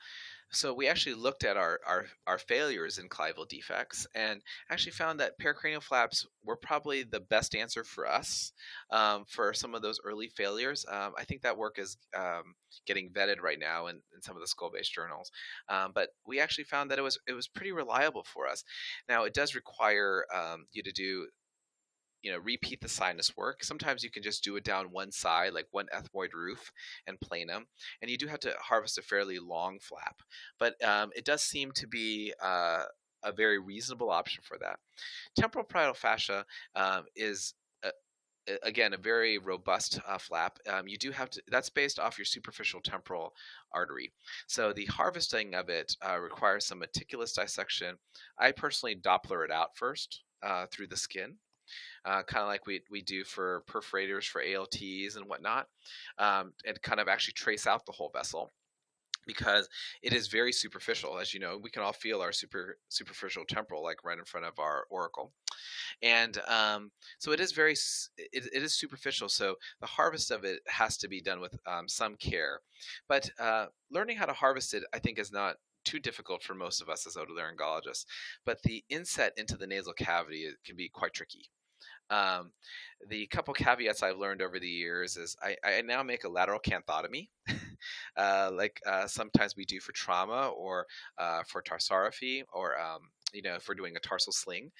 so 0.50 0.74
we 0.74 0.88
actually 0.88 1.16
looked 1.16 1.44
at 1.44 1.58
our, 1.58 1.80
our, 1.86 2.06
our 2.26 2.38
failures 2.38 3.00
in 3.00 3.10
clival 3.10 3.48
defects 3.48 4.08
and 4.16 4.42
actually 4.70 4.94
found 4.94 5.20
that 5.20 5.38
pericranial 5.40 5.84
flaps 5.84 6.26
were 6.46 6.56
probably 6.56 7.04
the 7.04 7.20
best 7.20 7.54
answer 7.54 7.84
for 7.84 8.08
us 8.08 8.54
um, 8.92 9.26
for 9.28 9.54
some 9.54 9.76
of 9.76 9.82
those 9.82 10.00
early 10.06 10.30
failures. 10.30 10.86
Um, 10.90 11.12
I 11.18 11.26
think 11.26 11.42
that 11.42 11.58
work 11.58 11.78
is 11.80 11.98
um, 12.16 12.56
getting 12.86 13.10
vetted 13.10 13.42
right 13.42 13.60
now 13.60 13.88
in, 13.88 13.98
in 14.16 14.22
some 14.22 14.38
of 14.38 14.42
the 14.42 14.48
skull-based 14.48 14.94
journals. 14.94 15.32
Um, 15.68 15.92
but 15.94 16.10
we 16.26 16.40
actually 16.40 16.64
found 16.64 16.92
that 16.92 17.00
it 17.00 17.04
was 17.04 17.20
it 17.28 17.34
was 17.34 17.50
pretty 17.50 17.74
reliable 17.74 18.24
for 18.24 18.48
us. 18.48 18.64
Now 19.10 19.26
it 19.26 19.34
does 19.34 19.54
require 19.54 20.26
um, 20.34 20.66
you 20.72 20.82
to 20.84 20.92
do 20.94 21.28
you 22.22 22.32
know 22.32 22.40
repeat 22.40 22.82
the 22.82 22.90
sinus 22.90 23.36
work. 23.38 23.64
Sometimes 23.64 24.04
you 24.04 24.10
can 24.10 24.24
just 24.24 24.44
do 24.44 24.56
it 24.56 24.64
down 24.64 24.92
one 24.92 25.12
side 25.12 25.54
like 25.54 25.68
one 25.72 25.88
ethmoid 25.96 26.34
roof 26.34 26.72
and 27.08 27.18
planum 27.20 27.66
and 28.02 28.12
you 28.12 28.18
do 28.18 28.28
have 28.28 28.40
to 28.42 28.54
harvest 28.62 28.98
a 28.98 29.02
fairly 29.02 29.40
long 29.40 29.80
flap. 29.80 30.22
But 30.60 30.82
um, 30.84 31.12
it 31.16 31.26
does 31.26 31.44
seem 31.44 31.72
to 31.74 31.88
be 31.88 32.34
uh, 32.42 32.84
a 33.24 33.32
very 33.32 33.60
reasonable 33.60 34.10
option 34.10 34.44
for 34.44 34.58
that. 34.60 34.80
Temporal 35.36 35.66
parietal 35.66 35.94
fascia 35.94 36.46
um, 36.76 37.06
is 37.16 37.54
again 38.64 38.94
a 38.94 38.98
very 38.98 39.38
robust 39.38 40.00
uh, 40.08 40.18
flap. 40.18 40.58
Um, 40.72 40.88
you 40.88 40.98
do 40.98 41.12
have 41.12 41.30
to 41.32 41.42
that's 41.50 41.70
based 41.70 42.00
off 42.00 42.18
your 42.18 42.26
superficial 42.26 42.82
temporal 42.82 43.34
artery. 43.74 44.12
So 44.48 44.74
the 44.74 44.86
harvesting 44.86 45.56
of 45.56 45.70
it 45.70 45.96
uh, 46.08 46.20
requires 46.20 46.66
some 46.66 46.80
meticulous 46.80 47.34
dissection. 47.34 47.98
I 48.40 48.52
personally 48.52 48.96
doppler 48.96 49.44
it 49.46 49.52
out 49.52 49.76
first 49.76 50.24
uh, 50.44 50.66
through 50.72 50.88
the 50.88 50.98
skin 50.98 51.36
uh, 52.08 52.24
kind 52.24 52.42
of 52.42 52.48
like 52.48 52.66
we, 52.66 52.82
we 52.90 53.02
do 53.02 53.26
for 53.26 53.64
perforators 53.68 54.24
for 54.24 54.42
ALTs 54.42 55.18
and 55.18 55.26
whatnot, 55.28 55.68
um, 56.18 56.54
and 56.66 56.82
kind 56.82 57.02
of 57.02 57.10
actually 57.10 57.34
trace 57.34 57.68
out 57.68 57.86
the 57.86 57.92
whole 57.92 58.10
vessel 58.10 58.52
because 59.26 59.68
it 60.02 60.14
is 60.14 60.30
very 60.30 60.54
superficial. 60.54 61.20
As 61.20 61.34
you 61.34 61.42
know, 61.42 61.60
we 61.62 61.70
can 61.70 61.84
all 61.84 61.92
feel 61.92 62.22
our 62.22 62.32
super 62.32 62.78
superficial 62.88 63.44
temporal, 63.46 63.84
like 63.84 64.06
right 64.06 64.18
in 64.18 64.24
front 64.24 64.46
of 64.46 64.58
our 64.58 64.86
auricle, 64.92 65.34
and 66.02 66.40
um, 66.48 66.92
so 67.20 67.34
it 67.34 67.42
is 67.42 67.52
very 67.52 67.74
it, 68.18 68.48
it 68.54 68.64
is 68.64 68.74
superficial. 68.74 69.28
So 69.28 69.56
the 69.82 69.88
harvest 69.88 70.32
of 70.32 70.46
it 70.46 70.62
has 70.68 70.98
to 71.00 71.10
be 71.10 71.22
done 71.22 71.42
with 71.42 71.60
um, 71.68 71.90
some 71.90 72.16
care, 72.16 72.62
but 73.10 73.30
uh, 73.38 73.66
learning 73.92 74.16
how 74.16 74.26
to 74.26 74.34
harvest 74.34 74.74
it, 74.74 74.84
I 74.94 75.00
think, 75.00 75.20
is 75.20 75.34
not 75.34 75.58
too 75.84 76.00
difficult 76.00 76.42
for 76.42 76.54
most 76.54 76.82
of 76.82 76.90
us 76.90 77.06
as 77.06 77.16
otolaryngologists. 77.16 78.06
But 78.46 78.64
the 78.64 78.84
inset 78.90 79.34
into 79.38 79.58
the 79.58 79.68
nasal 79.68 79.94
cavity 79.94 80.48
can 80.66 80.76
be 80.76 80.90
quite 80.90 81.14
tricky. 81.14 81.50
Um, 82.10 82.52
the 83.10 83.28
couple 83.28 83.54
caveats 83.54 84.02
I've 84.02 84.18
learned 84.18 84.42
over 84.42 84.60
the 84.60 84.68
years 84.68 85.18
is 85.18 85.36
I, 85.42 85.56
I 85.64 85.82
now 85.82 86.04
make 86.04 86.24
a 86.24 86.30
lateral 86.30 86.60
canthotomy, 86.60 87.30
uh, 88.18 88.52
like 88.54 88.82
uh, 88.86 89.08
sometimes 89.08 89.56
we 89.56 89.66
do 89.66 89.80
for 89.80 89.92
trauma 89.92 90.50
or 90.50 90.88
uh, 91.18 91.44
for 91.48 91.62
tarsorrhaphy 91.62 92.44
or 92.52 92.80
um, 92.80 93.02
you 93.34 93.42
know, 93.42 93.56
if 93.56 93.68
we're 93.68 93.76
doing 93.76 93.96
a 93.96 94.00
tarsal 94.00 94.32
sling. 94.32 94.72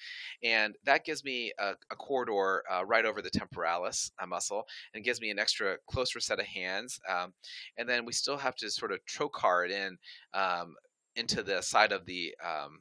And 0.42 0.76
that 0.84 1.04
gives 1.04 1.24
me 1.24 1.52
a, 1.58 1.72
a 1.90 1.96
corridor 1.96 2.64
uh, 2.70 2.84
right 2.84 3.04
over 3.04 3.20
the 3.22 3.30
temporalis 3.30 4.10
muscle 4.26 4.64
and 4.94 5.04
gives 5.04 5.20
me 5.20 5.30
an 5.30 5.38
extra 5.38 5.76
closer 5.86 6.20
set 6.20 6.40
of 6.40 6.46
hands. 6.46 6.98
Um, 7.08 7.34
and 7.76 7.88
then 7.88 8.04
we 8.04 8.12
still 8.12 8.38
have 8.38 8.56
to 8.56 8.70
sort 8.70 8.92
of 8.92 9.00
trocar 9.06 9.66
it 9.66 9.70
in 9.70 9.98
um, 10.34 10.74
into 11.16 11.42
the 11.42 11.60
side 11.62 11.92
of 11.92 12.06
the 12.06 12.34
um, 12.44 12.80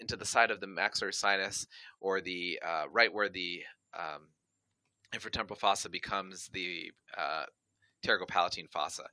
into 0.00 0.16
the 0.16 0.24
side 0.24 0.50
of 0.50 0.60
the 0.60 0.66
maxillary 0.66 1.12
sinus 1.12 1.66
or 2.00 2.20
the 2.20 2.58
uh, 2.66 2.84
right 2.90 3.12
where 3.12 3.28
the 3.28 3.62
um, 3.98 4.28
infratemporal 5.14 5.58
fossa 5.58 5.88
becomes 5.88 6.48
the 6.52 6.90
uh, 7.16 7.44
pterygopalatine 8.04 8.70
fossa. 8.70 9.04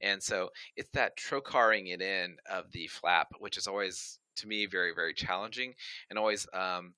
And 0.00 0.22
so 0.22 0.50
it's 0.76 0.90
that 0.94 1.16
trocaring 1.16 1.88
it 1.88 2.02
in 2.02 2.36
of 2.50 2.70
the 2.72 2.86
flap, 2.88 3.28
which 3.38 3.56
is 3.56 3.66
always, 3.66 4.18
to 4.36 4.46
me, 4.46 4.66
very, 4.66 4.92
very 4.94 5.14
challenging 5.14 5.74
and 6.10 6.18
always. 6.18 6.46
Um, 6.52 6.94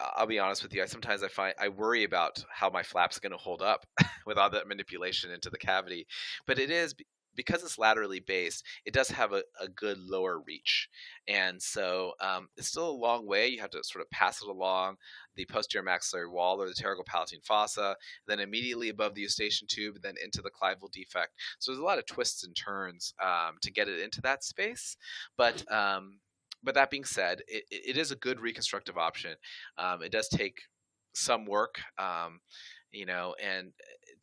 I'll 0.00 0.26
be 0.26 0.40
honest 0.40 0.64
with 0.64 0.74
you. 0.74 0.82
I 0.82 0.86
sometimes 0.86 1.22
I 1.22 1.28
find 1.28 1.54
I 1.58 1.68
worry 1.68 2.02
about 2.02 2.44
how 2.50 2.68
my 2.68 2.82
flap's 2.82 3.20
going 3.20 3.30
to 3.30 3.38
hold 3.38 3.62
up 3.62 3.86
with 4.26 4.36
all 4.36 4.50
that 4.50 4.66
manipulation 4.66 5.30
into 5.30 5.50
the 5.50 5.56
cavity, 5.56 6.08
but 6.48 6.58
it 6.58 6.68
is 6.68 6.96
because 7.36 7.62
it's 7.62 7.78
laterally 7.78 8.20
based, 8.20 8.64
it 8.84 8.94
does 8.94 9.08
have 9.08 9.32
a, 9.32 9.42
a 9.60 9.68
good 9.68 9.98
lower 9.98 10.40
reach. 10.40 10.88
And 11.26 11.60
so 11.60 12.12
um, 12.20 12.48
it's 12.56 12.68
still 12.68 12.88
a 12.88 12.90
long 12.90 13.26
way. 13.26 13.48
You 13.48 13.60
have 13.60 13.70
to 13.70 13.82
sort 13.84 14.02
of 14.04 14.10
pass 14.10 14.42
it 14.42 14.48
along 14.48 14.96
the 15.36 15.46
posterior 15.46 15.84
maxillary 15.84 16.28
wall 16.28 16.60
or 16.60 16.68
the 16.68 16.74
pterygopalatine 16.74 17.44
fossa, 17.44 17.96
then 18.26 18.40
immediately 18.40 18.88
above 18.88 19.14
the 19.14 19.22
eustachian 19.22 19.66
tube, 19.68 19.96
then 20.02 20.14
into 20.22 20.42
the 20.42 20.50
clival 20.50 20.90
defect. 20.92 21.32
So 21.58 21.72
there's 21.72 21.80
a 21.80 21.84
lot 21.84 21.98
of 21.98 22.06
twists 22.06 22.44
and 22.44 22.54
turns 22.54 23.14
um, 23.22 23.56
to 23.62 23.72
get 23.72 23.88
it 23.88 24.00
into 24.00 24.20
that 24.22 24.44
space. 24.44 24.96
But 25.36 25.70
um, 25.72 26.20
but 26.62 26.74
that 26.74 26.90
being 26.90 27.04
said, 27.04 27.40
it, 27.46 27.64
it 27.70 27.98
is 27.98 28.10
a 28.10 28.16
good 28.16 28.40
reconstructive 28.40 28.96
option. 28.96 29.34
Um, 29.76 30.02
it 30.02 30.12
does 30.12 30.28
take 30.28 30.62
some 31.14 31.44
work. 31.44 31.76
Um, 31.98 32.40
you 32.90 33.06
know, 33.06 33.34
and 33.42 33.72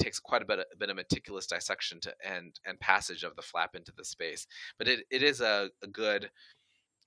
takes 0.01 0.19
quite 0.19 0.41
a 0.41 0.45
bit, 0.45 0.59
a 0.59 0.77
bit 0.77 0.89
of 0.89 0.95
meticulous 0.95 1.47
dissection 1.47 1.99
to 2.01 2.13
and 2.25 2.59
and 2.65 2.79
passage 2.79 3.23
of 3.23 3.35
the 3.35 3.41
flap 3.41 3.75
into 3.75 3.91
the 3.95 4.05
space. 4.05 4.47
But 4.77 4.87
it, 4.87 5.05
it 5.09 5.23
is 5.23 5.41
a, 5.41 5.69
a 5.83 5.87
good 5.87 6.29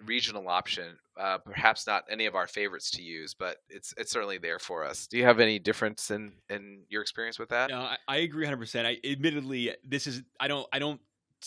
regional 0.04 0.48
option. 0.48 0.96
Uh, 1.18 1.38
perhaps 1.38 1.86
not 1.86 2.04
any 2.10 2.26
of 2.26 2.34
our 2.34 2.46
favorites 2.46 2.90
to 2.92 3.02
use, 3.02 3.34
but 3.34 3.58
it's 3.68 3.94
it's 3.96 4.10
certainly 4.10 4.38
there 4.38 4.58
for 4.58 4.84
us. 4.84 5.06
Do 5.06 5.18
you 5.18 5.24
have 5.24 5.40
any 5.40 5.58
difference 5.58 6.10
in 6.10 6.32
in 6.48 6.82
your 6.88 7.02
experience 7.02 7.38
with 7.38 7.50
that? 7.50 7.70
No, 7.70 7.80
I, 7.80 7.96
I 8.08 8.16
agree 8.18 8.44
100. 8.44 8.58
percent 8.58 8.86
I 8.86 8.98
admittedly 9.04 9.74
this 9.86 10.06
is 10.06 10.22
I 10.40 10.48
don't 10.48 10.66
I 10.72 10.78
don't 10.78 11.00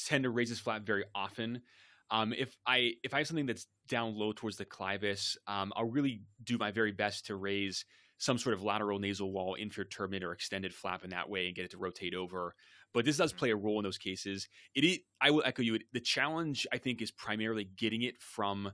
tend 0.05 0.23
to 0.23 0.29
raise 0.29 0.49
this 0.49 0.59
flap 0.59 0.83
very 0.83 1.03
often. 1.15 1.61
Um, 2.09 2.33
if 2.37 2.55
I 2.65 2.93
if 3.03 3.13
I 3.13 3.19
have 3.19 3.27
something 3.27 3.45
that's 3.45 3.67
down 3.87 4.15
low 4.17 4.31
towards 4.31 4.57
the 4.57 4.65
clivus, 4.65 5.35
um, 5.47 5.73
I'll 5.75 5.89
really 5.89 6.21
do 6.43 6.57
my 6.57 6.71
very 6.71 6.91
best 6.91 7.25
to 7.27 7.35
raise 7.35 7.85
some 8.17 8.37
sort 8.37 8.53
of 8.53 8.63
lateral 8.63 8.99
nasal 8.99 9.31
wall, 9.31 9.55
inferior 9.55 9.87
turbinate, 9.87 10.23
or 10.23 10.31
extended 10.31 10.73
flap 10.73 11.03
in 11.03 11.11
that 11.11 11.29
way 11.29 11.47
and 11.47 11.55
get 11.55 11.65
it 11.65 11.71
to 11.71 11.77
rotate 11.77 12.15
over. 12.15 12.55
But 12.93 13.05
this 13.05 13.17
does 13.17 13.33
play 13.33 13.51
a 13.51 13.55
role 13.55 13.79
in 13.79 13.83
those 13.83 13.97
cases. 13.97 14.47
It 14.73 14.83
is, 14.83 14.99
I 15.21 15.31
will 15.31 15.43
echo 15.45 15.61
you. 15.61 15.79
The 15.93 15.99
challenge, 15.99 16.65
I 16.71 16.77
think, 16.77 17.01
is 17.01 17.11
primarily 17.11 17.69
getting 17.77 18.01
it 18.01 18.19
from 18.19 18.71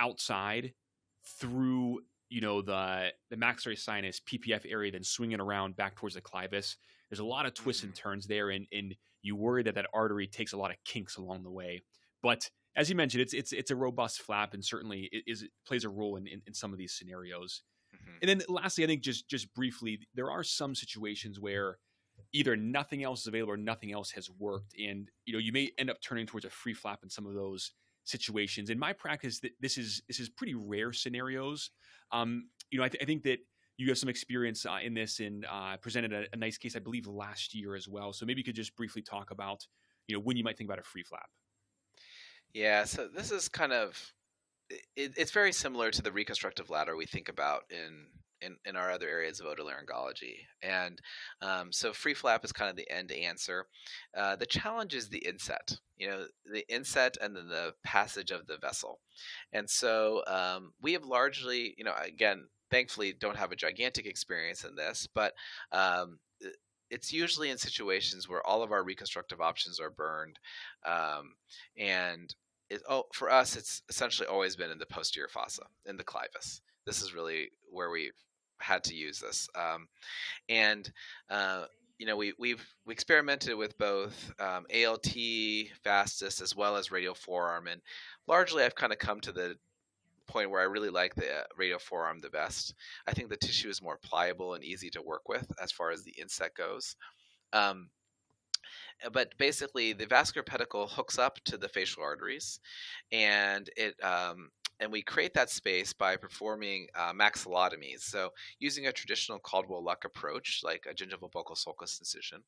outside 0.00 0.72
through 1.38 2.00
you 2.30 2.40
know 2.40 2.62
the 2.62 3.12
the 3.28 3.36
maxillary 3.36 3.76
sinus 3.76 4.20
PPF 4.20 4.64
area, 4.70 4.92
then 4.92 5.04
swinging 5.04 5.40
around 5.40 5.76
back 5.76 5.96
towards 5.96 6.14
the 6.14 6.20
clivus. 6.20 6.76
There's 7.10 7.18
a 7.18 7.24
lot 7.24 7.44
of 7.44 7.54
twists 7.54 7.82
and 7.82 7.92
mm-hmm. 7.92 8.08
turns 8.08 8.26
there, 8.26 8.50
and 8.50 8.66
and 8.72 8.94
you 9.22 9.36
worry 9.36 9.62
that 9.64 9.74
that 9.74 9.86
artery 9.92 10.26
takes 10.26 10.52
a 10.52 10.56
lot 10.56 10.70
of 10.70 10.76
kinks 10.84 11.16
along 11.16 11.42
the 11.42 11.50
way. 11.50 11.82
But 12.22 12.48
as 12.76 12.88
you 12.88 12.94
mentioned, 12.94 13.22
it's 13.22 13.34
it's 13.34 13.52
it's 13.52 13.70
a 13.70 13.76
robust 13.76 14.22
flap, 14.22 14.54
and 14.54 14.64
certainly 14.64 15.08
it 15.12 15.24
is 15.26 15.42
it 15.42 15.50
plays 15.66 15.84
a 15.84 15.88
role 15.88 16.16
in, 16.16 16.26
in, 16.26 16.40
in 16.46 16.54
some 16.54 16.72
of 16.72 16.78
these 16.78 16.94
scenarios. 16.94 17.62
Mm-hmm. 18.02 18.18
And 18.22 18.28
then 18.28 18.42
lastly, 18.48 18.84
I 18.84 18.86
think 18.86 19.02
just 19.02 19.28
just 19.28 19.52
briefly, 19.54 20.00
there 20.14 20.30
are 20.30 20.42
some 20.42 20.74
situations 20.74 21.40
where 21.40 21.78
either 22.32 22.56
nothing 22.56 23.02
else 23.02 23.22
is 23.22 23.26
available 23.26 23.52
or 23.52 23.56
nothing 23.56 23.92
else 23.92 24.10
has 24.12 24.30
worked, 24.30 24.74
and 24.78 25.08
you 25.24 25.32
know 25.32 25.38
you 25.38 25.52
may 25.52 25.70
end 25.78 25.90
up 25.90 26.00
turning 26.00 26.26
towards 26.26 26.44
a 26.44 26.50
free 26.50 26.74
flap 26.74 27.00
in 27.02 27.10
some 27.10 27.26
of 27.26 27.34
those 27.34 27.72
situations. 28.04 28.70
In 28.70 28.78
my 28.78 28.92
practice, 28.92 29.40
this 29.60 29.78
is 29.78 30.02
this 30.08 30.20
is 30.20 30.28
pretty 30.28 30.54
rare 30.54 30.92
scenarios. 30.92 31.70
Um, 32.12 32.48
you 32.70 32.78
know, 32.78 32.84
I, 32.84 32.88
th- 32.88 33.02
I, 33.02 33.06
think 33.06 33.22
that 33.24 33.38
you 33.76 33.88
have 33.88 33.98
some 33.98 34.08
experience 34.08 34.66
uh, 34.66 34.78
in 34.82 34.94
this 34.94 35.20
and 35.20 35.46
uh, 35.50 35.76
presented 35.76 36.12
a, 36.12 36.24
a, 36.32 36.36
nice 36.36 36.58
case, 36.58 36.74
I 36.74 36.80
believe, 36.80 37.06
last 37.06 37.54
year 37.54 37.76
as 37.76 37.88
well. 37.88 38.12
So 38.12 38.26
maybe 38.26 38.40
you 38.40 38.44
could 38.44 38.56
just 38.56 38.74
briefly 38.74 39.00
talk 39.00 39.30
about 39.30 39.64
you 40.06 40.16
know 40.16 40.20
when 40.20 40.36
you 40.36 40.44
might 40.44 40.58
think 40.58 40.68
about 40.68 40.78
a 40.78 40.82
free 40.82 41.02
flap. 41.02 41.28
Yeah, 42.52 42.84
so 42.84 43.06
this 43.06 43.30
is 43.30 43.48
kind 43.48 43.72
of 43.72 44.12
it, 44.96 45.12
it's 45.16 45.32
very 45.32 45.52
similar 45.52 45.90
to 45.90 46.02
the 46.02 46.12
reconstructive 46.12 46.70
ladder 46.70 46.96
we 46.96 47.06
think 47.06 47.28
about 47.28 47.64
in 47.70 48.06
in, 48.42 48.56
in 48.64 48.74
our 48.74 48.90
other 48.90 49.06
areas 49.08 49.38
of 49.38 49.46
otolaryngology. 49.46 50.46
And 50.62 50.98
um, 51.42 51.72
so 51.72 51.92
free 51.92 52.14
flap 52.14 52.44
is 52.44 52.52
kind 52.52 52.70
of 52.70 52.76
the 52.76 52.90
end 52.90 53.12
answer. 53.12 53.66
Uh, 54.16 54.36
the 54.36 54.46
challenge 54.46 54.94
is 54.94 55.08
the 55.08 55.18
inset, 55.18 55.76
you 55.98 56.08
know, 56.08 56.24
the 56.50 56.66
inset 56.74 57.16
and 57.20 57.36
then 57.36 57.48
the 57.48 57.74
passage 57.84 58.30
of 58.30 58.46
the 58.46 58.56
vessel. 58.56 59.00
And 59.52 59.68
so 59.68 60.22
um, 60.26 60.72
we 60.80 60.94
have 60.94 61.04
largely, 61.04 61.74
you 61.76 61.84
know, 61.84 61.92
again, 62.02 62.46
thankfully 62.70 63.12
don't 63.12 63.36
have 63.36 63.52
a 63.52 63.56
gigantic 63.56 64.06
experience 64.06 64.64
in 64.64 64.74
this, 64.74 65.06
but 65.12 65.34
um, 65.72 66.18
it's 66.90 67.12
usually 67.12 67.50
in 67.50 67.58
situations 67.58 68.28
where 68.28 68.46
all 68.46 68.62
of 68.62 68.72
our 68.72 68.82
reconstructive 68.82 69.40
options 69.40 69.78
are 69.80 69.90
burned 69.90 70.38
um, 70.86 71.34
and 71.76 72.34
it, 72.70 72.82
oh, 72.88 73.04
for 73.12 73.30
us, 73.30 73.56
it's 73.56 73.82
essentially 73.88 74.28
always 74.28 74.56
been 74.56 74.70
in 74.70 74.78
the 74.78 74.86
posterior 74.86 75.28
fossa, 75.28 75.64
in 75.86 75.96
the 75.96 76.04
clivus. 76.04 76.60
This 76.86 77.02
is 77.02 77.14
really 77.14 77.50
where 77.70 77.90
we've 77.90 78.16
had 78.60 78.84
to 78.84 78.94
use 78.94 79.18
this. 79.18 79.48
Um, 79.54 79.88
and, 80.48 80.90
uh, 81.28 81.64
you 81.98 82.06
know, 82.06 82.16
we, 82.16 82.32
we've 82.38 82.64
we 82.86 82.92
experimented 82.92 83.56
with 83.56 83.76
both 83.76 84.32
um, 84.38 84.64
ALT, 84.74 85.14
vastus, 85.84 86.40
as 86.40 86.56
well 86.56 86.76
as 86.76 86.90
radial 86.90 87.14
forearm. 87.14 87.66
And 87.66 87.82
largely, 88.26 88.64
I've 88.64 88.74
kind 88.74 88.92
of 88.92 88.98
come 88.98 89.20
to 89.20 89.32
the 89.32 89.56
point 90.26 90.50
where 90.50 90.60
I 90.60 90.64
really 90.64 90.90
like 90.90 91.14
the 91.14 91.30
uh, 91.30 91.42
radial 91.56 91.80
forearm 91.80 92.20
the 92.20 92.30
best. 92.30 92.74
I 93.06 93.12
think 93.12 93.28
the 93.28 93.36
tissue 93.36 93.68
is 93.68 93.82
more 93.82 93.98
pliable 94.02 94.54
and 94.54 94.64
easy 94.64 94.88
to 94.90 95.02
work 95.02 95.28
with 95.28 95.50
as 95.60 95.72
far 95.72 95.90
as 95.90 96.04
the 96.04 96.14
inset 96.18 96.54
goes. 96.54 96.94
Um, 97.52 97.90
but 99.12 99.36
basically 99.38 99.92
the 99.92 100.06
vascular 100.06 100.44
pedicle 100.44 100.86
hooks 100.86 101.18
up 101.18 101.38
to 101.44 101.56
the 101.56 101.68
facial 101.68 102.02
arteries 102.02 102.60
and 103.12 103.70
it 103.76 103.94
um, 104.02 104.50
and 104.80 104.90
we 104.90 105.02
create 105.02 105.34
that 105.34 105.50
space 105.50 105.92
by 105.92 106.16
performing 106.16 106.86
uh, 106.94 107.12
maxillotomies. 107.12 108.00
So, 108.00 108.30
using 108.58 108.86
a 108.86 108.92
traditional 108.92 109.38
Caldwell-Luc 109.38 110.04
approach, 110.04 110.62
like 110.64 110.86
a 110.90 110.94
gingival 110.94 111.30
buccal 111.30 111.56
sulcus 111.56 111.98
incision, 112.00 112.42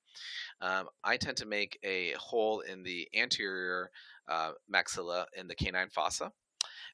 um, 0.60 0.88
I 1.04 1.18
tend 1.18 1.36
to 1.38 1.46
make 1.46 1.78
a 1.84 2.12
hole 2.12 2.60
in 2.60 2.82
the 2.82 3.06
anterior 3.14 3.90
uh, 4.28 4.52
maxilla 4.72 5.26
in 5.36 5.46
the 5.46 5.54
canine 5.54 5.90
fossa. 5.90 6.32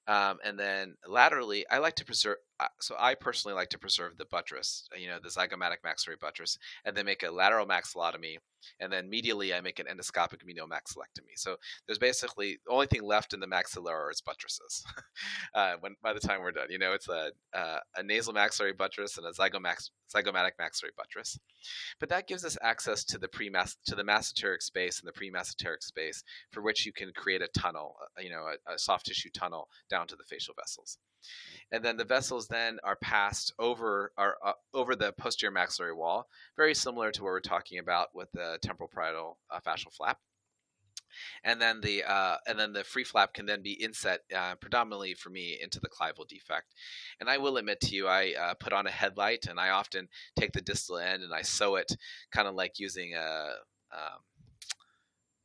Um, 0.09 0.39
and 0.45 0.59
then 0.59 0.97
laterally, 1.07 1.65
I 1.71 1.79
like 1.79 1.95
to 1.97 2.05
preserve. 2.05 2.39
So 2.81 2.97
I 2.99 3.15
personally 3.15 3.55
like 3.55 3.69
to 3.71 3.79
preserve 3.79 4.17
the 4.17 4.25
buttress, 4.25 4.89
you 4.97 5.09
know, 5.09 5.19
the 5.23 5.29
zygomatic 5.29 5.79
maxillary 5.85 6.19
buttress, 6.21 6.59
and 6.85 6.97
then 6.97 7.07
make 7.07 7.23
a 7.23 7.31
lateral 7.31 7.67
maxillotomy. 7.67 8.39
And 8.81 8.93
then 8.93 9.11
medially, 9.11 9.57
I 9.57 9.61
make 9.61 9.79
an 9.79 9.87
endoscopic 9.87 10.45
medial 10.45 10.67
maxillectomy. 10.67 11.37
So 11.37 11.57
there's 11.87 11.99
basically 11.99 12.59
the 12.67 12.73
only 12.73 12.87
thing 12.87 13.05
left 13.05 13.33
in 13.33 13.39
the 13.39 13.47
maxilla 13.47 13.91
are 13.91 14.11
its 14.11 14.21
buttresses. 14.21 14.85
uh, 15.55 15.75
when 15.81 15.95
by 16.03 16.13
the 16.13 16.21
time 16.21 16.43
we're 16.43 16.53
done, 16.53 16.67
you 16.69 16.79
know, 16.79 16.93
it's 16.93 17.09
a 17.09 17.31
uh, 17.55 17.79
a 17.97 18.03
nasal 18.03 18.33
maxillary 18.33 18.73
buttress 18.73 19.17
and 19.17 19.27
a 19.27 19.31
zygomax, 19.31 19.91
zygomatic 20.13 20.53
maxillary 20.59 20.93
buttress. 20.97 21.39
But 22.01 22.09
that 22.09 22.27
gives 22.27 22.45
us 22.45 22.59
access 22.61 23.05
to 23.05 23.19
the 23.19 23.29
pre 23.29 23.49
to 23.51 23.95
the 23.95 24.05
masseteric 24.05 24.63
space 24.63 25.01
and 25.01 25.09
the 25.09 25.13
pre-masseteric 25.13 25.83
space 25.83 26.23
for 26.51 26.63
which 26.63 26.85
you 26.85 26.93
can 26.93 27.13
create 27.13 27.43
a 27.43 27.49
tunnel, 27.49 27.97
uh, 28.01 28.21
you 28.21 28.31
know, 28.31 28.47
a, 28.47 28.75
a 28.75 28.79
soft 28.79 29.07
tissue 29.07 29.31
tunnel 29.31 29.69
down 29.89 30.07
to 30.07 30.17
the 30.17 30.25
facial 30.25 30.55
vessels. 30.55 30.99
And 31.73 31.85
then 31.85 31.97
the 31.97 32.05
vessels 32.05 32.48
then 32.49 32.79
are 32.85 32.97
passed 32.97 33.53
over 33.59 34.13
are 34.17 34.37
uh, 34.45 34.53
over 34.75 34.97
the 34.97 35.13
posterior 35.13 35.53
maxillary 35.53 35.95
wall, 35.95 36.29
very 36.57 36.75
similar 36.75 37.11
to 37.13 37.23
what 37.23 37.31
we're 37.31 37.41
talking 37.41 37.79
about 37.79 38.09
with 38.15 38.31
the 38.33 38.59
temporal 38.63 38.91
parietal 38.93 39.39
uh, 39.51 39.61
fascial 39.61 39.93
flap. 39.93 40.19
And 41.43 41.61
then 41.61 41.81
the 41.81 42.05
uh, 42.05 42.37
and 42.47 42.59
then 42.59 42.73
the 42.73 42.85
free 42.85 43.05
flap 43.05 43.33
can 43.33 43.47
then 43.47 43.63
be 43.63 43.73
inset 43.73 44.21
uh, 44.35 44.55
predominantly 44.57 45.15
for 45.15 45.31
me 45.31 45.59
into 45.61 45.81
the 45.81 45.89
clival 45.89 46.29
defect. 46.29 46.75
And 47.19 47.29
I 47.31 47.39
will 47.39 47.57
admit 47.57 47.81
to 47.83 47.95
you, 47.95 48.07
I 48.07 48.35
uh, 48.39 48.55
put 48.55 48.73
on 48.73 48.87
a 48.87 48.91
headlight, 48.91 49.47
and 49.49 49.59
I 49.59 49.71
often 49.71 50.09
take 50.39 50.53
the 50.53 50.61
distal 50.61 50.99
end 50.99 51.23
and 51.23 51.35
I 51.35 51.43
sew 51.43 51.77
it, 51.77 51.97
kind 52.31 52.47
of 52.47 52.55
like 52.55 52.79
using 52.79 53.15
a 53.15 53.53
um, 53.93 54.21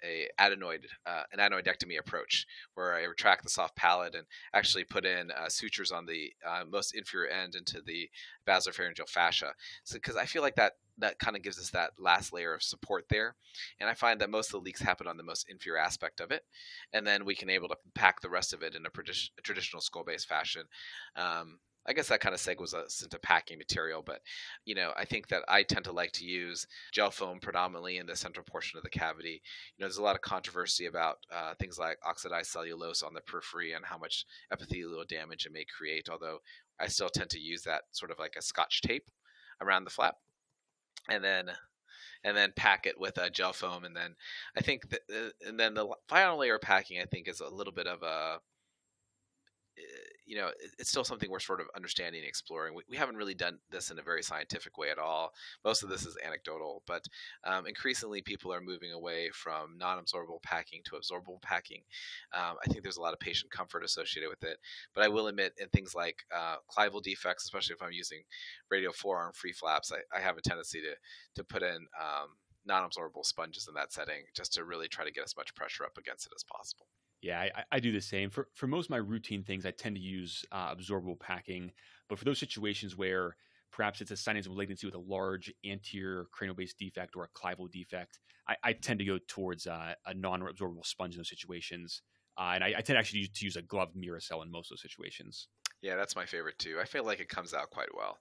a 0.04 0.28
adenoid 0.39 0.86
uh, 1.06 1.24
an 1.32 1.39
adenoidectomy 1.39 1.99
approach 1.99 2.45
where 2.76 2.95
I 2.95 3.04
retract 3.04 3.43
the 3.43 3.49
soft 3.49 3.76
palate 3.76 4.16
and 4.16 4.26
actually 4.54 4.84
put 4.84 5.06
in 5.06 5.32
uh, 5.32 5.49
sutures 5.49 5.91
on 5.91 6.06
the 6.06 6.32
uh, 6.47 6.64
most 6.70 6.95
inferior 6.95 7.30
end 7.30 7.56
into 7.56 7.82
the 7.86 8.10
basopharyngeal 8.47 9.10
fascia. 9.10 9.54
So 9.84 9.95
because 9.95 10.16
I 10.16 10.26
feel 10.26 10.41
like 10.41 10.56
that 10.56 10.74
that 10.99 11.18
kind 11.18 11.36
of 11.36 11.41
gives 11.41 11.58
us 11.58 11.72
that 11.72 11.91
last 11.97 12.34
layer 12.34 12.54
of 12.54 12.62
support 12.62 13.06
there, 13.10 13.36
and 13.80 13.89
I 13.89 13.95
find 13.95 14.22
that 14.22 14.30
most 14.30 14.47
of 14.47 14.51
the 14.51 14.66
leaks 14.66 14.82
happen 14.82 15.08
on 15.08 15.18
the 15.18 15.24
most 15.24 15.49
inferior 15.49 15.80
aspect 15.80 16.20
of 16.20 16.32
it, 16.32 16.43
and 16.93 17.06
then 17.06 17.26
we 17.26 17.36
can 17.36 17.49
able 17.49 17.68
to 17.70 17.78
pack 17.95 18.22
the 18.22 18.30
rest 18.30 18.54
of 18.54 18.62
it 18.62 18.76
in 18.76 18.86
a, 18.86 18.89
a 18.89 19.41
traditional 19.41 19.82
skull 19.82 20.04
base 20.04 20.26
fashion. 20.26 20.64
Um, 21.16 21.60
I 21.88 21.93
guess 21.93 22.07
that 22.07 22.21
kind 22.21 22.34
of 22.34 22.41
segues 22.41 22.73
us 22.73 23.01
into 23.01 23.19
packing 23.19 23.57
material, 23.57 24.01
but 24.05 24.21
you 24.65 24.75
know, 24.75 24.91
I 24.95 25.05
think 25.05 25.27
that 25.27 25.43
I 25.47 25.63
tend 25.63 25.86
to 25.86 25.91
like 25.91 26.11
to 26.13 26.25
use 26.25 26.65
gel 26.91 27.11
foam 27.11 27.39
predominantly 27.39 27.97
in 27.97 28.05
the 28.05 28.15
central 28.15 28.45
portion 28.45 28.77
of 28.77 28.84
the 28.84 28.89
cavity. 28.89 29.41
You 29.77 29.81
know, 29.81 29.88
there's 29.88 29.97
a 29.97 30.03
lot 30.03 30.15
of 30.15 30.21
controversy 30.21 30.86
about 30.86 31.17
uh, 31.31 31.53
things 31.59 31.77
like 31.77 31.97
oxidized 32.05 32.51
cellulose 32.51 33.03
on 33.03 33.13
the 33.13 33.21
periphery 33.21 33.73
and 33.73 33.86
how 33.86 33.97
much 33.97 34.25
epithelial 34.51 35.05
damage 35.07 35.45
it 35.45 35.53
may 35.53 35.65
create. 35.65 36.07
Although 36.09 36.39
I 36.79 36.88
still 36.88 37.09
tend 37.09 37.29
to 37.31 37.39
use 37.39 37.63
that 37.63 37.84
sort 37.91 38.11
of 38.11 38.19
like 38.19 38.36
a 38.38 38.41
scotch 38.41 38.81
tape 38.81 39.09
around 39.61 39.84
the 39.84 39.89
flap, 39.89 40.15
and 41.09 41.23
then 41.23 41.51
and 42.23 42.38
then 42.38 42.53
pack 42.55 42.86
it 42.86 42.99
with 42.99 43.17
a 43.17 43.29
gel 43.29 43.53
foam, 43.53 43.84
and 43.84 43.95
then 43.95 44.15
I 44.57 44.61
think 44.61 44.89
that, 44.89 45.01
uh, 45.13 45.29
and 45.47 45.59
then 45.59 45.73
the 45.73 45.88
final 46.07 46.38
layer 46.38 46.55
of 46.55 46.61
packing 46.61 47.01
I 47.01 47.05
think 47.05 47.27
is 47.27 47.41
a 47.41 47.49
little 47.49 47.73
bit 47.73 47.88
of 47.88 48.01
a 48.03 48.39
Eh, 49.77 49.81
you 50.26 50.38
know, 50.38 50.49
it's 50.80 50.89
still 50.89 51.03
something 51.03 51.30
we're 51.30 51.39
sort 51.39 51.61
of 51.61 51.67
understanding 51.76 52.21
and 52.21 52.28
exploring. 52.28 52.74
We, 52.74 52.84
we, 52.89 52.97
haven't 52.97 53.17
really 53.17 53.34
done 53.34 53.59
this 53.71 53.91
in 53.91 53.99
a 53.99 54.03
very 54.03 54.24
scientific 54.24 54.78
way 54.78 54.89
at 54.89 54.97
all. 54.97 55.32
Most 55.65 55.84
of 55.84 55.89
this 55.89 56.05
is 56.05 56.17
anecdotal, 56.26 56.84
but 56.88 57.05
um, 57.43 57.67
increasingly 57.67 58.21
people 58.21 58.53
are 58.53 58.61
moving 58.61 58.91
away 58.91 59.30
from 59.34 59.78
non-absorbable 59.78 60.41
packing 60.41 60.82
to 60.86 60.91
absorbable 60.91 61.41
packing. 61.41 61.82
Um, 62.34 62.55
I 62.63 62.69
think 62.69 62.84
there's 62.84 62.97
a 62.97 63.01
lot 63.01 63.13
of 63.13 63.19
patient 63.19 63.51
comfort 63.51 63.84
associated 63.84 64.30
with 64.30 64.43
it, 64.43 64.57
but 64.93 65.03
I 65.03 65.09
will 65.09 65.28
admit 65.28 65.53
in 65.59 65.67
things 65.69 65.93
like 65.93 66.17
uh, 66.34 66.55
clival 66.71 67.01
defects, 67.01 67.43
especially 67.43 67.76
if 67.76 67.82
I'm 67.82 67.91
using 67.91 68.24
radial 68.69 68.93
forearm 68.93 69.34
free 69.34 69.53
flaps, 69.53 69.91
I, 69.91 70.17
I 70.17 70.21
have 70.21 70.38
a 70.38 70.41
tendency 70.41 70.82
to 70.82 70.95
to 71.36 71.43
put 71.43 71.63
in 71.63 71.88
um, 71.99 72.30
non-absorbable 72.65 73.26
sponges 73.26 73.67
in 73.67 73.74
that 73.74 73.91
setting 73.91 74.24
just 74.36 74.53
to 74.53 74.63
really 74.63 74.88
try 74.88 75.05
to 75.05 75.11
get 75.11 75.26
as 75.26 75.36
much 75.36 75.53
pressure 75.55 75.84
up 75.84 75.97
against 75.97 76.26
it 76.26 76.34
as 76.36 76.43
possible. 76.43 76.88
Yeah, 77.24 77.39
I, 77.39 77.63
I, 77.71 77.80
do 77.80 77.93
the 77.93 78.01
same. 78.01 78.30
For 78.30 78.49
for 78.53 78.67
most 78.67 78.88
of 78.88 78.89
my 78.89 78.97
routine 78.97 79.43
things, 79.43 79.65
I 79.65 79.71
tend 79.71 79.95
to 79.95 80.01
use 80.01 80.43
uh, 80.51 80.76
absorbable 80.76 81.17
packing. 81.17 81.71
But 82.09 82.19
for 82.19 82.26
those 82.26 82.38
situations 82.38 82.97
where 82.97 83.38
perhaps 83.71 84.01
it's 84.01 84.11
a 84.11 84.17
sinus 84.17 84.45
of 84.45 84.51
malignancy 84.51 84.86
with 84.86 84.95
a 84.95 84.99
large 84.99 85.51
anterior 85.65 86.28
cranial 86.34 86.53
base 86.53 86.74
defect 86.74 87.15
or 87.15 87.24
a 87.24 87.30
clival 87.30 87.71
defect, 87.71 88.19
I, 88.47 88.57
I 88.61 88.74
tend 88.74 88.99
to 88.99 89.05
go 89.05 89.19
towards 89.26 89.67
uh, 89.67 89.93
a 90.05 90.13
non-absorbable 90.13 90.86
sponge 90.86 91.15
in 91.15 91.19
those 91.19 91.30
situations. 91.30 92.01
Uh, 92.38 92.51
and 92.55 92.63
I, 92.63 92.74
I, 92.78 92.82
tend 92.82 92.99
actually 92.99 93.28
to 93.28 93.45
use 93.45 93.55
a 93.55 93.61
gloved 93.61 93.95
Merocel 93.95 94.43
in 94.43 94.51
most 94.51 94.69
of 94.69 94.76
those 94.76 94.82
situations. 94.82 95.47
Yeah, 95.82 95.95
that's 95.95 96.15
my 96.15 96.26
favorite 96.26 96.59
too. 96.59 96.78
I 96.82 96.86
feel 96.86 97.05
like 97.05 97.19
it 97.19 97.30
comes 97.30 97.53
out 97.53 97.69
quite 97.69 97.95
well. 97.95 98.17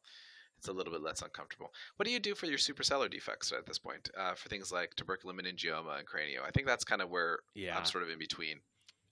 It's 0.58 0.68
a 0.68 0.72
little 0.72 0.92
bit 0.92 1.02
less 1.02 1.22
uncomfortable. 1.22 1.72
What 1.96 2.06
do 2.06 2.12
you 2.12 2.20
do 2.20 2.36
for 2.36 2.46
your 2.46 2.58
suprasellar 2.58 3.10
defects 3.10 3.50
at 3.50 3.66
this 3.66 3.78
point? 3.78 4.10
Uh, 4.16 4.34
for 4.34 4.48
things 4.48 4.70
like 4.70 4.94
tuberculum 4.94 5.40
meningioma 5.40 5.98
and 5.98 6.06
cranio, 6.06 6.46
I 6.46 6.50
think 6.52 6.68
that's 6.68 6.84
kind 6.84 7.02
of 7.02 7.10
where 7.10 7.40
yeah. 7.54 7.76
I'm 7.76 7.84
sort 7.84 8.04
of 8.04 8.10
in 8.10 8.18
between. 8.18 8.60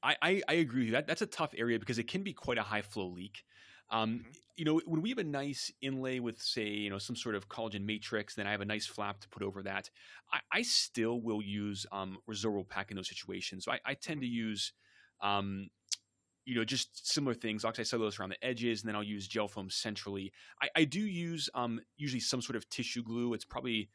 I, 0.02 0.16
I, 0.22 0.42
I 0.48 0.52
agree 0.54 0.80
with 0.80 0.86
you. 0.86 0.92
That, 0.92 1.06
that's 1.06 1.22
a 1.22 1.26
tough 1.26 1.54
area 1.56 1.78
because 1.78 1.98
it 1.98 2.08
can 2.08 2.22
be 2.22 2.32
quite 2.32 2.58
a 2.58 2.62
high 2.62 2.82
flow 2.82 3.08
leak. 3.08 3.44
Um, 3.90 4.10
mm-hmm. 4.10 4.30
You 4.56 4.64
know, 4.64 4.80
when 4.84 5.00
we 5.00 5.08
have 5.08 5.18
a 5.18 5.24
nice 5.24 5.72
inlay 5.80 6.20
with, 6.20 6.40
say, 6.40 6.66
you 6.66 6.90
know, 6.90 6.98
some 6.98 7.16
sort 7.16 7.34
of 7.34 7.48
collagen 7.48 7.84
matrix, 7.84 8.34
then 8.34 8.46
I 8.46 8.50
have 8.50 8.60
a 8.60 8.66
nice 8.66 8.86
flap 8.86 9.20
to 9.20 9.28
put 9.28 9.42
over 9.42 9.62
that. 9.62 9.88
I, 10.32 10.40
I 10.52 10.62
still 10.62 11.20
will 11.20 11.40
use 11.40 11.86
um, 11.92 12.18
resorbable 12.28 12.68
pack 12.68 12.90
in 12.90 12.96
those 12.96 13.08
situations. 13.08 13.64
So 13.64 13.72
I, 13.72 13.80
I 13.84 13.94
tend 13.94 14.20
to 14.20 14.26
use, 14.26 14.72
um, 15.22 15.70
you 16.44 16.54
know, 16.54 16.64
just 16.64 17.10
similar 17.10 17.34
things, 17.34 17.64
oxide 17.64 17.86
cellulose 17.86 18.18
around 18.18 18.30
the 18.30 18.44
edges, 18.44 18.82
and 18.82 18.88
then 18.88 18.96
I'll 18.96 19.02
use 19.02 19.26
gel 19.26 19.48
foam 19.48 19.70
centrally. 19.70 20.32
I, 20.62 20.68
I 20.76 20.84
do 20.84 21.00
use 21.00 21.48
um, 21.54 21.80
usually 21.96 22.20
some 22.20 22.42
sort 22.42 22.56
of 22.56 22.68
tissue 22.68 23.02
glue. 23.02 23.32
It's 23.34 23.44
probably 23.44 23.88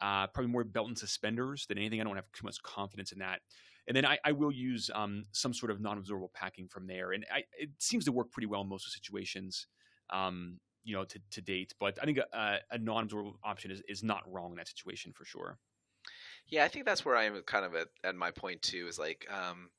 uh, 0.00 0.26
probably 0.28 0.50
more 0.50 0.64
belt 0.64 0.88
and 0.88 0.98
suspenders 0.98 1.66
than 1.66 1.78
anything. 1.78 2.00
I 2.00 2.04
don't 2.04 2.16
have 2.16 2.30
too 2.32 2.44
much 2.44 2.62
confidence 2.62 3.12
in 3.12 3.20
that 3.20 3.40
and 3.88 3.96
then 3.96 4.06
I, 4.06 4.18
I 4.24 4.32
will 4.32 4.52
use 4.52 4.90
um, 4.94 5.24
some 5.32 5.52
sort 5.52 5.70
of 5.70 5.80
non-absorbable 5.80 6.32
packing 6.32 6.68
from 6.68 6.86
there, 6.86 7.12
and 7.12 7.26
I, 7.32 7.44
it 7.58 7.70
seems 7.78 8.04
to 8.04 8.12
work 8.12 8.30
pretty 8.30 8.46
well 8.46 8.62
in 8.62 8.68
most 8.68 8.90
situations, 8.92 9.66
um, 10.10 10.60
you 10.84 10.94
know, 10.94 11.04
to, 11.04 11.18
to 11.32 11.40
date. 11.40 11.74
But 11.80 11.98
I 12.00 12.04
think 12.04 12.18
a, 12.18 12.58
a 12.70 12.78
non-absorbable 12.78 13.34
option 13.42 13.70
is, 13.70 13.82
is 13.88 14.02
not 14.02 14.22
wrong 14.26 14.52
in 14.52 14.56
that 14.56 14.68
situation 14.68 15.12
for 15.12 15.24
sure. 15.24 15.58
Yeah, 16.46 16.64
I 16.64 16.68
think 16.68 16.84
that's 16.84 17.04
where 17.04 17.16
I 17.16 17.24
am 17.24 17.40
kind 17.46 17.64
of 17.64 17.74
at, 17.74 17.88
at 18.04 18.14
my 18.14 18.30
point 18.30 18.62
too. 18.62 18.86
Is 18.88 18.98
like 18.98 19.26
um, 19.30 19.70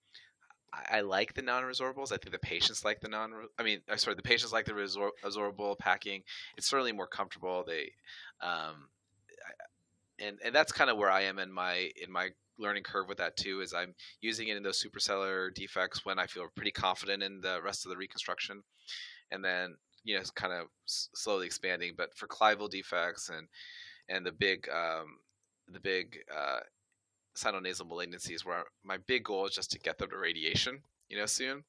I, 0.74 0.97
I, 0.97 1.01
like 1.01 1.34
the 1.34 1.41
non-resorbables. 1.41 2.12
I 2.12 2.18
think 2.18 2.32
the 2.32 2.39
patients 2.39 2.84
like 2.84 2.99
the 2.99 3.10
non. 3.10 3.32
I 3.60 3.64
mean, 3.64 3.82
uh, 3.89 3.95
sorry, 3.95 4.16
the 4.16 4.22
patients 4.22 4.54
like 4.54 4.66
the 4.66 4.74
resor- 4.74 5.12
absorbable 5.24 5.78
packing. 5.78 6.24
It's 6.58 6.70
certainly 6.70 6.91
more 6.91 7.08
comfortable. 7.08 7.64
They, 7.66 7.91
um, 8.41 8.88
and 10.20 10.38
and 10.43 10.56
that's 10.56 10.72
kind 10.72 10.89
of 10.89 10.97
where 10.97 11.12
I 11.12 11.22
am 11.22 11.39
in 11.39 11.51
my 11.51 11.89
in 12.01 12.12
my 12.12 12.30
learning 12.58 12.84
curve 12.84 13.08
with 13.08 13.18
that 13.18 13.38
too 13.38 13.62
is 13.62 13.74
I'm 13.74 13.93
using 14.22 14.47
it 14.47 14.58
in 14.58 14.64
those 14.64 14.84
suprasellar 14.84 15.54
defects 15.54 16.06
when 16.06 16.20
I 16.20 16.28
feel 16.28 16.47
pretty 16.56 16.72
confident 16.72 17.24
in 17.24 17.41
the 17.41 17.60
rest 17.64 17.86
of 17.86 17.89
the 17.89 17.97
reconstruction, 17.97 18.62
and 19.32 19.43
then 19.43 19.76
you 20.04 20.16
know 20.16 20.22
it's 20.22 20.32
kind 20.32 20.54
of 20.54 20.68
slowly 20.86 21.45
expanding. 21.45 21.93
But 21.97 22.16
for 22.16 22.28
clival 22.28 22.70
defects 22.70 23.30
and 23.30 23.47
and 24.10 24.26
the 24.26 24.32
big 24.32 24.68
um, 24.70 25.18
the 25.68 25.80
big 25.80 26.18
uh, 26.34 26.60
sinonasal 27.36 27.89
malignancies, 27.89 28.45
where 28.45 28.64
my 28.84 28.97
big 29.08 29.24
goal 29.24 29.45
is 29.45 29.56
just 29.56 29.72
to 29.72 29.80
get 29.80 29.97
them 29.97 30.10
to 30.10 30.18
radiation, 30.18 30.80
you 31.10 31.18
know, 31.18 31.26
soon. 31.26 31.64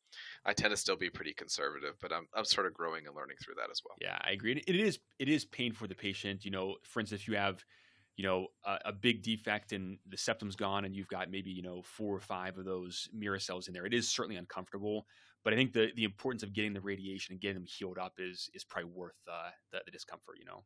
I 0.45 0.53
tend 0.53 0.70
to 0.70 0.76
still 0.76 0.97
be 0.97 1.11
pretty 1.11 1.32
conservative, 1.32 1.95
but 2.01 2.12
I'm 2.12 2.26
I'm 2.35 2.45
sort 2.45 2.66
of 2.66 2.74
growing 2.74 3.07
and 3.07 3.16
learning 3.16 3.37
through 3.43 3.55
that 3.57 3.70
as 3.70 3.80
well. 3.85 3.97
Yeah, 4.01 4.18
I 4.22 4.32
agree. 4.32 4.62
It 4.66 4.76
is 4.76 4.99
it 5.18 5.28
is 5.28 5.45
pain 5.45 5.72
for 5.72 5.87
the 5.87 5.95
patient. 5.95 6.45
You 6.45 6.51
know, 6.51 6.76
for 6.82 7.01
instance, 7.01 7.26
you 7.26 7.37
have 7.37 7.64
you 8.16 8.24
know, 8.24 8.46
a, 8.64 8.78
a, 8.86 8.92
big 8.92 9.22
defect 9.22 9.72
and 9.72 9.98
the 10.08 10.16
septum's 10.16 10.54
gone 10.54 10.84
and 10.84 10.94
you've 10.94 11.08
got 11.08 11.30
maybe, 11.30 11.50
you 11.50 11.62
know, 11.62 11.82
four 11.82 12.14
or 12.14 12.20
five 12.20 12.56
of 12.58 12.64
those 12.64 13.08
Merocels 13.16 13.66
in 13.66 13.74
there. 13.74 13.86
It 13.86 13.94
is 13.94 14.08
certainly 14.08 14.36
uncomfortable, 14.36 15.06
but 15.42 15.52
I 15.52 15.56
think 15.56 15.72
the, 15.72 15.90
the 15.96 16.04
importance 16.04 16.42
of 16.42 16.52
getting 16.52 16.72
the 16.72 16.80
radiation 16.80 17.32
and 17.32 17.40
getting 17.40 17.56
them 17.56 17.66
healed 17.66 17.98
up 17.98 18.14
is, 18.18 18.48
is 18.54 18.64
probably 18.64 18.90
worth 18.94 19.18
uh, 19.30 19.50
the, 19.72 19.80
the, 19.84 19.90
discomfort, 19.90 20.36
you 20.38 20.44
know. 20.44 20.62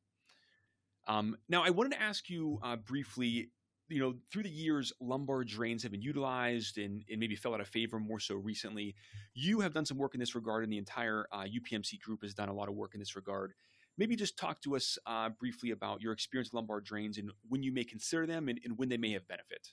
Um, 1.07 1.37
now, 1.49 1.65
I 1.65 1.71
wanted 1.71 1.93
to 1.93 2.03
ask 2.03 2.29
you 2.29 2.59
uh, 2.63 2.77
briefly, 2.77 3.51
you 3.89 3.99
know, 3.99 4.17
through 4.31 4.43
the 4.43 4.51
years, 4.51 4.93
lumbar 5.01 5.43
drains 5.43 5.83
have 5.85 5.93
been 5.93 6.03
utilized 6.03 6.77
and, 6.77 7.03
and 7.11 7.19
maybe 7.19 7.35
fell 7.35 7.55
out 7.55 7.63
of 7.63 7.69
favor 7.69 7.99
more 7.99 8.21
so 8.21 8.35
recently. 8.35 8.95
You 9.33 9.61
have 9.61 9.73
done 9.73 9.87
some 9.87 9.97
work 9.97 10.13
in 10.13 10.21
this 10.21 10.35
regard, 10.35 10.65
and 10.65 10.73
the 10.73 10.77
entire 10.77 11.27
uh, 11.33 11.45
UPMC 11.45 11.99
group 12.01 12.23
has 12.23 12.35
done 12.35 12.51
a 12.51 12.53
lot 12.53 12.69
of 12.69 12.75
work 12.75 12.93
in 12.93 13.01
this 13.01 13.17
regard 13.17 13.55
maybe 13.99 14.17
just 14.17 14.39
talk 14.39 14.63
to 14.63 14.77
us 14.77 14.97
uh, 15.07 15.29
briefly 15.29 15.73
about 15.73 16.01
your 16.01 16.13
experience 16.13 16.49
with 16.49 16.55
lumbar 16.55 16.81
drains 16.81 17.19
and 17.19 17.31
when 17.49 17.63
you 17.63 17.73
may 17.73 17.85
consider 17.85 18.27
them 18.27 18.49
and, 18.49 18.61
and 18.65 18.79
when 18.79 18.89
they 18.89 18.97
may 18.97 19.13
have 19.13 19.27
benefit. 19.29 19.69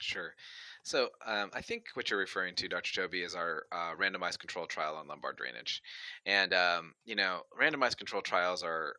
Sure. 0.00 0.34
So 0.82 1.10
um, 1.24 1.50
I 1.54 1.60
think 1.60 1.84
what 1.94 2.10
you're 2.10 2.18
referring 2.18 2.56
to, 2.56 2.68
Dr. 2.68 2.90
Choby, 2.90 3.24
is 3.24 3.34
our 3.36 3.64
uh, 3.70 3.92
randomized 4.00 4.40
control 4.40 4.66
trial 4.66 4.96
on 4.96 5.06
lumbar 5.06 5.32
drainage. 5.32 5.80
And, 6.26 6.52
um, 6.52 6.94
you 7.04 7.14
know, 7.14 7.42
randomized 7.60 7.98
control 7.98 8.22
trials 8.22 8.64
are 8.64 8.96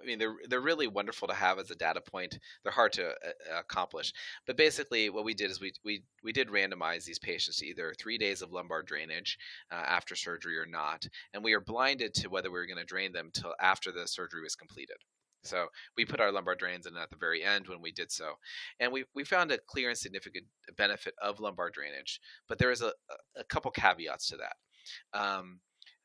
I 0.00 0.06
mean, 0.06 0.18
they're 0.18 0.36
they're 0.48 0.60
really 0.60 0.86
wonderful 0.86 1.28
to 1.28 1.34
have 1.34 1.58
as 1.58 1.70
a 1.70 1.74
data 1.74 2.00
point. 2.00 2.38
They're 2.62 2.72
hard 2.72 2.92
to 2.94 3.08
uh, 3.08 3.58
accomplish, 3.58 4.12
but 4.46 4.56
basically, 4.56 5.10
what 5.10 5.24
we 5.24 5.34
did 5.34 5.50
is 5.50 5.60
we 5.60 5.72
we 5.84 6.02
we 6.22 6.32
did 6.32 6.48
randomize 6.48 7.04
these 7.04 7.18
patients 7.18 7.58
to 7.58 7.66
either 7.66 7.94
three 7.98 8.18
days 8.18 8.42
of 8.42 8.52
lumbar 8.52 8.82
drainage 8.82 9.38
uh, 9.70 9.76
after 9.76 10.14
surgery 10.16 10.58
or 10.58 10.66
not, 10.66 11.06
and 11.32 11.44
we 11.44 11.54
are 11.54 11.60
blinded 11.60 12.14
to 12.14 12.28
whether 12.28 12.50
we 12.50 12.58
were 12.58 12.66
going 12.66 12.78
to 12.78 12.84
drain 12.84 13.12
them 13.12 13.30
till 13.32 13.54
after 13.60 13.92
the 13.92 14.06
surgery 14.06 14.42
was 14.42 14.56
completed. 14.56 14.96
So 15.42 15.66
we 15.96 16.06
put 16.06 16.20
our 16.20 16.32
lumbar 16.32 16.54
drains 16.54 16.86
in 16.86 16.96
at 16.96 17.10
the 17.10 17.16
very 17.16 17.44
end 17.44 17.68
when 17.68 17.82
we 17.82 17.92
did 17.92 18.10
so, 18.10 18.32
and 18.80 18.92
we 18.92 19.04
we 19.14 19.24
found 19.24 19.52
a 19.52 19.58
clear 19.58 19.90
and 19.90 19.98
significant 19.98 20.46
benefit 20.76 21.14
of 21.22 21.40
lumbar 21.40 21.70
drainage. 21.70 22.20
But 22.48 22.58
there 22.58 22.70
is 22.70 22.82
a 22.82 22.92
a 23.36 23.44
couple 23.44 23.70
caveats 23.70 24.28
to 24.28 24.38
that. 24.38 24.56
Um, 25.18 25.60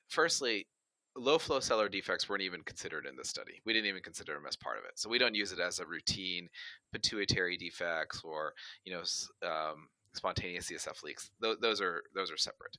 firstly, 0.10 0.68
low 1.16 1.38
flow 1.38 1.60
sellar 1.60 1.90
defects 1.90 2.30
weren't 2.30 2.42
even 2.42 2.62
considered 2.64 3.06
in 3.06 3.16
this 3.16 3.30
study. 3.30 3.62
We 3.66 3.74
didn't 3.74 3.90
even 3.90 4.02
consider 4.02 4.34
them 4.34 4.46
as 4.48 4.56
part 4.56 4.78
of 4.78 4.86
it. 4.86 5.00
So 5.00 5.10
we 5.10 5.18
don't 5.18 5.36
use 5.36 5.52
it 5.52 5.60
as 5.60 5.80
a 5.80 5.86
routine 5.86 6.50
pituitary 6.92 7.58
defects 7.58 8.22
or 8.24 8.54
you 8.86 8.94
know 8.94 9.02
um, 9.48 9.88
spontaneous 10.14 10.70
CSF 10.70 11.04
leaks. 11.04 11.32
Those, 11.40 11.58
those, 11.62 11.82
are 11.82 12.04
those 12.16 12.32
are 12.32 12.38
separate. 12.38 12.78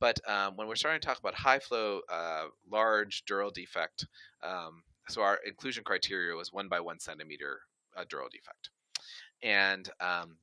But 0.00 0.18
um, 0.28 0.56
when 0.56 0.68
we're 0.68 0.76
starting 0.76 1.00
to 1.00 1.06
talk 1.06 1.18
about 1.18 1.34
high 1.34 1.58
flow, 1.58 2.00
uh, 2.08 2.44
large 2.70 3.24
dural 3.24 3.52
defect, 3.52 4.06
um, 4.42 4.82
so 5.08 5.22
our 5.22 5.38
inclusion 5.46 5.84
criteria 5.84 6.34
was 6.34 6.52
one 6.52 6.68
by 6.68 6.80
one 6.80 7.00
centimeter 7.00 7.60
uh, 7.96 8.04
dural 8.04 8.30
defect, 8.30 8.70
and 9.42 9.90
um, 10.00 10.36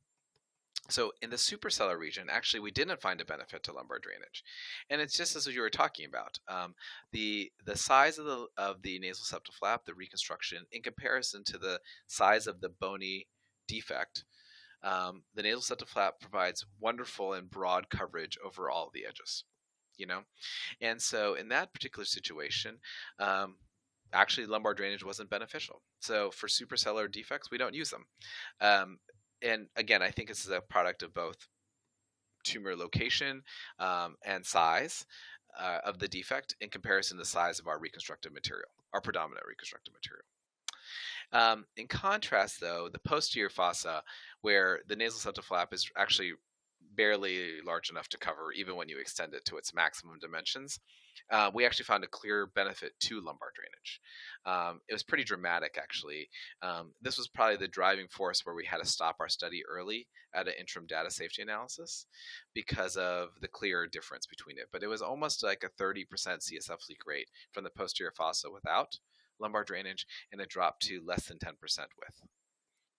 so 0.90 1.12
in 1.22 1.30
the 1.30 1.36
suprasellar 1.36 1.98
region, 1.98 2.28
actually, 2.30 2.60
we 2.60 2.72
didn't 2.72 3.02
find 3.02 3.22
a 3.22 3.26
benefit 3.26 3.64
to 3.64 3.74
lumbar 3.74 4.00
drainage, 4.00 4.44
and 4.90 5.02
it's 5.02 5.16
just 5.16 5.36
as 5.36 5.48
you 5.48 5.62
were 5.62 5.70
talking 5.70 6.06
about. 6.06 6.40
Um, 6.48 6.76
the 7.12 7.52
the 7.66 7.78
size 7.78 8.18
of 8.18 8.26
the 8.26 8.48
of 8.58 8.82
the 8.82 9.00
nasal 9.00 9.26
septal 9.26 9.54
flap, 9.54 9.86
the 9.86 9.94
reconstruction, 9.94 10.66
in 10.72 10.82
comparison 10.82 11.44
to 11.46 11.58
the 11.58 11.80
size 12.08 12.48
of 12.48 12.62
the 12.62 12.70
bony 12.70 13.28
defect, 13.68 14.24
um, 14.84 15.24
the 15.36 15.44
nasal 15.44 15.62
septal 15.62 15.88
flap 15.88 16.20
provides 16.20 16.66
wonderful 16.80 17.34
and 17.34 17.50
broad 17.50 17.90
coverage 17.90 18.38
over 18.46 18.70
all 18.70 18.92
the 18.94 19.06
edges. 19.06 19.46
You 19.98 20.08
know, 20.08 20.22
and 20.82 21.02
so 21.02 21.34
in 21.34 21.50
that 21.50 21.74
particular 21.74 22.06
situation, 22.06 22.78
um, 23.20 23.56
actually 24.14 24.48
lumbar 24.48 24.74
drainage 24.74 25.04
wasn't 25.04 25.30
beneficial. 25.30 25.82
So 26.00 26.32
for 26.32 26.48
suprasellar 26.48 27.12
defects, 27.12 27.52
we 27.52 27.58
don't 27.58 27.74
use 27.76 27.90
them. 27.90 28.06
Um, 28.62 29.00
and 29.42 29.68
again, 29.76 30.02
I 30.02 30.12
think 30.12 30.28
this 30.28 30.46
is 30.46 30.52
a 30.52 30.62
product 30.62 31.04
of 31.04 31.14
both 31.14 31.48
tumor 32.44 32.76
location 32.76 33.44
um, 33.80 34.16
and 34.26 34.46
size 34.46 35.06
uh, 35.60 35.80
of 35.86 36.00
the 36.00 36.08
defect 36.08 36.56
in 36.62 36.70
comparison 36.70 37.18
to 37.18 37.22
the 37.22 37.30
size 37.30 37.60
of 37.60 37.68
our 37.68 37.80
reconstructive 37.80 38.34
material, 38.34 38.70
our 38.94 39.02
predominant 39.02 39.46
reconstructive 39.48 39.94
material. 39.94 40.26
Um, 41.32 41.66
in 41.78 41.88
contrast, 41.88 42.60
though, 42.60 42.90
the 42.92 43.00
posterior 43.00 43.50
fossa, 43.50 44.04
where 44.42 44.80
the 44.88 44.96
nasal 44.96 45.32
septal 45.32 45.44
flap 45.44 45.74
is 45.74 45.90
actually 45.96 46.34
barely 46.96 47.62
large 47.66 47.90
enough 47.90 48.10
to 48.10 48.18
cover, 48.18 48.52
even 48.56 48.76
when 48.76 48.90
you 48.90 49.00
extend 49.00 49.34
it 49.34 49.46
to 49.46 49.58
its 49.58 49.74
maximum 49.74 50.20
dimensions, 50.20 50.80
uh, 51.32 51.52
we 51.54 51.66
actually 51.66 51.86
found 51.86 52.04
a 52.04 52.08
clear 52.08 52.48
benefit 52.48 52.94
to 53.00 53.22
lumbar 53.22 53.52
drainage. 53.56 54.02
Um, 54.46 54.82
it 54.88 54.94
was 54.94 55.04
pretty 55.04 55.24
dramatic, 55.24 55.78
actually. 55.82 56.30
Um, 56.62 56.94
this 57.02 57.18
was 57.18 57.28
probably 57.28 57.58
the 57.58 57.68
driving 57.68 58.08
force 58.08 58.46
where 58.46 58.56
we 58.56 58.66
had 58.66 58.78
to 58.78 58.88
stop 58.88 59.18
our 59.20 59.30
study 59.30 59.62
early 59.70 60.08
at 60.34 60.48
an 60.48 60.54
interim 60.60 60.88
data 60.88 61.12
safety 61.12 61.42
analysis 61.42 62.06
because 62.54 62.96
of 62.96 63.30
the 63.42 63.48
clear 63.48 63.88
difference 63.88 64.26
between 64.26 64.58
it. 64.58 64.68
But 64.72 64.84
it 64.84 64.88
was 64.88 65.02
almost 65.02 65.44
like 65.44 65.64
a 65.64 65.82
30% 65.82 66.06
CSF 66.08 66.90
leak 66.90 67.06
rate 67.06 67.30
from 67.52 67.64
the 67.64 67.70
posterior 67.70 68.14
fossa 68.16 68.50
without 68.52 68.98
lumbar 69.40 69.64
drainage, 69.64 70.06
and 70.32 70.42
it 70.42 70.50
dropped 70.50 70.84
to 70.84 71.02
less 71.06 71.28
than 71.28 71.38
10% 71.38 71.54
with. 71.98 72.22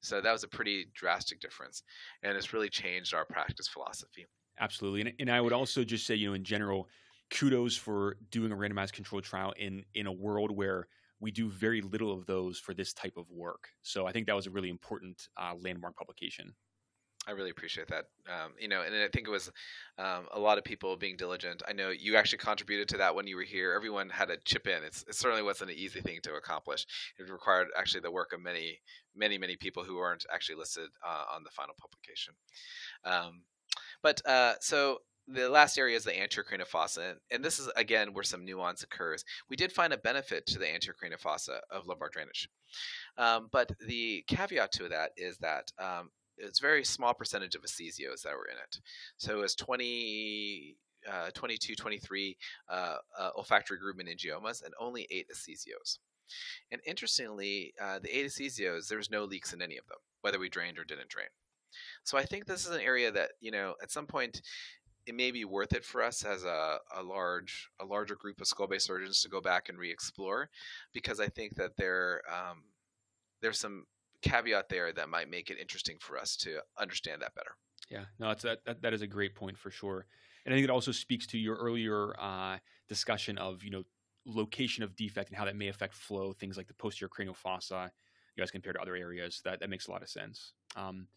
So 0.02 0.20
that 0.20 0.32
was 0.32 0.44
a 0.44 0.48
pretty 0.48 0.86
drastic 0.94 1.40
difference, 1.40 1.82
and 2.22 2.36
it's 2.36 2.52
really 2.52 2.68
changed 2.70 3.14
our 3.14 3.24
practice 3.26 3.68
philosophy. 3.68 4.26
Absolutely, 4.58 5.00
and, 5.02 5.14
and 5.18 5.30
I 5.30 5.40
would 5.40 5.52
also 5.52 5.84
just 5.84 6.06
say, 6.06 6.14
you 6.14 6.28
know, 6.28 6.34
in 6.34 6.44
general, 6.44 6.88
kudos 7.30 7.76
for 7.76 8.16
doing 8.30 8.52
a 8.52 8.56
randomized 8.56 8.92
controlled 8.92 9.24
trial 9.24 9.52
in 9.56 9.84
in 9.94 10.06
a 10.06 10.12
world 10.12 10.50
where 10.50 10.88
we 11.20 11.30
do 11.30 11.48
very 11.48 11.80
little 11.80 12.12
of 12.12 12.26
those 12.26 12.58
for 12.58 12.74
this 12.74 12.92
type 12.92 13.16
of 13.16 13.30
work. 13.30 13.68
So 13.82 14.06
I 14.06 14.12
think 14.12 14.26
that 14.26 14.34
was 14.36 14.46
a 14.46 14.50
really 14.50 14.70
important 14.70 15.28
uh, 15.36 15.54
landmark 15.58 15.96
publication. 15.96 16.54
I 17.26 17.32
really 17.32 17.50
appreciate 17.50 17.88
that. 17.88 18.06
Um, 18.28 18.52
you 18.58 18.66
know, 18.66 18.82
and 18.82 18.94
I 18.94 19.08
think 19.08 19.28
it 19.28 19.30
was 19.30 19.52
um, 19.98 20.26
a 20.32 20.40
lot 20.40 20.56
of 20.56 20.64
people 20.64 20.96
being 20.96 21.16
diligent. 21.16 21.62
I 21.68 21.72
know 21.72 21.90
you 21.90 22.16
actually 22.16 22.38
contributed 22.38 22.88
to 22.88 22.96
that 22.96 23.14
when 23.14 23.26
you 23.26 23.36
were 23.36 23.42
here. 23.42 23.74
Everyone 23.74 24.08
had 24.08 24.28
to 24.28 24.38
chip 24.44 24.66
in. 24.66 24.82
It's, 24.82 25.02
it 25.06 25.14
certainly 25.14 25.42
wasn't 25.42 25.70
an 25.70 25.76
easy 25.76 26.00
thing 26.00 26.20
to 26.22 26.34
accomplish. 26.34 26.86
It 27.18 27.30
required 27.30 27.68
actually 27.78 28.00
the 28.00 28.10
work 28.10 28.32
of 28.32 28.42
many, 28.42 28.80
many, 29.14 29.36
many 29.36 29.56
people 29.56 29.84
who 29.84 29.96
weren't 29.96 30.24
actually 30.32 30.56
listed 30.56 30.88
uh, 31.06 31.24
on 31.34 31.44
the 31.44 31.50
final 31.50 31.74
publication. 31.78 32.34
Um, 33.04 33.42
but 34.02 34.26
uh, 34.26 34.54
so 34.60 34.98
the 35.28 35.48
last 35.48 35.78
area 35.78 35.96
is 35.96 36.04
the 36.04 36.18
anterior 36.20 36.44
cranial 36.44 36.66
fossa, 36.66 37.16
and 37.30 37.44
this 37.44 37.58
is 37.58 37.68
again 37.76 38.12
where 38.12 38.24
some 38.24 38.44
nuance 38.44 38.82
occurs. 38.82 39.24
We 39.48 39.56
did 39.56 39.72
find 39.72 39.92
a 39.92 39.98
benefit 39.98 40.46
to 40.46 40.58
the 40.58 40.72
anterior 40.72 40.96
cranial 40.98 41.20
fossa 41.20 41.60
of 41.70 41.86
lumbar 41.86 42.08
drainage, 42.10 42.48
um, 43.18 43.48
but 43.52 43.70
the 43.86 44.24
caveat 44.26 44.72
to 44.72 44.88
that 44.88 45.12
is 45.16 45.38
that 45.38 45.70
um, 45.78 46.10
it's 46.40 46.60
very 46.60 46.84
small 46.84 47.14
percentage 47.14 47.54
of 47.54 47.62
esthesios 47.62 48.22
that 48.22 48.34
were 48.34 48.48
in 48.50 48.56
it. 48.56 48.80
So 49.18 49.32
it 49.32 49.40
was 49.40 49.54
20, 49.54 50.76
uh, 51.10 51.30
22, 51.34 51.74
23 51.74 52.36
uh, 52.68 52.96
uh, 53.18 53.30
olfactory 53.36 53.78
groove 53.78 53.96
meningiomas 53.96 54.64
and 54.64 54.74
only 54.80 55.06
eight 55.10 55.26
esthesios. 55.34 55.98
And 56.70 56.80
interestingly, 56.86 57.74
uh, 57.80 57.98
the 57.98 58.16
eight 58.16 58.26
esthesios, 58.26 58.88
there 58.88 58.98
was 58.98 59.10
no 59.10 59.24
leaks 59.24 59.52
in 59.52 59.62
any 59.62 59.76
of 59.76 59.86
them, 59.86 59.98
whether 60.20 60.38
we 60.38 60.48
drained 60.48 60.78
or 60.78 60.84
didn't 60.84 61.08
drain. 61.08 61.26
So 62.04 62.18
I 62.18 62.24
think 62.24 62.46
this 62.46 62.66
is 62.66 62.74
an 62.74 62.80
area 62.80 63.10
that, 63.12 63.30
you 63.40 63.50
know, 63.50 63.74
at 63.82 63.90
some 63.90 64.06
point 64.06 64.42
it 65.06 65.14
may 65.14 65.30
be 65.30 65.44
worth 65.44 65.72
it 65.72 65.84
for 65.84 66.02
us 66.02 66.24
as 66.24 66.44
a, 66.44 66.78
a 66.96 67.02
large 67.02 67.70
a 67.80 67.84
larger 67.84 68.14
group 68.14 68.40
of 68.40 68.46
skull 68.46 68.66
base 68.66 68.84
surgeons 68.84 69.22
to 69.22 69.28
go 69.28 69.40
back 69.40 69.68
and 69.68 69.78
re-explore 69.78 70.50
because 70.92 71.20
I 71.20 71.26
think 71.28 71.56
that 71.56 71.76
there 71.76 72.22
um, 72.30 72.62
there's 73.40 73.58
some 73.58 73.86
caveat 74.22 74.68
there 74.68 74.92
that 74.92 75.08
might 75.08 75.30
make 75.30 75.50
it 75.50 75.58
interesting 75.58 75.96
for 76.00 76.18
us 76.18 76.36
to 76.36 76.60
understand 76.78 77.22
that 77.22 77.34
better. 77.34 77.52
Yeah, 77.90 78.04
no, 78.18 78.34
that, 78.34 78.64
that, 78.64 78.82
that 78.82 78.92
is 78.92 79.02
a 79.02 79.06
great 79.06 79.34
point 79.34 79.58
for 79.58 79.70
sure, 79.70 80.06
and 80.44 80.54
I 80.54 80.56
think 80.56 80.64
it 80.64 80.70
also 80.70 80.92
speaks 80.92 81.26
to 81.28 81.38
your 81.38 81.56
earlier 81.56 82.14
uh, 82.18 82.58
discussion 82.88 83.38
of 83.38 83.62
you 83.64 83.70
know 83.70 83.82
location 84.26 84.84
of 84.84 84.94
defect 84.96 85.28
and 85.28 85.36
how 85.36 85.44
that 85.44 85.56
may 85.56 85.68
affect 85.68 85.94
flow, 85.94 86.32
things 86.32 86.56
like 86.56 86.68
the 86.68 86.74
posterior 86.74 87.08
cranial 87.08 87.34
fossa, 87.34 87.90
you 88.36 88.40
guys 88.40 88.50
compared 88.50 88.76
to 88.76 88.82
other 88.82 88.94
areas. 88.94 89.40
That 89.44 89.60
that 89.60 89.70
makes 89.70 89.88
a 89.88 89.90
lot 89.90 90.02
of 90.02 90.08
sense. 90.08 90.52
Um, 90.76 91.08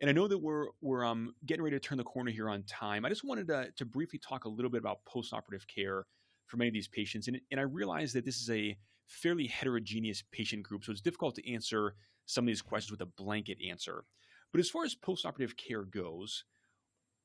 and 0.00 0.10
I 0.10 0.12
know 0.12 0.28
that 0.28 0.38
we're 0.38 0.66
we're 0.80 1.04
um, 1.04 1.34
getting 1.44 1.62
ready 1.62 1.76
to 1.76 1.80
turn 1.80 1.98
the 1.98 2.04
corner 2.04 2.30
here 2.30 2.48
on 2.48 2.62
time. 2.64 3.04
I 3.04 3.08
just 3.08 3.24
wanted 3.24 3.48
to 3.48 3.70
to 3.76 3.84
briefly 3.84 4.18
talk 4.18 4.44
a 4.44 4.48
little 4.48 4.70
bit 4.70 4.78
about 4.78 5.00
postoperative 5.06 5.66
care 5.66 6.06
for 6.46 6.56
many 6.56 6.68
of 6.68 6.74
these 6.74 6.88
patients, 6.88 7.28
and 7.28 7.40
and 7.50 7.60
I 7.60 7.64
realize 7.64 8.12
that 8.12 8.24
this 8.24 8.40
is 8.40 8.50
a 8.50 8.76
fairly 9.06 9.46
heterogeneous 9.46 10.22
patient 10.32 10.62
group, 10.62 10.84
so 10.84 10.92
it's 10.92 11.00
difficult 11.00 11.34
to 11.36 11.52
answer 11.52 11.94
some 12.26 12.44
of 12.44 12.48
these 12.48 12.62
questions 12.62 12.90
with 12.90 13.00
a 13.00 13.22
blanket 13.22 13.58
answer. 13.66 14.04
But 14.52 14.60
as 14.60 14.68
far 14.68 14.84
as 14.84 14.94
postoperative 14.94 15.56
care 15.56 15.84
goes, 15.84 16.44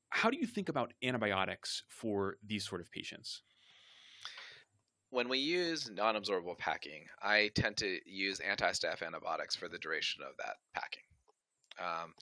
how 0.10 0.30
do 0.30 0.38
you 0.38 0.46
think 0.46 0.70
about 0.70 0.94
antibiotics 1.04 1.84
for 1.88 2.38
these 2.46 2.68
sort 2.68 2.82
of 2.82 2.92
patients? 2.92 3.42
When 5.10 5.28
we 5.28 5.40
use 5.40 5.90
non 5.90 6.16
absorbable 6.16 6.58
packing, 6.58 7.06
I 7.22 7.52
tend 7.56 7.78
to 7.78 8.00
use 8.06 8.40
anti 8.40 8.72
staph 8.72 9.06
antibiotics 9.06 9.56
for 9.56 9.68
the 9.68 9.78
duration 9.78 10.24
of 10.24 10.38
that 10.38 10.56
packing. 10.74 11.04
Um, 11.80 12.14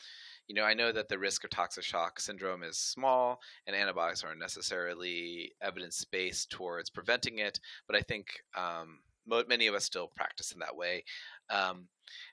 you 0.47 0.55
know, 0.55 0.63
I 0.63 0.73
know 0.73 0.91
that 0.91 1.07
the 1.07 1.19
risk 1.19 1.43
of 1.43 1.51
toxic 1.51 1.83
shock 1.83 2.19
syndrome 2.19 2.63
is 2.63 2.77
small, 2.77 3.39
and 3.67 3.75
antibiotics 3.75 4.23
aren't 4.23 4.39
necessarily 4.39 5.51
evidence 5.61 6.03
based 6.05 6.49
towards 6.49 6.89
preventing 6.89 7.37
it, 7.37 7.59
but 7.85 7.95
I 7.95 8.01
think 8.01 8.27
um, 8.57 8.99
many 9.47 9.67
of 9.67 9.75
us 9.75 9.85
still 9.85 10.07
practice 10.15 10.51
in 10.51 10.59
that 10.59 10.75
way. 10.75 11.03
Um, 11.49 11.87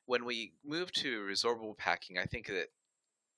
when 0.06 0.24
we 0.24 0.52
moved 0.64 1.00
to 1.02 1.20
resorbable 1.20 1.76
packing, 1.76 2.18
I 2.18 2.24
think 2.24 2.46
that 2.46 2.68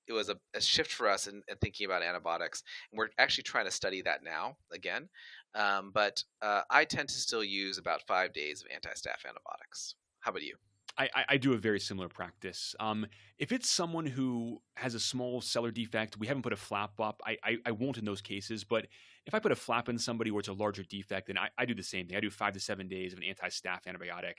it 0.06 0.12
was 0.12 0.28
a, 0.28 0.36
a 0.54 0.60
shift 0.60 0.90
for 0.90 1.08
us 1.08 1.26
in, 1.26 1.42
in, 1.48 1.56
thinking 1.58 1.86
about 1.86 2.02
antibiotics, 2.02 2.62
and 2.90 2.98
we're 2.98 3.08
actually 3.18 3.44
trying 3.44 3.66
to 3.66 3.70
study 3.70 4.02
that 4.02 4.24
now 4.24 4.56
again. 4.72 5.08
Um, 5.54 5.90
but 5.92 6.22
uh, 6.42 6.62
I 6.70 6.84
tend 6.84 7.08
to 7.10 7.14
still 7.14 7.44
use 7.44 7.78
about 7.78 8.02
five 8.06 8.32
days 8.32 8.62
of 8.62 8.68
anti-staph 8.74 9.26
antibiotics. 9.26 9.94
How 10.20 10.30
about 10.30 10.42
you? 10.42 10.56
I, 10.98 11.24
I, 11.28 11.36
do 11.36 11.52
a 11.52 11.56
very 11.56 11.78
similar 11.78 12.08
practice. 12.08 12.74
Um, 12.80 13.06
if 13.38 13.52
it's 13.52 13.70
someone 13.70 14.04
who 14.04 14.60
has 14.74 14.94
a 14.94 15.00
small 15.00 15.40
sellar 15.40 15.70
defect, 15.70 16.18
we 16.18 16.26
haven't 16.26 16.42
put 16.42 16.52
a 16.52 16.56
flap 16.56 16.98
up. 16.98 17.20
I, 17.24 17.36
I, 17.44 17.56
I, 17.66 17.70
won't 17.70 17.98
in 17.98 18.04
those 18.04 18.20
cases. 18.20 18.64
But 18.64 18.88
if 19.24 19.32
I 19.32 19.38
put 19.38 19.52
a 19.52 19.56
flap 19.56 19.88
in 19.88 19.96
somebody 19.96 20.32
where 20.32 20.40
it's 20.40 20.48
a 20.48 20.52
larger 20.52 20.82
defect, 20.82 21.28
then 21.28 21.38
I, 21.38 21.50
I 21.56 21.66
do 21.66 21.74
the 21.74 21.84
same 21.84 22.08
thing. 22.08 22.16
I 22.16 22.20
do 22.20 22.30
five 22.30 22.54
to 22.54 22.60
seven 22.60 22.88
days 22.88 23.12
of 23.12 23.20
an 23.20 23.24
anti-staph 23.24 23.84
antibiotic. 23.86 24.38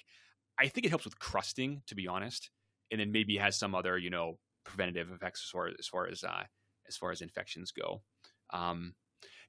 I 0.59 0.67
think 0.67 0.85
it 0.85 0.89
helps 0.89 1.05
with 1.05 1.19
crusting, 1.19 1.81
to 1.87 1.95
be 1.95 2.07
honest, 2.07 2.49
and 2.91 2.99
then 2.99 3.11
maybe 3.11 3.37
has 3.37 3.57
some 3.57 3.75
other 3.75 3.97
you 3.97 4.09
know 4.09 4.37
preventative 4.63 5.11
effects 5.11 5.43
as 5.45 5.49
far 5.49 5.67
as, 5.67 5.75
as 5.79 5.87
far 5.87 6.07
as 6.07 6.23
uh, 6.23 6.43
as 6.87 6.97
far 6.97 7.11
as 7.11 7.21
infections 7.21 7.71
go. 7.71 8.01
Um, 8.51 8.95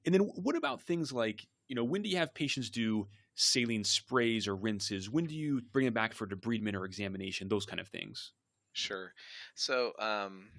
and 0.05 0.13
then 0.13 0.21
what 0.21 0.55
about 0.55 0.81
things 0.81 1.11
like 1.11 1.47
you 1.67 1.75
know 1.75 1.83
when 1.83 2.01
do 2.01 2.09
you 2.09 2.17
have 2.17 2.33
patients 2.33 2.69
do 2.69 3.07
saline 3.35 3.83
sprays 3.83 4.47
or 4.47 4.55
rinses? 4.55 5.09
When 5.09 5.25
do 5.25 5.35
you 5.35 5.61
bring 5.73 5.85
them 5.85 5.93
back 5.93 6.13
for 6.13 6.27
debridement 6.27 6.75
or 6.75 6.85
examination? 6.85 7.47
Those 7.47 7.65
kind 7.65 7.79
of 7.79 7.87
things. 7.87 8.33
Sure. 8.73 9.13
So 9.55 9.93
um, 9.99 10.49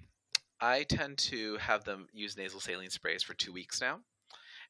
I 0.59 0.83
tend 0.83 1.17
to 1.19 1.57
have 1.57 1.83
them 1.83 2.07
use 2.13 2.37
nasal 2.37 2.59
saline 2.59 2.89
sprays 2.89 3.23
for 3.23 3.33
two 3.33 3.51
weeks 3.51 3.81
now. 3.81 3.99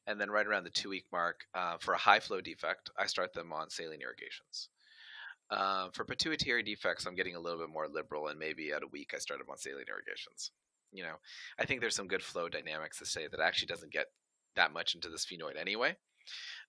And 0.06 0.20
then 0.20 0.30
right 0.30 0.46
around 0.46 0.64
the 0.64 0.70
two 0.70 0.90
week 0.90 1.06
mark, 1.12 1.46
uh, 1.54 1.76
for 1.78 1.94
a 1.94 1.98
high 1.98 2.20
flow 2.20 2.40
defect, 2.40 2.90
I 2.98 3.06
start 3.06 3.32
them 3.32 3.52
on 3.52 3.70
saline 3.70 4.02
irrigations. 4.02 4.68
Uh, 5.50 5.88
for 5.92 6.04
pituitary 6.04 6.62
defects, 6.62 7.06
I'm 7.06 7.14
getting 7.14 7.36
a 7.36 7.40
little 7.40 7.58
bit 7.58 7.70
more 7.70 7.88
liberal, 7.88 8.28
and 8.28 8.38
maybe 8.38 8.72
at 8.72 8.82
a 8.82 8.88
week 8.88 9.12
I 9.14 9.18
start 9.18 9.40
them 9.40 9.50
on 9.50 9.58
saline 9.58 9.84
irrigations. 9.88 10.50
You 10.92 11.02
know, 11.02 11.16
I 11.58 11.64
think 11.64 11.80
there's 11.80 11.96
some 11.96 12.08
good 12.08 12.22
flow 12.22 12.48
dynamics 12.48 12.98
to 12.98 13.06
say 13.06 13.26
that 13.28 13.40
actually 13.40 13.66
doesn't 13.66 13.92
get 13.92 14.06
that 14.56 14.72
much 14.72 14.94
into 14.94 15.08
the 15.08 15.16
sphenoid 15.16 15.58
anyway 15.58 15.96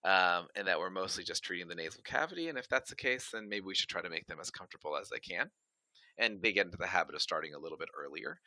um, 0.04 0.48
and 0.56 0.68
that 0.68 0.80
we're 0.80 0.90
mostly 0.90 1.24
just 1.24 1.44
treating 1.44 1.68
the 1.68 1.76
nasal 1.76 2.02
cavity. 2.04 2.50
And 2.50 2.58
if 2.58 2.68
that's 2.70 2.90
the 2.90 2.96
case, 2.96 3.30
then 3.32 3.50
maybe 3.50 3.66
we 3.66 3.76
should 3.76 3.90
try 3.90 4.02
to 4.02 4.10
make 4.10 4.28
them 4.28 4.40
as 4.40 4.52
comfortable 4.52 4.96
as 4.96 5.10
they 5.10 5.20
can, 5.20 5.50
and 6.18 6.42
they 6.42 6.54
get 6.54 6.66
into 6.66 6.78
the 6.78 6.88
habit 6.88 7.16
of 7.16 7.22
starting 7.22 7.54
a 7.54 7.60
little 7.60 7.78
bit 7.78 7.90
earlier. 7.98 8.40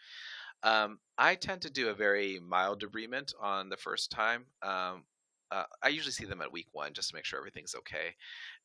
Um, 0.62 0.98
I 1.16 1.34
tend 1.34 1.62
to 1.62 1.70
do 1.70 1.88
a 1.88 1.94
very 1.94 2.40
mild 2.40 2.82
debridement 2.82 3.32
on 3.40 3.68
the 3.68 3.76
first 3.76 4.10
time. 4.10 4.46
Um, 4.62 5.04
uh, 5.50 5.64
I 5.82 5.88
usually 5.88 6.12
see 6.12 6.26
them 6.26 6.42
at 6.42 6.52
week 6.52 6.66
one 6.72 6.92
just 6.92 7.10
to 7.10 7.14
make 7.14 7.24
sure 7.24 7.38
everything's 7.38 7.74
okay, 7.74 8.14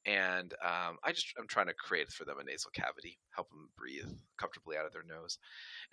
and 0.05 0.53
um, 0.63 0.97
I 1.03 1.11
just 1.11 1.33
I'm 1.39 1.47
trying 1.47 1.67
to 1.67 1.73
create 1.73 2.11
for 2.11 2.25
them 2.25 2.39
a 2.39 2.43
nasal 2.43 2.71
cavity, 2.71 3.17
help 3.31 3.49
them 3.49 3.69
breathe 3.77 4.11
comfortably 4.37 4.77
out 4.77 4.85
of 4.85 4.91
their 4.91 5.03
nose, 5.03 5.37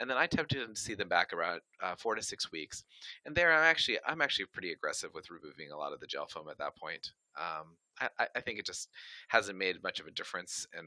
and 0.00 0.10
then 0.10 0.16
I 0.16 0.26
tend 0.26 0.48
to 0.50 0.74
see 0.74 0.94
them 0.94 1.08
back 1.08 1.32
around 1.32 1.60
uh, 1.82 1.94
four 1.96 2.14
to 2.14 2.22
six 2.22 2.50
weeks, 2.50 2.84
and 3.24 3.34
there 3.34 3.52
I'm 3.52 3.64
actually 3.64 3.98
I'm 4.06 4.20
actually 4.20 4.46
pretty 4.46 4.72
aggressive 4.72 5.10
with 5.14 5.30
removing 5.30 5.70
a 5.72 5.76
lot 5.76 5.92
of 5.92 6.00
the 6.00 6.06
gel 6.06 6.26
foam 6.26 6.48
at 6.50 6.58
that 6.58 6.76
point. 6.76 7.12
Um, 7.38 7.76
I, 8.18 8.26
I 8.34 8.40
think 8.40 8.58
it 8.58 8.66
just 8.66 8.88
hasn't 9.28 9.58
made 9.58 9.82
much 9.82 10.00
of 10.00 10.06
a 10.06 10.12
difference 10.12 10.66
in 10.76 10.84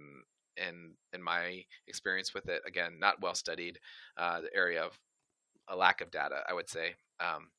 in 0.57 0.91
in 1.13 1.23
my 1.23 1.63
experience 1.87 2.33
with 2.33 2.47
it. 2.49 2.61
Again, 2.67 2.97
not 2.99 3.21
well 3.21 3.35
studied. 3.35 3.79
Uh, 4.17 4.41
the 4.41 4.55
area 4.55 4.83
of 4.83 4.99
a 5.69 5.75
lack 5.75 6.01
of 6.01 6.11
data, 6.11 6.43
I 6.47 6.53
would 6.53 6.69
say. 6.69 6.95
Um, 7.19 7.49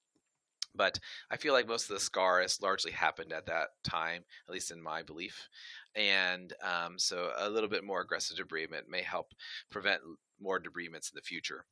but 0.74 0.98
I 1.30 1.36
feel 1.36 1.52
like 1.52 1.68
most 1.68 1.88
of 1.88 1.94
the 1.94 2.00
scar 2.00 2.40
has 2.40 2.60
largely 2.60 2.92
happened 2.92 3.32
at 3.32 3.46
that 3.46 3.68
time, 3.82 4.24
at 4.48 4.52
least 4.52 4.70
in 4.70 4.82
my 4.82 5.02
belief. 5.02 5.48
And 5.94 6.52
um, 6.62 6.98
so 6.98 7.30
a 7.38 7.48
little 7.48 7.68
bit 7.68 7.84
more 7.84 8.00
aggressive 8.00 8.36
debridement 8.36 8.88
may 8.88 9.02
help 9.02 9.32
prevent 9.70 10.00
more 10.40 10.60
debridements 10.60 11.12
in 11.12 11.16
the 11.16 11.22
future. 11.22 11.64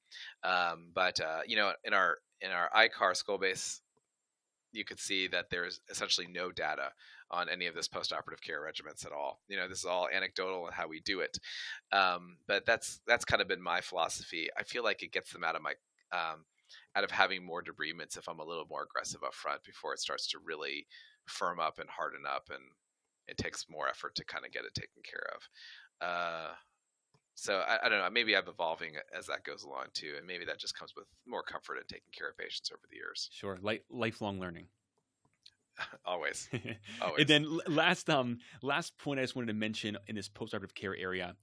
Um, 0.44 0.90
but 0.94 1.20
uh, 1.20 1.40
you 1.46 1.56
know, 1.56 1.72
in 1.84 1.92
our 1.94 2.18
in 2.40 2.50
our 2.50 2.68
ICAR 2.74 3.16
skull 3.16 3.38
base, 3.38 3.80
you 4.72 4.84
could 4.84 5.00
see 5.00 5.28
that 5.28 5.46
there's 5.50 5.80
essentially 5.90 6.26
no 6.26 6.50
data 6.50 6.90
on 7.30 7.48
any 7.48 7.66
of 7.66 7.74
this 7.74 7.88
postoperative 7.88 8.42
care 8.42 8.60
regimens 8.60 9.06
at 9.06 9.12
all. 9.12 9.40
You 9.48 9.56
know, 9.56 9.68
this 9.68 9.78
is 9.78 9.84
all 9.84 10.08
anecdotal 10.12 10.66
and 10.66 10.74
how 10.74 10.86
we 10.86 11.00
do 11.00 11.20
it. 11.20 11.38
Um, 11.90 12.36
but 12.46 12.66
that's 12.66 13.00
that's 13.06 13.24
kind 13.24 13.42
of 13.42 13.48
been 13.48 13.62
my 13.62 13.80
philosophy. 13.80 14.48
I 14.58 14.62
feel 14.64 14.84
like 14.84 15.02
it 15.02 15.12
gets 15.12 15.32
them 15.32 15.44
out 15.44 15.56
of 15.56 15.62
my 15.62 15.72
um, 16.12 16.44
out 16.94 17.04
of 17.04 17.10
having 17.10 17.44
more 17.44 17.62
debridements 17.62 18.18
if 18.18 18.28
I'm 18.28 18.40
a 18.40 18.44
little 18.44 18.66
more 18.68 18.84
aggressive 18.84 19.22
up 19.24 19.34
front 19.34 19.62
before 19.64 19.94
it 19.94 20.00
starts 20.00 20.28
to 20.28 20.38
really 20.44 20.86
firm 21.26 21.58
up 21.60 21.78
and 21.78 21.88
harden 21.88 22.22
up, 22.28 22.48
and 22.50 22.62
it 23.28 23.38
takes 23.38 23.66
more 23.70 23.88
effort 23.88 24.14
to 24.16 24.24
kind 24.24 24.44
of 24.44 24.52
get 24.52 24.64
it 24.64 24.74
taken 24.74 25.02
care 25.02 25.26
of. 25.34 26.06
Uh, 26.06 26.52
so 27.34 27.58
I, 27.66 27.86
I, 27.86 27.88
don't 27.88 27.98
know. 27.98 28.10
Maybe 28.10 28.36
I'm 28.36 28.48
evolving 28.48 28.92
as 29.16 29.26
that 29.26 29.44
goes 29.44 29.62
along 29.62 29.86
too, 29.94 30.14
and 30.18 30.26
maybe 30.26 30.44
that 30.44 30.58
just 30.58 30.78
comes 30.78 30.92
with 30.96 31.06
more 31.26 31.42
comfort 31.42 31.76
in 31.76 31.84
taking 31.88 32.12
care 32.16 32.28
of 32.28 32.36
patients 32.36 32.70
over 32.72 32.82
the 32.90 32.96
years. 32.96 33.30
Sure, 33.32 33.58
Life, 33.62 33.80
lifelong 33.90 34.38
learning. 34.38 34.66
always, 36.04 36.50
always. 37.00 37.20
and 37.20 37.28
then 37.28 37.58
last, 37.66 38.10
um, 38.10 38.38
last 38.62 38.98
point 38.98 39.18
I 39.18 39.22
just 39.22 39.34
wanted 39.34 39.48
to 39.48 39.54
mention 39.54 39.96
in 40.06 40.16
this 40.16 40.28
postoperative 40.28 40.74
care 40.74 40.94
area, 40.96 41.34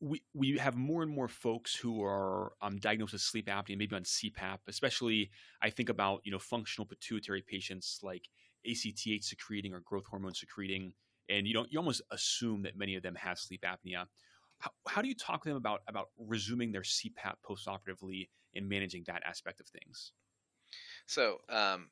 we 0.00 0.22
we 0.34 0.58
have 0.58 0.76
more 0.76 1.02
and 1.02 1.10
more 1.10 1.28
folks 1.28 1.74
who 1.74 2.02
are 2.04 2.52
um, 2.60 2.76
diagnosed 2.76 3.12
with 3.12 3.22
sleep 3.22 3.46
apnea, 3.46 3.78
maybe 3.78 3.96
on 3.96 4.02
CPAP. 4.02 4.58
Especially, 4.68 5.30
I 5.62 5.70
think 5.70 5.88
about 5.88 6.20
you 6.24 6.32
know 6.32 6.38
functional 6.38 6.86
pituitary 6.86 7.42
patients 7.42 8.00
like 8.02 8.28
ACTH 8.66 9.24
secreting 9.24 9.72
or 9.72 9.80
growth 9.80 10.06
hormone 10.06 10.34
secreting, 10.34 10.92
and 11.28 11.46
you 11.46 11.54
don't 11.54 11.72
you 11.72 11.78
almost 11.78 12.02
assume 12.10 12.62
that 12.62 12.76
many 12.76 12.94
of 12.94 13.02
them 13.02 13.14
have 13.14 13.38
sleep 13.38 13.64
apnea. 13.64 14.06
How, 14.58 14.70
how 14.88 15.02
do 15.02 15.08
you 15.08 15.14
talk 15.14 15.42
to 15.42 15.48
them 15.48 15.56
about 15.56 15.80
about 15.88 16.08
resuming 16.18 16.72
their 16.72 16.82
CPAP 16.82 17.36
postoperatively 17.48 18.28
and 18.54 18.68
managing 18.68 19.04
that 19.06 19.22
aspect 19.24 19.60
of 19.60 19.66
things? 19.66 20.12
So, 21.06 21.38
um, 21.48 21.90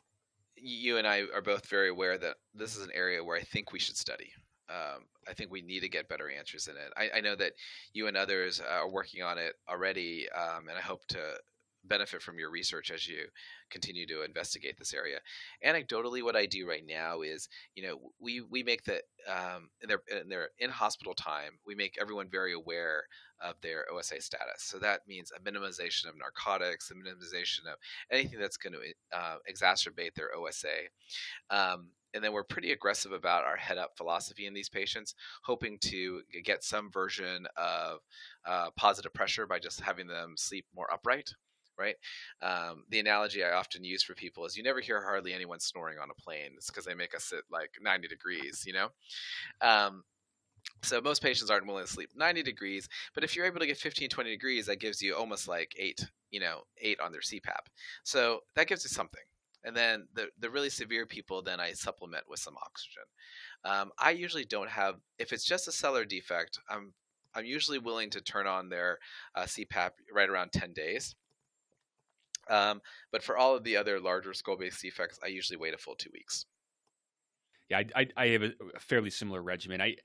you 0.56 0.98
and 0.98 1.06
I 1.06 1.22
are 1.34 1.42
both 1.42 1.66
very 1.66 1.88
aware 1.88 2.18
that 2.18 2.36
this 2.54 2.76
is 2.76 2.84
an 2.84 2.90
area 2.92 3.22
where 3.22 3.36
I 3.36 3.42
think 3.42 3.72
we 3.72 3.78
should 3.78 3.96
study. 3.96 4.32
Um, 4.68 5.04
I 5.28 5.34
think 5.34 5.50
we 5.50 5.62
need 5.62 5.80
to 5.80 5.88
get 5.88 6.08
better 6.08 6.30
answers 6.30 6.68
in 6.68 6.76
it. 6.76 6.92
I, 6.96 7.18
I, 7.18 7.20
know 7.20 7.36
that 7.36 7.52
you 7.92 8.06
and 8.06 8.16
others 8.16 8.60
are 8.60 8.88
working 8.88 9.22
on 9.22 9.36
it 9.36 9.54
already, 9.68 10.26
um, 10.30 10.68
and 10.68 10.78
I 10.78 10.80
hope 10.80 11.06
to 11.08 11.18
benefit 11.86 12.22
from 12.22 12.38
your 12.38 12.50
research 12.50 12.90
as 12.90 13.06
you 13.06 13.26
continue 13.70 14.06
to 14.06 14.24
investigate 14.24 14.78
this 14.78 14.94
area. 14.94 15.18
Anecdotally, 15.64 16.22
what 16.22 16.36
I 16.36 16.46
do 16.46 16.68
right 16.68 16.84
now 16.86 17.20
is, 17.22 17.48
you 17.74 17.86
know, 17.86 17.98
we 18.20 18.40
we 18.40 18.62
make 18.62 18.84
the 18.84 19.02
um, 19.28 19.70
in 19.82 19.88
their 19.88 20.00
in 20.20 20.28
their 20.28 20.48
in 20.58 20.70
hospital 20.70 21.14
time, 21.14 21.58
we 21.66 21.74
make 21.74 21.96
everyone 22.00 22.28
very 22.30 22.54
aware 22.54 23.04
of 23.42 23.54
their 23.62 23.84
OSA 23.92 24.20
status. 24.20 24.60
So 24.62 24.78
that 24.78 25.00
means 25.06 25.30
a 25.30 25.40
minimization 25.40 26.08
of 26.08 26.16
narcotics, 26.16 26.90
a 26.90 26.94
minimization 26.94 27.70
of 27.70 27.78
anything 28.10 28.38
that's 28.38 28.56
going 28.56 28.74
to 28.74 29.18
uh, 29.18 29.36
exacerbate 29.50 30.14
their 30.14 30.34
OSA. 30.34 30.88
Um, 31.50 31.88
and 32.14 32.22
then 32.22 32.32
we're 32.32 32.44
pretty 32.44 32.72
aggressive 32.72 33.12
about 33.12 33.44
our 33.44 33.56
head 33.56 33.76
up 33.76 33.96
philosophy 33.96 34.46
in 34.46 34.54
these 34.54 34.68
patients, 34.68 35.14
hoping 35.42 35.78
to 35.80 36.22
get 36.44 36.64
some 36.64 36.90
version 36.90 37.46
of 37.56 37.98
uh, 38.46 38.70
positive 38.76 39.12
pressure 39.12 39.46
by 39.46 39.58
just 39.58 39.80
having 39.80 40.06
them 40.06 40.34
sleep 40.36 40.66
more 40.74 40.92
upright 40.92 41.30
right? 41.78 41.96
Um, 42.42 42.84
the 42.90 43.00
analogy 43.00 43.42
I 43.42 43.52
often 43.52 43.84
use 43.84 44.02
for 44.02 44.14
people 44.14 44.44
is 44.44 44.56
you 44.56 44.62
never 44.62 44.80
hear 44.80 45.02
hardly 45.02 45.32
anyone 45.32 45.60
snoring 45.60 45.98
on 45.98 46.08
a 46.10 46.22
plane. 46.22 46.52
It's 46.56 46.68
because 46.68 46.84
they 46.84 46.94
make 46.94 47.14
us 47.14 47.24
sit 47.24 47.40
like 47.50 47.70
90 47.80 48.08
degrees, 48.08 48.64
you 48.66 48.72
know? 48.72 48.88
Um, 49.60 50.04
so 50.82 51.00
most 51.00 51.22
patients 51.22 51.50
aren't 51.50 51.66
willing 51.66 51.84
to 51.84 51.90
sleep 51.90 52.10
90 52.14 52.42
degrees, 52.42 52.88
but 53.14 53.24
if 53.24 53.34
you're 53.34 53.46
able 53.46 53.60
to 53.60 53.66
get 53.66 53.76
15, 53.76 54.08
20 54.08 54.30
degrees, 54.30 54.66
that 54.66 54.80
gives 54.80 55.02
you 55.02 55.14
almost 55.14 55.48
like 55.48 55.74
eight, 55.78 56.06
you 56.30 56.40
know, 56.40 56.62
eight 56.78 57.00
on 57.00 57.12
their 57.12 57.20
CPAP. 57.20 57.66
So 58.02 58.40
that 58.54 58.66
gives 58.66 58.84
you 58.84 58.88
something. 58.88 59.22
And 59.64 59.76
then 59.76 60.08
the, 60.14 60.28
the 60.38 60.50
really 60.50 60.70
severe 60.70 61.06
people, 61.06 61.42
then 61.42 61.58
I 61.58 61.72
supplement 61.72 62.24
with 62.28 62.40
some 62.40 62.56
oxygen. 62.56 63.04
Um, 63.64 63.90
I 63.98 64.10
usually 64.10 64.44
don't 64.44 64.68
have, 64.68 64.96
if 65.18 65.32
it's 65.32 65.44
just 65.44 65.68
a 65.68 65.72
sellar 65.72 66.04
defect, 66.04 66.58
I'm 66.68 66.92
I'm 67.34 67.44
usually 67.44 67.78
willing 67.78 68.10
to 68.10 68.20
turn 68.20 68.46
on 68.46 68.68
their 68.68 68.98
uh, 69.34 69.42
CPAP 69.42 69.90
right 70.12 70.28
around 70.28 70.52
10 70.52 70.72
days. 70.72 71.14
Um, 72.48 72.80
but 73.10 73.22
for 73.22 73.36
all 73.36 73.56
of 73.56 73.64
the 73.64 73.76
other 73.76 74.00
larger 74.00 74.34
skull-based 74.34 74.80
defects, 74.82 75.18
I 75.22 75.28
usually 75.28 75.56
wait 75.56 75.74
a 75.74 75.78
full 75.78 75.96
two 75.96 76.10
weeks. 76.12 76.46
Yeah, 77.70 77.78
I, 77.78 77.86
I, 77.96 78.08
I 78.16 78.26
have 78.28 78.42
a, 78.42 78.52
fairly 78.78 79.10
similar 79.10 79.42
regimen. 79.42 79.80
I, 79.80 79.96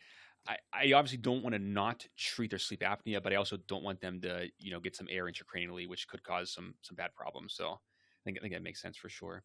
I, 0.47 0.57
I 0.73 0.93
obviously 0.93 1.17
don't 1.17 1.43
want 1.43 1.53
to 1.53 1.59
not 1.59 2.07
treat 2.17 2.49
their 2.49 2.59
sleep 2.59 2.81
apnea, 2.81 3.21
but 3.21 3.33
I 3.33 3.35
also 3.35 3.57
don't 3.67 3.83
want 3.83 3.99
them 3.99 4.21
to, 4.21 4.47
you 4.57 4.71
know, 4.71 4.79
get 4.79 4.95
some 4.95 5.07
air 5.09 5.25
intracranially, 5.25 5.87
which 5.87 6.07
could 6.07 6.23
cause 6.23 6.51
some 6.53 6.75
some 6.81 6.95
bad 6.95 7.13
problems. 7.13 7.53
So 7.55 7.79
I 8.19 8.23
think 8.25 8.37
I 8.37 8.41
think 8.41 8.53
that 8.53 8.63
makes 8.63 8.81
sense 8.81 8.97
for 8.97 9.09
sure. 9.09 9.43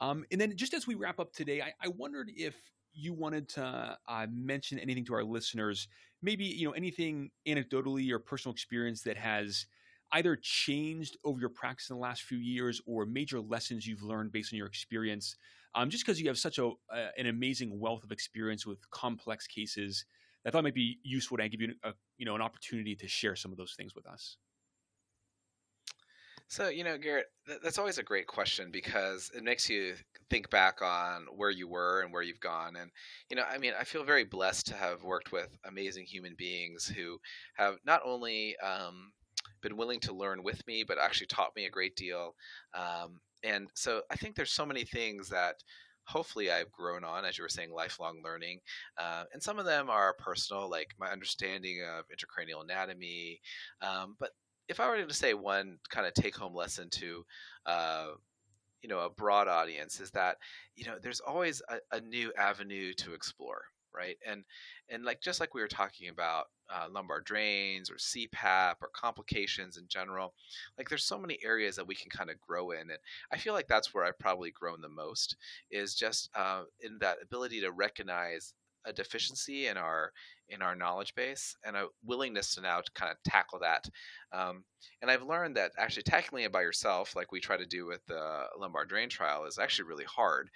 Um, 0.00 0.24
and 0.30 0.40
then 0.40 0.56
just 0.56 0.74
as 0.74 0.86
we 0.86 0.94
wrap 0.94 1.18
up 1.18 1.32
today, 1.32 1.62
I, 1.62 1.72
I 1.82 1.88
wondered 1.88 2.30
if 2.36 2.54
you 2.92 3.12
wanted 3.12 3.48
to 3.50 3.98
uh, 4.08 4.26
mention 4.30 4.78
anything 4.78 5.04
to 5.06 5.14
our 5.14 5.24
listeners, 5.24 5.88
maybe 6.22 6.44
you 6.44 6.66
know 6.66 6.72
anything 6.72 7.30
anecdotally 7.46 8.10
or 8.10 8.18
personal 8.18 8.52
experience 8.52 9.02
that 9.02 9.16
has 9.16 9.66
either 10.12 10.36
changed 10.36 11.16
over 11.24 11.40
your 11.40 11.48
practice 11.48 11.90
in 11.90 11.96
the 11.96 12.02
last 12.02 12.22
few 12.22 12.38
years 12.38 12.80
or 12.86 13.06
major 13.06 13.40
lessons 13.40 13.86
you've 13.86 14.02
learned 14.02 14.32
based 14.32 14.52
on 14.52 14.56
your 14.56 14.66
experience 14.66 15.36
um, 15.74 15.90
just 15.90 16.06
because 16.06 16.20
you 16.20 16.28
have 16.28 16.38
such 16.38 16.58
a, 16.58 16.66
uh, 16.66 17.08
an 17.18 17.26
amazing 17.26 17.78
wealth 17.78 18.04
of 18.04 18.12
experience 18.12 18.66
with 18.66 18.88
complex 18.90 19.46
cases 19.46 20.04
i 20.46 20.50
thought 20.50 20.62
might 20.62 20.74
be 20.74 20.98
useful 21.02 21.36
to 21.36 21.48
give 21.48 21.60
you 21.60 21.74
a, 21.82 21.92
you 22.18 22.24
know 22.24 22.34
an 22.34 22.42
opportunity 22.42 22.94
to 22.94 23.08
share 23.08 23.34
some 23.36 23.50
of 23.50 23.58
those 23.58 23.74
things 23.76 23.94
with 23.94 24.06
us 24.06 24.36
so 26.48 26.68
you 26.68 26.84
know 26.84 26.96
garrett 26.96 27.26
that's 27.62 27.78
always 27.78 27.98
a 27.98 28.02
great 28.02 28.26
question 28.26 28.70
because 28.70 29.30
it 29.34 29.42
makes 29.42 29.68
you 29.68 29.94
think 30.30 30.48
back 30.50 30.80
on 30.82 31.26
where 31.34 31.50
you 31.50 31.68
were 31.68 32.02
and 32.02 32.12
where 32.12 32.22
you've 32.22 32.40
gone 32.40 32.76
and 32.76 32.90
you 33.30 33.36
know 33.36 33.44
i 33.50 33.58
mean 33.58 33.72
i 33.78 33.84
feel 33.84 34.04
very 34.04 34.24
blessed 34.24 34.66
to 34.66 34.74
have 34.74 35.02
worked 35.02 35.32
with 35.32 35.56
amazing 35.64 36.04
human 36.04 36.34
beings 36.36 36.86
who 36.86 37.18
have 37.56 37.76
not 37.84 38.00
only 38.04 38.56
um, 38.58 39.12
been 39.62 39.76
willing 39.76 40.00
to 40.00 40.12
learn 40.12 40.42
with 40.42 40.66
me, 40.66 40.84
but 40.86 40.98
actually 40.98 41.26
taught 41.26 41.54
me 41.56 41.66
a 41.66 41.70
great 41.70 41.96
deal. 41.96 42.34
Um, 42.74 43.20
and 43.42 43.68
so 43.74 44.02
I 44.10 44.16
think 44.16 44.34
there's 44.34 44.52
so 44.52 44.66
many 44.66 44.84
things 44.84 45.28
that 45.30 45.56
hopefully 46.04 46.50
I've 46.50 46.70
grown 46.70 47.04
on, 47.04 47.24
as 47.24 47.36
you 47.36 47.42
were 47.42 47.48
saying, 47.48 47.72
lifelong 47.72 48.20
learning. 48.24 48.60
Uh, 48.96 49.24
and 49.32 49.42
some 49.42 49.58
of 49.58 49.66
them 49.66 49.90
are 49.90 50.14
personal, 50.18 50.70
like 50.70 50.94
my 50.98 51.08
understanding 51.08 51.82
of 51.82 52.04
intracranial 52.08 52.62
anatomy. 52.62 53.40
Um, 53.82 54.16
but 54.20 54.30
if 54.68 54.80
I 54.80 54.88
were 54.88 55.04
to 55.04 55.14
say 55.14 55.34
one 55.34 55.78
kind 55.88 56.06
of 56.06 56.14
take 56.14 56.36
home 56.36 56.54
lesson 56.54 56.90
to, 56.90 57.24
uh, 57.66 58.08
you 58.82 58.88
know, 58.88 59.00
a 59.00 59.10
broad 59.10 59.48
audience 59.48 60.00
is 60.00 60.10
that, 60.12 60.36
you 60.74 60.84
know, 60.84 60.96
there's 61.00 61.20
always 61.20 61.62
a, 61.68 61.96
a 61.96 62.00
new 62.00 62.32
avenue 62.38 62.92
to 62.94 63.14
explore 63.14 63.62
right? 63.96 64.16
And 64.26 64.44
and 64.88 65.04
like 65.04 65.20
just 65.20 65.40
like 65.40 65.54
we 65.54 65.60
were 65.60 65.68
talking 65.68 66.08
about 66.08 66.46
uh, 66.70 66.86
lumbar 66.90 67.20
drains 67.20 67.90
or 67.90 67.94
CPAP 67.94 68.74
or 68.82 68.90
complications 68.92 69.76
in 69.76 69.84
general, 69.88 70.34
like 70.76 70.88
there's 70.88 71.04
so 71.04 71.18
many 71.18 71.38
areas 71.44 71.76
that 71.76 71.86
we 71.86 71.94
can 71.94 72.10
kind 72.10 72.30
of 72.30 72.40
grow 72.40 72.72
in, 72.72 72.90
and 72.90 72.98
I 73.32 73.38
feel 73.38 73.54
like 73.54 73.68
that's 73.68 73.94
where 73.94 74.04
I've 74.04 74.18
probably 74.18 74.50
grown 74.50 74.80
the 74.80 74.88
most 74.88 75.36
is 75.70 75.94
just 75.94 76.30
uh, 76.34 76.62
in 76.80 76.98
that 77.00 77.18
ability 77.22 77.60
to 77.62 77.72
recognize 77.72 78.52
a 78.86 78.92
deficiency 78.92 79.66
in 79.66 79.76
our 79.76 80.12
in 80.48 80.62
our 80.62 80.76
knowledge 80.76 81.12
base 81.16 81.56
and 81.64 81.76
a 81.76 81.86
willingness 82.04 82.54
to 82.54 82.60
now 82.60 82.80
to 82.80 82.92
kind 82.92 83.10
of 83.10 83.16
tackle 83.24 83.58
that. 83.58 83.88
Um, 84.32 84.62
and 85.02 85.10
I've 85.10 85.24
learned 85.24 85.56
that 85.56 85.72
actually 85.76 86.04
tackling 86.04 86.44
it 86.44 86.52
by 86.52 86.62
yourself, 86.62 87.16
like 87.16 87.32
we 87.32 87.40
try 87.40 87.56
to 87.56 87.66
do 87.66 87.84
with 87.84 88.04
the 88.06 88.44
lumbar 88.58 88.84
drain 88.84 89.08
trial, 89.08 89.44
is 89.44 89.58
actually 89.58 89.88
really 89.88 90.04
hard. 90.04 90.48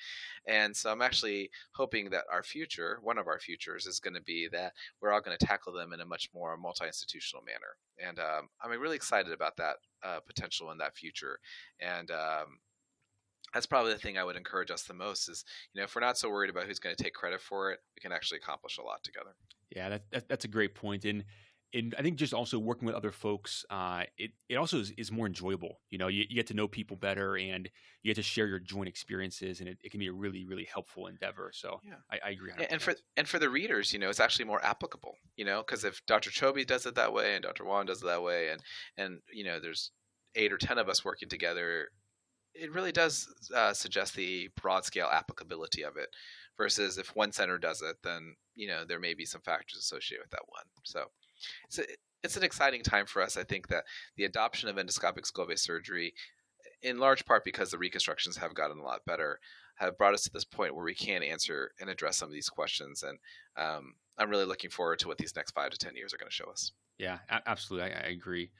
And 0.46 0.76
so 0.76 0.92
I'm 0.92 1.02
actually 1.02 1.50
hoping 1.72 2.10
that 2.10 2.24
our 2.32 2.44
future, 2.44 2.98
one 3.02 3.18
of 3.18 3.26
our 3.26 3.40
futures, 3.40 3.86
is 3.86 3.98
going 3.98 4.14
to 4.14 4.22
be 4.22 4.48
that 4.52 4.74
we're 5.00 5.12
all 5.12 5.20
going 5.20 5.36
to 5.36 5.46
tackle 5.46 5.72
them 5.72 5.92
in 5.92 6.00
a 6.00 6.06
much 6.06 6.30
more 6.32 6.56
multi-institutional 6.56 7.44
manner. 7.44 8.08
And 8.08 8.20
um, 8.20 8.48
I'm 8.62 8.78
really 8.78 8.96
excited 8.96 9.32
about 9.32 9.56
that 9.56 9.76
uh, 10.04 10.20
potential 10.24 10.70
in 10.70 10.78
that 10.78 10.96
future. 10.96 11.38
And 11.80 12.10
um, 12.12 12.58
that's 13.52 13.66
probably 13.66 13.92
the 13.92 13.98
thing 13.98 14.18
I 14.18 14.24
would 14.24 14.36
encourage 14.36 14.70
us 14.70 14.82
the 14.82 14.94
most 14.94 15.28
is, 15.28 15.44
you 15.74 15.80
know, 15.80 15.84
if 15.84 15.94
we're 15.94 16.00
not 16.00 16.18
so 16.18 16.30
worried 16.30 16.50
about 16.50 16.64
who's 16.64 16.78
going 16.78 16.94
to 16.94 17.02
take 17.02 17.14
credit 17.14 17.40
for 17.40 17.72
it, 17.72 17.80
we 17.96 18.00
can 18.00 18.12
actually 18.12 18.38
accomplish 18.38 18.78
a 18.78 18.82
lot 18.82 19.02
together. 19.02 19.34
Yeah, 19.74 19.88
that, 19.90 20.02
that, 20.10 20.28
that's 20.28 20.44
a 20.44 20.48
great 20.48 20.74
point. 20.74 21.04
And 21.04 21.24
and 21.72 21.94
I 21.96 22.02
think 22.02 22.16
just 22.16 22.34
also 22.34 22.58
working 22.58 22.86
with 22.86 22.94
other 22.94 23.12
folks, 23.12 23.64
uh, 23.70 24.02
it 24.18 24.32
it 24.48 24.56
also 24.56 24.80
is, 24.80 24.90
is 24.98 25.12
more 25.12 25.26
enjoyable. 25.26 25.80
You 25.90 25.98
know, 25.98 26.08
you, 26.08 26.24
you, 26.28 26.34
get 26.34 26.48
to 26.48 26.54
know 26.54 26.66
people 26.66 26.96
better, 26.96 27.36
and 27.36 27.68
you 28.02 28.10
get 28.10 28.16
to 28.16 28.22
share 28.22 28.46
your 28.46 28.58
joint 28.58 28.88
experiences, 28.88 29.60
and 29.60 29.68
it, 29.68 29.78
it 29.84 29.90
can 29.90 30.00
be 30.00 30.08
a 30.08 30.12
really 30.12 30.44
really 30.44 30.66
helpful 30.72 31.06
endeavor. 31.06 31.50
So 31.54 31.80
yeah. 31.84 31.94
I, 32.10 32.28
I 32.28 32.30
agree. 32.30 32.50
100%. 32.50 32.66
And 32.70 32.82
for 32.82 32.94
and 33.16 33.28
for 33.28 33.38
the 33.38 33.48
readers, 33.48 33.92
you 33.92 33.98
know, 33.98 34.10
it's 34.10 34.20
actually 34.20 34.46
more 34.46 34.64
applicable. 34.64 35.14
You 35.36 35.44
know, 35.44 35.62
because 35.64 35.84
if 35.84 36.04
Dr. 36.06 36.30
Choby 36.30 36.66
does 36.66 36.86
it 36.86 36.96
that 36.96 37.12
way, 37.12 37.34
and 37.34 37.42
Dr. 37.42 37.64
Wang 37.64 37.86
does 37.86 38.02
it 38.02 38.06
that 38.06 38.22
way, 38.22 38.48
and 38.48 38.60
and 38.96 39.20
you 39.32 39.44
know, 39.44 39.60
there's 39.60 39.92
eight 40.34 40.52
or 40.52 40.58
ten 40.58 40.78
of 40.78 40.88
us 40.88 41.04
working 41.04 41.28
together, 41.28 41.88
it 42.60 42.72
really 42.72 42.92
does 42.92 43.28
uh, 43.54 43.72
suggest 43.72 44.14
the 44.14 44.48
broad 44.60 44.84
scale 44.84 45.08
applicability 45.10 45.82
of 45.82 45.96
it. 45.96 46.08
Versus 46.56 46.98
if 46.98 47.16
one 47.16 47.32
center 47.32 47.56
does 47.56 47.80
it, 47.80 47.96
then 48.04 48.36
you 48.54 48.68
know 48.68 48.84
there 48.84 49.00
may 49.00 49.14
be 49.14 49.24
some 49.24 49.40
factors 49.40 49.78
associated 49.78 50.24
with 50.24 50.30
that 50.32 50.44
one. 50.48 50.64
So 50.84 51.04
it's 51.64 51.78
a, 51.78 51.84
it's 52.22 52.36
an 52.36 52.42
exciting 52.42 52.82
time 52.82 53.06
for 53.06 53.22
us. 53.22 53.38
I 53.38 53.44
think 53.44 53.68
that 53.68 53.84
the 54.16 54.24
adoption 54.24 54.68
of 54.68 54.76
endoscopic 54.76 55.24
base 55.48 55.62
surgery, 55.62 56.12
in 56.82 56.98
large 56.98 57.24
part 57.24 57.44
because 57.44 57.70
the 57.70 57.78
reconstructions 57.78 58.36
have 58.36 58.54
gotten 58.54 58.78
a 58.78 58.84
lot 58.84 59.06
better, 59.06 59.40
have 59.76 59.96
brought 59.96 60.12
us 60.12 60.24
to 60.24 60.30
this 60.32 60.44
point 60.44 60.74
where 60.74 60.84
we 60.84 60.94
can 60.94 61.22
answer 61.22 61.72
and 61.80 61.88
address 61.88 62.18
some 62.18 62.28
of 62.28 62.34
these 62.34 62.50
questions. 62.50 63.02
And 63.02 63.18
um, 63.56 63.94
I'm 64.18 64.28
really 64.28 64.44
looking 64.44 64.70
forward 64.70 64.98
to 65.00 65.08
what 65.08 65.16
these 65.16 65.34
next 65.34 65.52
five 65.52 65.70
to 65.70 65.78
10 65.78 65.96
years 65.96 66.12
are 66.12 66.18
going 66.18 66.28
to 66.28 66.34
show 66.34 66.50
us. 66.50 66.72
Yeah, 66.98 67.18
absolutely. 67.46 67.92
I, 67.92 68.08
I 68.08 68.10
agree. 68.10 68.50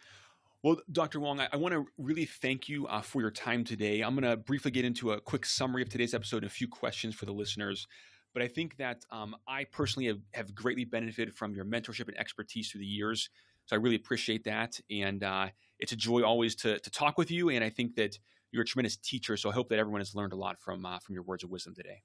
Well, 0.63 0.77
Dr. 0.93 1.21
Wang, 1.21 1.41
I, 1.41 1.49
I 1.53 1.57
want 1.57 1.73
to 1.73 1.87
really 1.97 2.27
thank 2.27 2.69
you 2.69 2.87
uh, 2.87 3.01
for 3.01 3.23
your 3.23 3.31
time 3.31 3.65
today. 3.65 4.03
I'm 4.03 4.15
going 4.15 4.31
to 4.31 4.37
briefly 4.37 4.71
get 4.71 4.85
into 4.85 5.13
a 5.13 5.21
quick 5.21 5.47
summary 5.47 5.81
of 5.81 5.89
today's 5.89 6.13
episode 6.13 6.39
and 6.39 6.47
a 6.47 6.51
few 6.51 6.69
questions 6.69 7.15
for 7.15 7.25
the 7.25 7.33
listeners. 7.33 7.87
But 8.35 8.43
I 8.43 8.49
think 8.49 8.77
that 8.77 9.05
um, 9.11 9.35
I 9.49 9.65
personally 9.65 10.07
have, 10.09 10.21
have 10.35 10.55
greatly 10.55 10.85
benefited 10.85 11.35
from 11.35 11.55
your 11.55 11.65
mentorship 11.65 12.09
and 12.09 12.19
expertise 12.19 12.71
through 12.71 12.83
the 12.83 12.87
years. 12.87 13.31
So 13.67 13.75
I 13.75 13.79
really 13.79 13.97
appreciate 13.97 14.45
that. 14.45 14.79
And 14.91 15.25
uh, 15.25 15.49
it's 15.79 15.93
a 15.93 15.97
joy 15.97 16.23
always 16.23 16.55
to, 16.57 16.79
to 16.79 16.91
talk 16.91 17.17
with 17.17 17.31
you. 17.31 17.49
And 17.49 17.65
I 17.65 17.71
think 17.71 17.97
that 17.97 18.19
you're 18.53 18.63
a 18.63 18.67
tremendous 18.67 18.99
teacher. 18.99 19.39
So 19.39 19.49
I 19.49 19.55
hope 19.55 19.71
that 19.71 19.79
everyone 19.79 20.03
has 20.03 20.15
learned 20.15 20.35
a 20.35 20.37
lot 20.37 20.59
from, 20.59 20.85
uh, 20.85 20.99
from 20.99 21.15
your 21.15 21.23
words 21.23 21.43
of 21.43 21.51
wisdom 21.51 21.75
today. 21.75 22.03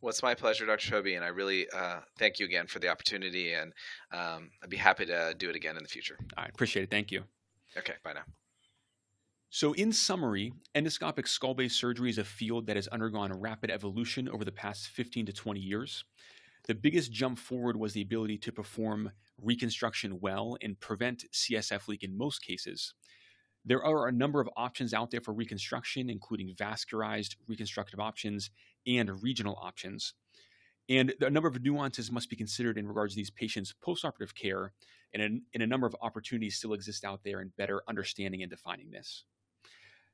Well, 0.00 0.10
it's 0.10 0.22
my 0.22 0.34
pleasure, 0.34 0.66
Dr. 0.66 0.92
Choby, 0.92 1.16
and 1.16 1.24
I 1.24 1.28
really 1.28 1.66
uh, 1.70 2.00
thank 2.18 2.38
you 2.38 2.46
again 2.46 2.66
for 2.66 2.78
the 2.78 2.88
opportunity. 2.88 3.52
And 3.52 3.72
um, 4.12 4.50
I'd 4.62 4.70
be 4.70 4.76
happy 4.76 5.06
to 5.06 5.34
do 5.36 5.50
it 5.50 5.56
again 5.56 5.76
in 5.76 5.82
the 5.82 5.88
future. 5.88 6.18
I 6.36 6.46
appreciate 6.46 6.84
it. 6.84 6.90
Thank 6.90 7.12
you. 7.12 7.24
Okay, 7.78 7.94
bye 8.02 8.12
now. 8.14 8.24
So, 9.50 9.72
in 9.72 9.92
summary, 9.92 10.52
endoscopic 10.74 11.28
skull 11.28 11.54
base 11.54 11.74
surgery 11.74 12.10
is 12.10 12.18
a 12.18 12.24
field 12.24 12.66
that 12.66 12.76
has 12.76 12.88
undergone 12.88 13.32
rapid 13.32 13.70
evolution 13.70 14.28
over 14.28 14.44
the 14.44 14.52
past 14.52 14.88
15 14.88 15.26
to 15.26 15.32
20 15.32 15.60
years. 15.60 16.04
The 16.66 16.74
biggest 16.74 17.12
jump 17.12 17.38
forward 17.38 17.76
was 17.76 17.92
the 17.92 18.02
ability 18.02 18.38
to 18.38 18.52
perform 18.52 19.12
reconstruction 19.40 20.18
well 20.20 20.56
and 20.62 20.78
prevent 20.80 21.24
CSF 21.32 21.86
leak 21.86 22.02
in 22.02 22.18
most 22.18 22.42
cases. 22.42 22.94
There 23.64 23.84
are 23.84 24.08
a 24.08 24.12
number 24.12 24.40
of 24.40 24.48
options 24.56 24.92
out 24.92 25.10
there 25.10 25.20
for 25.20 25.32
reconstruction, 25.32 26.10
including 26.10 26.54
vascularized 26.54 27.36
reconstructive 27.46 28.00
options 28.00 28.50
and 28.86 29.22
regional 29.22 29.58
options. 29.60 30.14
And 30.88 31.14
a 31.20 31.30
number 31.30 31.48
of 31.48 31.62
nuances 31.62 32.12
must 32.12 32.30
be 32.30 32.36
considered 32.36 32.78
in 32.78 32.86
regards 32.86 33.14
to 33.14 33.16
these 33.16 33.30
patients' 33.30 33.74
postoperative 33.84 34.34
care, 34.34 34.72
and 35.16 35.22
a, 35.22 35.40
and 35.54 35.62
a 35.62 35.66
number 35.66 35.86
of 35.86 35.96
opportunities 36.02 36.56
still 36.56 36.74
exist 36.74 37.04
out 37.04 37.20
there 37.24 37.40
in 37.40 37.50
better 37.56 37.82
understanding 37.88 38.42
and 38.42 38.50
defining 38.50 38.90
this. 38.90 39.24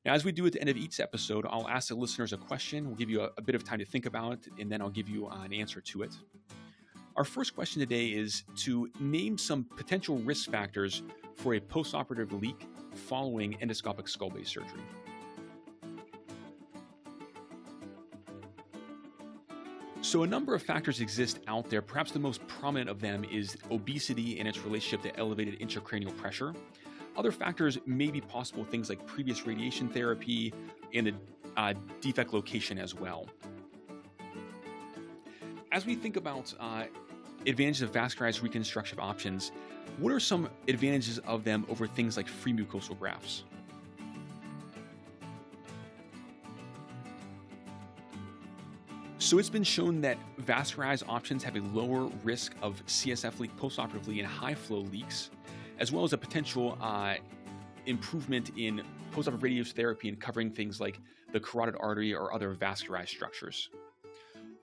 Now, 0.04 0.14
as 0.14 0.24
we 0.24 0.32
do 0.32 0.46
at 0.46 0.52
the 0.52 0.60
end 0.60 0.70
of 0.70 0.76
each 0.76 1.00
episode, 1.00 1.44
I'll 1.48 1.68
ask 1.68 1.88
the 1.88 1.94
listeners 1.94 2.32
a 2.32 2.36
question. 2.36 2.86
We'll 2.86 2.96
give 2.96 3.10
you 3.10 3.22
a, 3.22 3.30
a 3.36 3.42
bit 3.42 3.54
of 3.54 3.64
time 3.64 3.78
to 3.78 3.84
think 3.84 4.06
about 4.06 4.32
it, 4.32 4.48
and 4.58 4.70
then 4.70 4.80
I'll 4.80 4.90
give 4.90 5.08
you 5.08 5.28
an 5.28 5.52
answer 5.52 5.80
to 5.80 6.02
it. 6.02 6.14
Our 7.16 7.24
first 7.24 7.54
question 7.54 7.80
today 7.80 8.06
is 8.06 8.44
to 8.58 8.88
name 9.00 9.36
some 9.36 9.64
potential 9.64 10.18
risk 10.18 10.50
factors 10.50 11.02
for 11.34 11.54
a 11.54 11.60
postoperative 11.60 12.32
leak 12.40 12.66
following 12.94 13.56
endoscopic 13.62 14.08
skull 14.08 14.30
base 14.30 14.48
surgery. 14.48 14.80
So, 20.12 20.24
a 20.24 20.26
number 20.26 20.54
of 20.54 20.62
factors 20.62 21.00
exist 21.00 21.38
out 21.48 21.70
there. 21.70 21.80
Perhaps 21.80 22.12
the 22.12 22.18
most 22.18 22.46
prominent 22.46 22.90
of 22.90 23.00
them 23.00 23.24
is 23.24 23.56
obesity 23.70 24.38
and 24.38 24.46
its 24.46 24.62
relationship 24.62 25.00
to 25.04 25.18
elevated 25.18 25.58
intracranial 25.58 26.14
pressure. 26.14 26.52
Other 27.16 27.32
factors 27.32 27.78
may 27.86 28.10
be 28.10 28.20
possible, 28.20 28.62
things 28.62 28.90
like 28.90 29.06
previous 29.06 29.46
radiation 29.46 29.88
therapy 29.88 30.52
and 30.92 31.06
the 31.06 31.14
uh, 31.56 31.72
defect 32.02 32.34
location 32.34 32.76
as 32.76 32.94
well. 32.94 33.26
As 35.72 35.86
we 35.86 35.94
think 35.94 36.18
about 36.18 36.52
uh, 36.60 36.84
advantages 37.46 37.80
of 37.80 37.90
vascularized 37.90 38.42
reconstructive 38.42 38.98
options, 38.98 39.50
what 39.96 40.12
are 40.12 40.20
some 40.20 40.50
advantages 40.68 41.20
of 41.20 41.42
them 41.42 41.64
over 41.70 41.86
things 41.86 42.18
like 42.18 42.28
free 42.28 42.52
mucosal 42.52 42.98
grafts? 42.98 43.44
So 49.32 49.38
it's 49.38 49.48
been 49.48 49.64
shown 49.64 50.02
that 50.02 50.18
vascularized 50.42 51.04
options 51.08 51.42
have 51.42 51.56
a 51.56 51.60
lower 51.60 52.10
risk 52.22 52.54
of 52.60 52.84
CSF 52.84 53.38
leak 53.38 53.56
postoperatively 53.56 54.18
and 54.18 54.26
high 54.26 54.52
flow 54.52 54.80
leaks 54.80 55.30
as 55.78 55.90
well 55.90 56.04
as 56.04 56.12
a 56.12 56.18
potential 56.18 56.76
uh, 56.82 57.14
improvement 57.86 58.50
in 58.58 58.82
postoperative 59.10 59.38
radiotherapy 59.38 60.10
and 60.10 60.20
covering 60.20 60.50
things 60.50 60.82
like 60.82 61.00
the 61.32 61.40
carotid 61.40 61.76
artery 61.80 62.12
or 62.12 62.34
other 62.34 62.54
vascularized 62.54 63.08
structures. 63.08 63.70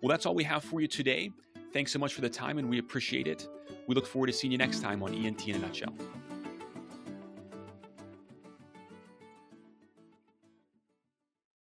Well, 0.04 0.10
that's 0.12 0.28
all 0.28 0.36
we 0.36 0.44
have 0.44 0.64
for 0.64 0.82
you 0.82 0.88
today. 0.88 1.32
Thanks 1.74 1.92
so 1.92 1.98
much 1.98 2.14
for 2.14 2.22
the 2.22 2.30
time, 2.30 2.60
and 2.60 2.70
we 2.70 2.78
appreciate 2.78 3.26
it. 3.26 3.48
We 3.88 3.96
look 3.96 4.06
forward 4.06 4.28
to 4.28 4.34
seeing 4.34 4.52
you 4.52 4.60
next 4.60 4.82
time 4.82 5.02
on 5.02 5.16
ENT 5.16 5.48
in 5.48 5.56
a 5.56 5.58
Nutshell. 5.58 5.96